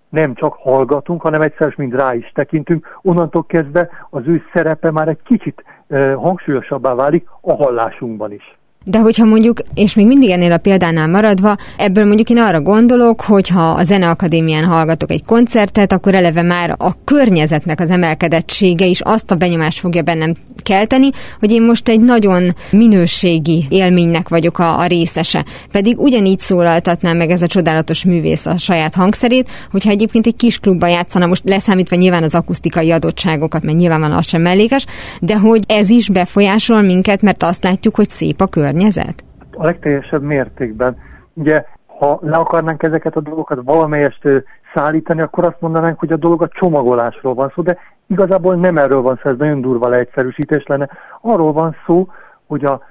nem 0.10 0.34
csak 0.34 0.54
hallgatunk, 0.54 1.22
hanem 1.22 1.42
egyszer 1.42 1.74
mind 1.78 1.94
rá 1.94 2.14
is 2.14 2.32
tekintünk, 2.34 3.00
onnantól 3.02 3.46
kezdve 3.46 3.90
az 4.10 4.22
ő 4.26 4.42
szerepe 4.54 4.92
már 4.92 5.08
egy 5.08 5.22
kicsit 5.24 5.64
eh, 5.88 6.16
hangsúlyosabbá 6.16 6.94
válik 6.94 7.28
a 7.42 7.54
hallásunkban 7.54 8.32
is. 8.32 8.59
De 8.90 9.00
hogyha 9.00 9.26
mondjuk, 9.26 9.62
és 9.74 9.94
még 9.94 10.08
mindig 10.08 10.30
ennél 10.30 10.52
a 10.52 10.58
példánál 10.58 11.08
maradva, 11.08 11.56
ebből 11.78 12.06
mondjuk 12.06 12.30
én 12.30 12.38
arra 12.38 12.62
gondolok, 12.62 13.22
hogy 13.22 13.48
ha 13.48 13.70
a 13.70 13.84
Zeneakadémián 13.84 14.64
hallgatok 14.64 15.12
egy 15.12 15.26
koncertet, 15.26 15.92
akkor 15.92 16.16
eleve 16.16 16.42
már 16.42 16.76
a 16.78 17.04
környezetnek 17.04 17.80
az 17.80 17.90
emelkedettsége 17.90 18.86
is 18.86 19.02
azt 19.02 19.32
a 19.32 19.36
benyomást 19.36 19.80
fogja 19.80 20.02
bennem 20.02 20.34
kelteni, 20.64 21.10
hogy 21.40 21.52
én 21.52 21.62
most 21.62 21.90
egy 21.90 22.00
nagyon 22.00 22.56
minőségi 22.72 23.66
élménynek 23.70 24.30
vagyok 24.30 24.60
a, 24.60 24.80
a 24.80 24.86
részese. 24.86 25.46
Pedig 25.72 26.00
ugyanígy 26.00 26.40
szólaltatnám 26.40 27.18
meg 27.18 27.30
ez 27.30 27.42
a 27.42 27.48
csodálatos 27.48 28.04
művész 28.04 28.46
a 28.46 28.58
saját 28.58 28.96
hangszerét, 28.96 29.50
hogyha 29.72 29.90
egyébként 29.90 30.28
egy 30.28 30.36
kis 30.36 30.58
klubban 30.58 30.90
játszana, 30.90 31.26
most 31.26 31.42
leszámítva 31.46 31.96
nyilván 31.96 32.24
az 32.24 32.36
akusztikai 32.36 32.92
adottságokat, 32.92 33.64
mert 33.64 33.78
nyilván 33.78 34.00
van 34.00 34.12
az 34.12 34.28
sem 34.28 34.42
mellékes, 34.42 34.86
de 35.22 35.38
hogy 35.38 35.64
ez 35.68 35.90
is 35.90 36.10
befolyásol 36.10 36.82
minket, 36.82 37.22
mert 37.22 37.44
azt 37.44 37.64
látjuk, 37.64 37.96
hogy 37.96 38.10
szép 38.10 38.42
a 38.42 38.48
környezet 38.48 38.78
környezet? 38.80 39.24
A 39.58 39.66
legteljesebb 39.66 40.22
mértékben. 40.22 40.98
Ugye, 41.34 41.66
ha 41.86 42.20
le 42.22 42.38
akarnánk 42.38 42.84
ezeket 42.84 43.16
a 43.16 43.22
dolgokat 43.22 43.60
valamelyest 43.64 44.28
szállítani, 44.74 45.22
akkor 45.22 45.46
azt 45.46 45.62
mondanánk, 45.62 46.00
hogy 46.00 46.12
a 46.12 46.18
dolog 46.18 46.42
a 46.42 46.48
csomagolásról 46.48 47.34
van 47.34 47.52
szó, 47.56 47.62
de 47.62 47.78
igazából 48.08 48.56
nem 48.56 48.78
erről 48.78 49.02
van 49.02 49.20
szó, 49.24 49.30
ez 49.30 49.38
nagyon 49.38 49.62
durva 49.62 49.88
leegyszerűsítés 49.88 50.66
lenne. 50.66 50.90
Arról 51.22 51.54
van 51.54 51.76
szó, 51.86 52.08
hogy 52.46 52.66
a 52.66 52.82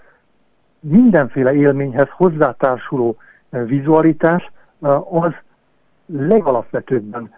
mindenféle 0.81 1.55
élményhez 1.55 2.09
hozzátársuló 2.11 3.17
vizualitás 3.51 4.51
az 5.11 5.33
legalapvetőbben 6.07 7.31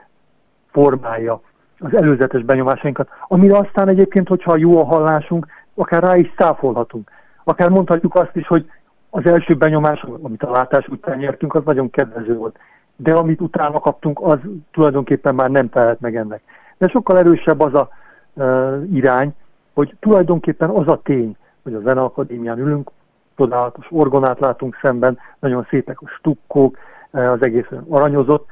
formálja 0.71 1.41
az 1.79 1.97
előzetes 1.97 2.43
benyomásainkat, 2.43 3.09
amire 3.29 3.57
aztán 3.57 3.89
egyébként, 3.89 4.29
hogyha 4.29 4.57
jó 4.57 4.81
a 4.81 4.85
hallásunk, 4.85 5.47
akár 5.75 6.03
rá 6.03 6.17
is 6.17 6.33
száfolhatunk. 6.37 7.11
Akár 7.51 7.69
mondhatjuk 7.69 8.15
azt 8.15 8.37
is, 8.37 8.47
hogy 8.47 8.71
az 9.11 9.27
első 9.27 9.55
benyomás, 9.55 10.05
amit 10.23 10.43
a 10.43 10.51
látás 10.51 10.89
után 10.89 11.19
nyertünk, 11.19 11.55
az 11.55 11.63
nagyon 11.65 11.91
kedvező 11.91 12.37
volt. 12.37 12.59
De 12.97 13.13
amit 13.13 13.41
utána 13.41 13.79
kaptunk, 13.79 14.21
az 14.23 14.39
tulajdonképpen 14.73 15.35
már 15.35 15.51
nem 15.51 15.69
tehet 15.69 16.01
meg 16.01 16.17
ennek. 16.17 16.43
De 16.79 16.89
sokkal 16.89 17.19
erősebb 17.19 17.61
az 17.61 17.75
a 17.75 17.89
uh, 18.35 18.83
irány, 18.93 19.35
hogy 19.75 19.95
tulajdonképpen 20.01 20.69
az 20.69 20.89
a 20.89 21.01
tény, 21.03 21.37
hogy 21.63 21.75
a 21.75 21.81
Zeneakadémián 21.81 22.59
ülünk, 22.59 22.91
csodálatos 23.37 23.87
orgonát 23.91 24.41
látunk 24.41 24.79
szemben, 24.83 25.19
nagyon 25.39 25.67
szépek 25.71 26.01
a 26.01 26.09
stukkók, 26.09 26.77
az 27.11 27.43
egész 27.43 27.67
aranyozott, 27.89 28.47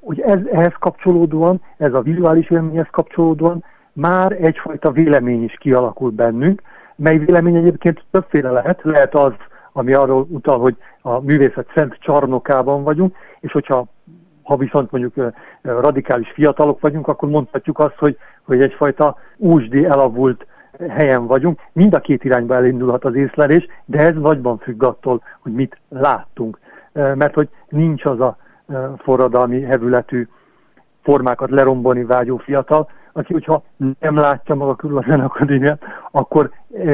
hogy 0.00 0.20
ez, 0.20 0.38
ehhez 0.52 0.74
kapcsolódóan, 0.78 1.60
ez 1.76 1.94
a 1.94 2.00
vizuális 2.00 2.50
élményhez 2.50 2.88
kapcsolódóan 2.90 3.64
már 3.92 4.32
egyfajta 4.32 4.90
vélemény 4.90 5.44
is 5.44 5.56
kialakul 5.58 6.10
bennünk, 6.10 6.62
mely 6.96 7.18
vélemény 7.18 7.56
egyébként 7.56 8.04
többféle 8.10 8.50
lehet. 8.50 8.80
Lehet 8.82 9.14
az, 9.14 9.32
ami 9.72 9.92
arról 9.92 10.26
utal, 10.30 10.58
hogy 10.58 10.76
a 11.02 11.20
művészet 11.20 11.70
szent 11.74 11.96
csarnokában 12.00 12.82
vagyunk, 12.82 13.16
és 13.40 13.52
hogyha 13.52 13.86
ha 14.42 14.56
viszont 14.56 14.90
mondjuk 14.90 15.32
radikális 15.62 16.30
fiatalok 16.30 16.80
vagyunk, 16.80 17.08
akkor 17.08 17.28
mondhatjuk 17.28 17.78
azt, 17.78 17.96
hogy, 17.98 18.16
hogy 18.42 18.62
egyfajta 18.62 19.16
úsdi 19.36 19.84
elavult 19.84 20.46
helyen 20.88 21.26
vagyunk. 21.26 21.60
Mind 21.72 21.94
a 21.94 22.00
két 22.00 22.24
irányba 22.24 22.54
elindulhat 22.54 23.04
az 23.04 23.14
észlelés, 23.14 23.66
de 23.84 23.98
ez 23.98 24.14
nagyban 24.14 24.58
függ 24.58 24.82
attól, 24.82 25.22
hogy 25.40 25.52
mit 25.52 25.78
láttunk. 25.88 26.58
Mert 26.92 27.34
hogy 27.34 27.48
nincs 27.68 28.04
az 28.04 28.20
a 28.20 28.36
forradalmi 28.98 29.60
hevületű 29.60 30.28
formákat 31.02 31.50
lerombolni 31.50 32.04
vágyó 32.04 32.36
fiatal, 32.36 32.88
aki, 33.12 33.32
hogyha 33.32 33.62
nem 34.00 34.16
látja 34.16 34.54
maga 34.54 34.74
körül 34.74 34.98
a 34.98 35.04
zenakadémiát, 35.08 35.82
akkor 36.10 36.50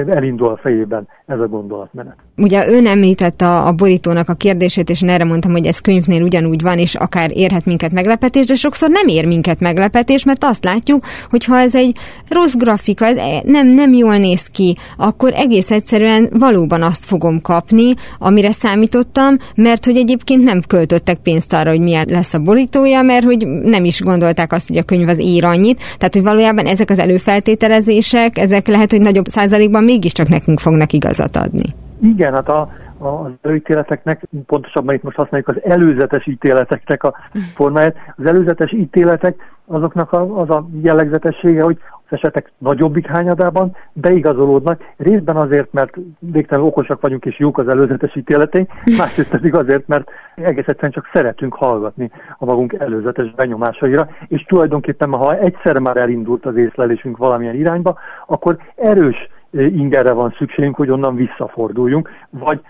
elindul 0.08 0.48
a 0.48 0.58
fejében 0.62 1.08
ez 1.26 1.38
a 1.38 1.46
gondolatmenet. 1.46 2.16
Ugye 2.36 2.68
ön 2.68 2.86
említette 2.86 3.46
a, 3.46 3.66
a 3.66 3.72
borítónak 3.72 4.28
a 4.28 4.34
kérdését, 4.34 4.90
és 4.90 5.02
én 5.02 5.08
erre 5.08 5.24
mondtam, 5.24 5.50
hogy 5.50 5.66
ez 5.66 5.78
könyvnél 5.78 6.22
ugyanúgy 6.22 6.62
van, 6.62 6.78
és 6.78 6.94
akár 6.94 7.30
érhet 7.36 7.64
minket 7.64 7.92
meglepetés, 7.92 8.46
de 8.46 8.54
sokszor 8.54 8.90
nem 8.90 9.06
ér 9.06 9.26
minket 9.26 9.60
meglepetés, 9.60 10.24
mert 10.24 10.44
azt 10.44 10.64
látjuk, 10.64 11.04
hogy 11.30 11.44
ha 11.44 11.58
ez 11.58 11.74
egy 11.74 11.96
rossz 12.28 12.54
grafika, 12.54 13.06
ez 13.06 13.16
nem, 13.44 13.66
nem 13.66 13.92
jól 13.92 14.16
néz 14.16 14.46
ki, 14.46 14.76
akkor 14.96 15.32
egész 15.34 15.70
egyszerűen 15.70 16.28
valóban 16.32 16.82
azt 16.82 17.04
fogom 17.04 17.40
kapni, 17.40 17.94
amire 18.18 18.52
számítottam, 18.52 19.36
mert 19.56 19.84
hogy 19.84 19.96
egyébként 19.96 20.42
nem 20.42 20.60
költöttek 20.66 21.18
pénzt 21.18 21.52
arra, 21.52 21.70
hogy 21.70 21.80
milyen 21.80 22.06
lesz 22.08 22.34
a 22.34 22.38
borítója, 22.38 23.02
mert 23.02 23.24
hogy 23.24 23.46
nem 23.46 23.84
is 23.84 24.00
gondolták 24.00 24.52
azt, 24.52 24.68
hogy 24.68 24.76
a 24.76 24.82
könyv 24.82 25.08
az 25.08 25.20
ír 25.20 25.44
annyit. 25.44 25.82
Tehát, 25.98 26.14
hogy 26.14 26.22
valójában 26.22 26.66
ezek 26.66 26.90
az 26.90 26.98
előfeltételezések, 26.98 28.38
ezek 28.38 28.68
lehet, 28.68 28.90
hogy 28.90 29.00
nagyobb 29.00 29.28
százalékban 29.72 29.84
mégiscsak 29.84 30.28
nekünk 30.28 30.58
fognak 30.58 30.92
igazat 30.92 31.36
adni. 31.36 31.68
Igen, 32.00 32.32
hát 32.32 32.48
a, 32.48 32.68
az 32.98 33.30
előítéleteknek, 33.42 34.28
pontosabban 34.46 34.94
itt 34.94 35.02
most 35.02 35.16
használjuk 35.16 35.48
az 35.48 35.56
előzetes 35.64 36.26
ítéleteknek 36.26 37.02
a 37.02 37.14
formáját. 37.54 37.96
Az 38.16 38.26
előzetes 38.26 38.72
ítéletek 38.72 39.34
azoknak 39.66 40.12
a, 40.12 40.40
az 40.40 40.50
a 40.50 40.68
jellegzetessége, 40.82 41.62
hogy 41.62 41.78
az 42.08 42.18
esetek 42.18 42.52
nagyobbik 42.58 43.06
hányadában 43.06 43.76
beigazolódnak, 43.92 44.80
részben 44.96 45.36
azért, 45.36 45.72
mert 45.72 45.94
végtelenül 46.18 46.68
okosak 46.70 47.00
vagyunk 47.00 47.24
és 47.24 47.38
jók 47.38 47.58
az 47.58 47.68
előzetes 47.68 48.16
ítéleteink, 48.16 48.70
másrészt 48.98 49.30
pedig 49.30 49.54
azért, 49.54 49.86
mert 49.86 50.08
egész 50.34 50.66
egyszerűen 50.66 50.92
csak 50.92 51.10
szeretünk 51.12 51.54
hallgatni 51.54 52.10
a 52.38 52.44
magunk 52.44 52.72
előzetes 52.72 53.34
benyomásaira, 53.34 54.08
és 54.28 54.44
tulajdonképpen 54.44 55.10
ha 55.10 55.38
egyszer 55.38 55.78
már 55.78 55.96
elindult 55.96 56.46
az 56.46 56.56
észlelésünk 56.56 57.16
valamilyen 57.16 57.54
irányba, 57.54 57.98
akkor 58.26 58.56
erős 58.76 59.28
ingerre 59.52 60.12
van 60.12 60.34
szükségünk, 60.38 60.76
hogy 60.76 60.90
onnan 60.90 61.14
visszaforduljunk, 61.14 62.10
vagy 62.30 62.60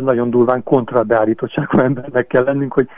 nagyon 0.00 0.30
durván 0.30 0.62
kontrabeállítottságú 0.62 1.78
embernek 1.88 2.26
kell 2.26 2.44
lennünk, 2.44 2.72
hogy 2.72 2.88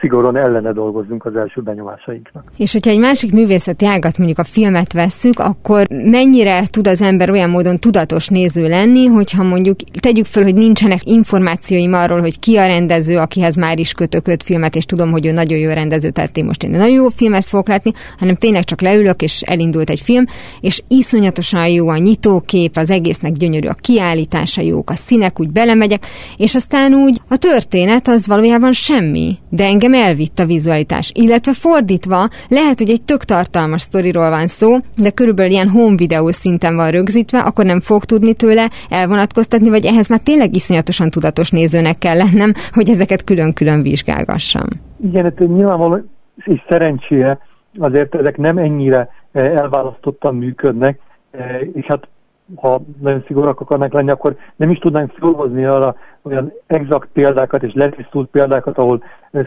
szigorúan 0.00 0.36
ellene 0.36 0.72
dolgozzunk 0.72 1.24
az 1.24 1.36
első 1.36 1.60
benyomásainknak. 1.60 2.52
És 2.56 2.72
hogyha 2.72 2.90
egy 2.90 2.98
másik 2.98 3.32
művészeti 3.32 3.86
ágat, 3.86 4.18
mondjuk 4.18 4.38
a 4.38 4.44
filmet 4.44 4.92
vesszük, 4.92 5.38
akkor 5.38 5.86
mennyire 6.10 6.62
tud 6.70 6.86
az 6.86 7.02
ember 7.02 7.30
olyan 7.30 7.50
módon 7.50 7.78
tudatos 7.78 8.28
néző 8.28 8.68
lenni, 8.68 9.06
hogyha 9.06 9.42
mondjuk 9.42 9.76
tegyük 10.00 10.26
föl, 10.26 10.42
hogy 10.42 10.54
nincsenek 10.54 11.04
információim 11.04 11.92
arról, 11.92 12.20
hogy 12.20 12.38
ki 12.38 12.56
a 12.56 12.66
rendező, 12.66 13.16
akihez 13.16 13.54
már 13.54 13.78
is 13.78 13.92
kötök 13.92 14.28
öt 14.28 14.42
filmet, 14.42 14.74
és 14.74 14.84
tudom, 14.84 15.10
hogy 15.10 15.26
ő 15.26 15.32
nagyon 15.32 15.58
jó 15.58 15.70
rendező, 15.70 16.10
tehát 16.10 16.36
én 16.36 16.44
most 16.44 16.62
én 16.62 16.70
nagyon 16.70 16.90
jó 16.90 17.08
filmet 17.08 17.44
fogok 17.44 17.68
látni, 17.68 17.92
hanem 18.18 18.34
tényleg 18.34 18.64
csak 18.64 18.80
leülök, 18.80 19.22
és 19.22 19.42
elindult 19.42 19.90
egy 19.90 20.00
film, 20.00 20.24
és 20.60 20.82
iszonyatosan 20.88 21.68
jó 21.68 21.88
a 21.88 21.96
nyitókép, 21.96 22.76
az 22.76 22.90
egésznek 22.90 23.32
gyönyörű 23.32 23.68
a 23.68 23.74
kiállítása, 23.80 24.62
jók 24.62 24.90
a 24.90 24.94
színek, 24.94 25.40
úgy 25.40 25.50
belemegyek, 25.50 26.06
és 26.36 26.54
aztán 26.54 26.94
úgy 26.94 27.20
a 27.28 27.36
történet 27.36 28.08
az 28.08 28.26
valójában 28.26 28.72
semmi, 28.72 29.36
de 29.48 29.67
engem 29.68 29.94
elvitt 29.94 30.38
a 30.38 30.46
vizualitás. 30.46 31.12
Illetve 31.14 31.52
fordítva, 31.52 32.28
lehet, 32.48 32.78
hogy 32.78 32.90
egy 32.90 33.04
tök 33.04 33.24
tartalmas 33.24 33.80
sztoriról 33.80 34.30
van 34.30 34.46
szó, 34.46 34.76
de 34.96 35.10
körülbelül 35.10 35.52
ilyen 35.52 35.68
home 35.68 35.96
videó 35.96 36.30
szinten 36.30 36.76
van 36.76 36.90
rögzítve, 36.90 37.38
akkor 37.38 37.64
nem 37.64 37.80
fog 37.80 38.04
tudni 38.04 38.34
tőle 38.34 38.68
elvonatkoztatni, 38.88 39.68
vagy 39.68 39.84
ehhez 39.84 40.08
már 40.08 40.20
tényleg 40.20 40.54
iszonyatosan 40.54 41.10
tudatos 41.10 41.50
nézőnek 41.50 41.98
kell 41.98 42.16
lennem, 42.16 42.52
hogy 42.72 42.88
ezeket 42.90 43.24
külön-külön 43.24 43.82
vizsgálgassam. 43.82 44.66
Igen, 45.04 45.24
hát 45.24 45.38
nyilvánvaló, 45.38 45.98
és 46.44 46.64
szerencsére 46.68 47.38
azért 47.78 48.14
ezek 48.14 48.36
nem 48.36 48.58
ennyire 48.58 49.08
eh, 49.32 49.44
elválasztottan 49.44 50.34
működnek, 50.34 50.98
eh, 51.30 51.60
és 51.72 51.84
hát 51.86 52.08
ha 52.56 52.80
nagyon 53.00 53.24
szigorúak 53.26 53.60
akarnak 53.60 53.92
lenni, 53.92 54.10
akkor 54.10 54.36
nem 54.56 54.70
is 54.70 54.78
tudnánk 54.78 55.10
felhozni 55.10 55.64
arra 55.64 55.96
olyan 56.22 56.52
exakt 56.66 57.08
példákat 57.12 57.62
és 57.62 57.74
letisztult 57.74 58.30
példákat, 58.30 58.78
ahol 58.78 59.02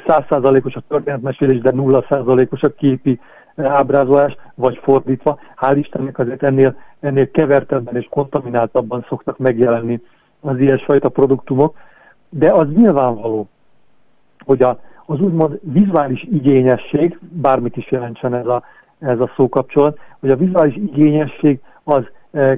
százszázalékos 0.05 0.75
a 0.75 0.83
történetmesélés, 0.87 1.59
de 1.59 1.71
nulla 1.71 2.05
százalékos 2.09 2.61
a 2.61 2.73
képi 2.73 3.19
ábrázolás, 3.55 4.37
vagy 4.55 4.79
fordítva. 4.83 5.39
Hál' 5.57 5.75
Istennek 5.77 6.19
azért 6.19 6.43
ennél, 6.43 6.75
ennél 6.99 7.31
kevertebben 7.31 7.95
és 7.95 8.07
kontamináltabban 8.09 9.05
szoktak 9.07 9.37
megjelenni 9.37 10.01
az 10.39 10.59
ilyesfajta 10.59 11.09
produktumok, 11.09 11.77
de 12.29 12.51
az 12.51 12.67
nyilvánvaló, 12.73 13.47
hogy 14.45 14.61
a, 14.61 14.79
az 15.05 15.19
úgymond 15.19 15.59
vizuális 15.61 16.23
igényesség, 16.23 17.19
bármit 17.21 17.77
is 17.77 17.91
jelentsen 17.91 18.33
ez 18.33 18.45
a, 18.45 18.63
ez 18.99 19.19
a 19.19 19.31
szókapcsolat, 19.35 19.99
hogy 20.19 20.29
a 20.29 20.35
vizuális 20.35 20.75
igényesség 20.75 21.59
az 21.83 22.03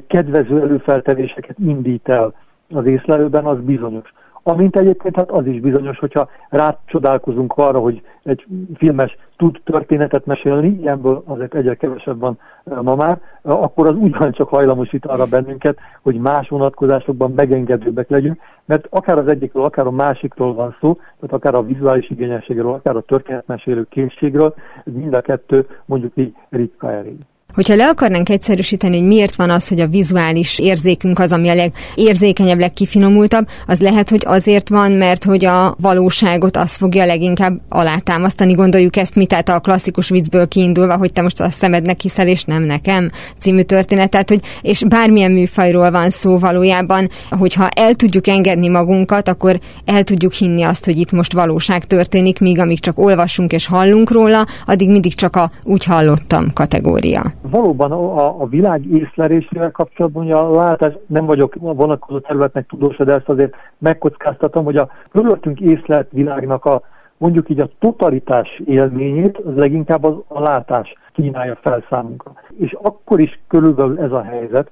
kedvező 0.07 0.61
előfeltevéseket 0.61 1.57
indít 1.59 2.09
el 2.09 2.33
az 2.69 2.85
észlelőben, 2.85 3.45
az 3.45 3.59
bizonyos. 3.59 4.13
Amint 4.45 4.75
egyébként 4.75 5.15
hát 5.15 5.31
az 5.31 5.45
is 5.45 5.59
bizonyos, 5.59 5.99
hogyha 5.99 6.29
rácsodálkozunk 6.49 7.53
arra, 7.55 7.79
hogy 7.79 8.01
egy 8.23 8.45
filmes 8.75 9.17
tud 9.37 9.59
történetet 9.63 10.25
mesélni, 10.25 10.67
ilyenből 10.67 11.23
azért 11.25 11.55
egyre 11.55 11.75
kevesebb 11.75 12.19
van 12.19 12.39
ma 12.63 12.95
már, 12.95 13.19
akkor 13.41 13.87
az 13.87 13.95
ugyancsak 13.95 14.49
hajlamosít 14.49 15.05
arra 15.05 15.25
bennünket, 15.25 15.77
hogy 16.01 16.15
más 16.15 16.49
vonatkozásokban 16.49 17.31
megengedőbbek 17.31 18.09
legyünk, 18.09 18.39
mert 18.65 18.87
akár 18.89 19.17
az 19.17 19.27
egyikről, 19.27 19.63
akár 19.63 19.85
a 19.85 19.91
másikról 19.91 20.53
van 20.53 20.75
szó, 20.79 20.93
tehát 20.93 21.33
akár 21.33 21.53
a 21.53 21.63
vizuális 21.63 22.09
igényességről, 22.09 22.73
akár 22.73 22.95
a 22.95 23.01
történetmesélő 23.01 23.85
készségről, 23.89 24.53
mind 24.83 25.13
a 25.13 25.21
kettő 25.21 25.67
mondjuk 25.85 26.11
így 26.15 26.35
ritka 26.49 26.91
elég. 26.91 27.17
Hogyha 27.53 27.75
le 27.75 27.87
akarnánk 27.87 28.29
egyszerűsíteni, 28.29 28.97
hogy 28.97 29.07
miért 29.07 29.35
van 29.35 29.49
az, 29.49 29.67
hogy 29.67 29.79
a 29.79 29.87
vizuális 29.87 30.59
érzékünk 30.59 31.19
az, 31.19 31.31
ami 31.31 31.49
a 31.49 31.55
legérzékenyebb, 31.55 32.59
legkifinomultabb, 32.59 33.47
az 33.65 33.79
lehet, 33.79 34.09
hogy 34.09 34.21
azért 34.25 34.69
van, 34.69 34.91
mert 34.91 35.23
hogy 35.23 35.45
a 35.45 35.75
valóságot 35.79 36.57
az 36.57 36.75
fogja 36.75 37.05
leginkább 37.05 37.59
alátámasztani. 37.69 38.53
Gondoljuk 38.53 38.95
ezt 38.95 39.15
mi, 39.15 39.25
tehát 39.25 39.49
a 39.49 39.59
klasszikus 39.59 40.09
viccből 40.09 40.47
kiindulva, 40.47 40.97
hogy 40.97 41.11
te 41.11 41.21
most 41.21 41.41
a 41.41 41.49
szemednek 41.49 41.99
hiszel, 41.99 42.27
és 42.27 42.43
nem 42.43 42.63
nekem 42.63 43.11
című 43.39 43.61
történet. 43.61 44.09
Tehát, 44.09 44.29
hogy, 44.29 44.41
és 44.61 44.83
bármilyen 44.83 45.31
műfajról 45.31 45.91
van 45.91 46.09
szó 46.09 46.37
valójában, 46.37 47.09
hogyha 47.29 47.69
el 47.69 47.93
tudjuk 47.93 48.27
engedni 48.27 48.67
magunkat, 48.67 49.29
akkor 49.29 49.59
el 49.85 50.03
tudjuk 50.03 50.33
hinni 50.33 50.63
azt, 50.63 50.85
hogy 50.85 50.97
itt 50.97 51.11
most 51.11 51.33
valóság 51.33 51.85
történik, 51.85 52.39
míg 52.39 52.59
amíg 52.59 52.79
csak 52.79 52.99
olvasunk 52.99 53.51
és 53.51 53.65
hallunk 53.65 54.11
róla, 54.11 54.45
addig 54.65 54.89
mindig 54.89 55.15
csak 55.15 55.35
a 55.35 55.51
úgy 55.63 55.83
hallottam 55.83 56.53
kategória 56.53 57.33
valóban 57.49 57.91
a, 57.91 58.41
a 58.41 58.47
világ 58.47 58.85
észlelésével 58.85 59.71
kapcsolatban, 59.71 60.23
hogy 60.23 60.31
a 60.31 60.51
látás, 60.51 60.93
nem 61.07 61.25
vagyok 61.25 61.55
a 61.61 61.73
vonakozó 61.73 62.19
területnek 62.19 62.65
tudósa, 62.67 63.03
de 63.03 63.13
ezt 63.13 63.29
azért 63.29 63.55
megkockáztatom, 63.77 64.63
hogy 64.63 64.77
a 64.77 64.89
körülöttünk 65.11 65.59
észlelt 65.59 66.11
világnak 66.11 66.65
a 66.65 66.81
mondjuk 67.17 67.49
így 67.49 67.59
a 67.59 67.69
totalitás 67.79 68.61
élményét, 68.65 69.37
az 69.37 69.55
leginkább 69.55 70.03
az, 70.03 70.15
a 70.27 70.41
látás 70.41 70.93
kínálja 71.13 71.55
fel 71.61 71.85
számunkra. 71.89 72.33
És 72.57 72.77
akkor 72.81 73.19
is 73.19 73.39
körülbelül 73.47 73.99
ez 73.99 74.11
a 74.11 74.21
helyzet, 74.21 74.71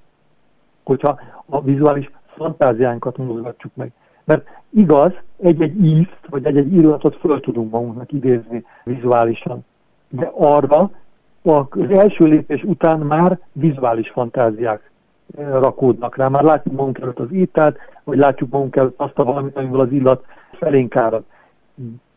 hogyha 0.84 1.20
a 1.46 1.62
vizuális 1.62 2.12
fantáziánkat 2.26 3.18
mozgatjuk 3.18 3.76
meg. 3.76 3.92
Mert 4.24 4.48
igaz, 4.70 5.14
egy-egy 5.38 5.86
ízt, 5.86 6.20
vagy 6.30 6.46
egy-egy 6.46 6.74
illata 6.74 7.12
föl 7.12 7.40
tudunk 7.40 7.72
magunknak 7.72 8.12
idézni 8.12 8.66
vizuálisan, 8.84 9.66
de 10.10 10.32
arra 10.36 10.92
az 11.44 11.89
első 11.89 12.26
lépés 12.26 12.64
után 12.64 13.00
már 13.00 13.39
vizuális 13.52 14.10
fantáziák 14.10 14.92
eh, 15.38 15.52
rakódnak 15.52 16.16
rá. 16.16 16.28
Már 16.28 16.44
látjuk 16.44 16.76
magunk 16.76 17.00
előtt 17.00 17.20
az 17.20 17.32
ételt, 17.32 17.78
vagy 18.04 18.18
látjuk 18.18 18.50
magunk 18.50 18.76
előtt 18.76 19.00
azt 19.00 19.20
a 19.20 19.24
valamit, 19.24 19.58
amivel 19.58 19.80
az 19.80 19.92
illat 19.92 20.26
felénk 20.52 20.96
árad. 20.96 21.24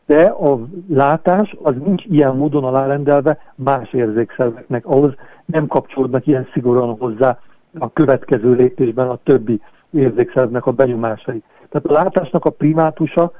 De 0.07 0.21
a 0.23 0.59
látás 0.89 1.57
az 1.63 1.75
nincs 1.85 2.05
ilyen 2.05 2.37
módon 2.37 2.65
alárendelve 2.65 3.39
más 3.55 3.93
érzékszerveknek, 3.93 4.87
ahhoz 4.87 5.15
nem 5.45 5.67
kapcsolódnak 5.67 6.27
ilyen 6.27 6.49
szigorúan 6.53 6.97
hozzá 6.99 7.39
a 7.79 7.93
következő 7.93 8.53
lépésben 8.53 9.09
a 9.09 9.19
többi 9.23 9.61
érzékszervnek 9.91 10.67
a 10.67 10.73
benyomásai. 10.73 11.43
Tehát 11.69 11.87
a 11.87 12.03
látásnak 12.03 12.45
a 12.45 12.51
primátusa 12.51 13.33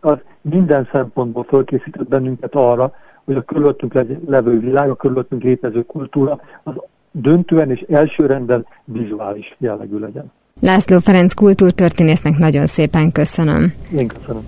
az 0.00 0.18
minden 0.40 0.88
szempontból 0.92 1.44
fölkészített 1.44 2.08
bennünket 2.08 2.54
arra, 2.54 2.92
hogy 3.24 3.36
a 3.36 3.42
körülöttünk 3.42 3.92
levő 4.26 4.58
világ, 4.58 4.90
a 4.90 4.96
körülöttünk 4.96 5.42
létező 5.42 5.82
kultúra 5.82 6.40
az 6.62 6.74
döntően 7.10 7.70
és 7.70 7.84
elsőrenden 7.88 8.66
vizuális 8.84 9.56
jellegű 9.58 9.98
legyen. 9.98 10.32
László 10.60 10.98
Ferenc 10.98 11.32
kultúrtörténésznek 11.32 12.38
nagyon 12.38 12.66
szépen 12.66 13.12
köszönöm. 13.12 13.72
Én 13.92 14.08
köszönöm. 14.08 14.42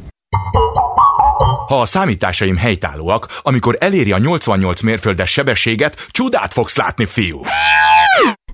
Ha 1.67 1.81
a 1.81 1.87
számításaim 1.87 2.57
helytállóak, 2.57 3.27
amikor 3.43 3.77
eléri 3.81 4.13
a 4.13 4.19
88 4.19 4.83
mérföldes 4.83 5.31
sebességet, 5.31 6.07
csodát 6.11 6.53
fogsz 6.53 6.77
látni, 6.77 7.05
fiú! 7.05 7.41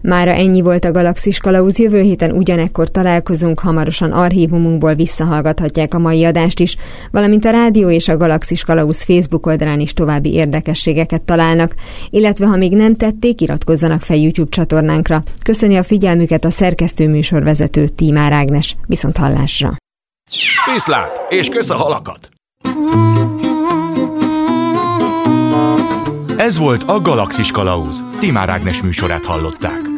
Mára 0.03 0.31
ennyi 0.31 0.61
volt 0.61 0.85
a 0.85 0.93
Galaxis 0.93 1.39
Kalauz, 1.39 1.79
jövő 1.79 2.01
héten 2.01 2.33
ugyanekkor 2.33 2.89
találkozunk, 2.89 3.61
hamarosan 3.61 4.13
archívumunkból 4.13 4.95
visszahallgathatják 4.95 5.95
a 5.95 5.99
mai 5.99 6.25
adást 6.25 6.61
is, 6.61 6.77
valamint 7.11 7.45
a 7.45 7.51
rádió 7.51 7.91
és 7.91 8.09
a 8.09 8.17
Galaxis 8.17 8.65
Kalauz 8.65 9.03
Facebook 9.03 9.47
oldalán 9.47 9.81
is 9.81 9.93
további 9.93 10.33
érdekességeket 10.33 11.23
találnak, 11.23 11.75
illetve 12.11 12.47
ha 12.47 12.57
még 12.57 12.73
nem 12.73 12.95
tették, 12.95 13.41
iratkozzanak 13.41 14.01
fel 14.01 14.17
YouTube 14.17 14.51
csatornánkra. 14.51 15.23
Köszöni 15.43 15.77
a 15.77 15.83
figyelmüket 15.83 16.45
a 16.45 16.51
szerkesztő 16.51 17.09
műsorvezető 17.09 17.89
Tímár 17.89 18.33
Ágnes. 18.33 18.77
Viszont 18.87 19.17
hallásra! 19.17 19.77
Viszlát, 20.73 21.23
és 21.29 21.49
kösz 21.49 21.71
a 21.71 21.77
halakat! 21.77 22.29
Ez 26.37 26.59
volt 26.59 26.83
a 26.83 27.01
Galaxis 27.01 27.51
Kalauz. 27.51 28.03
Timár 28.19 28.49
Ágnes 28.49 28.83
műsorát 28.83 29.25
hallották. 29.25 29.90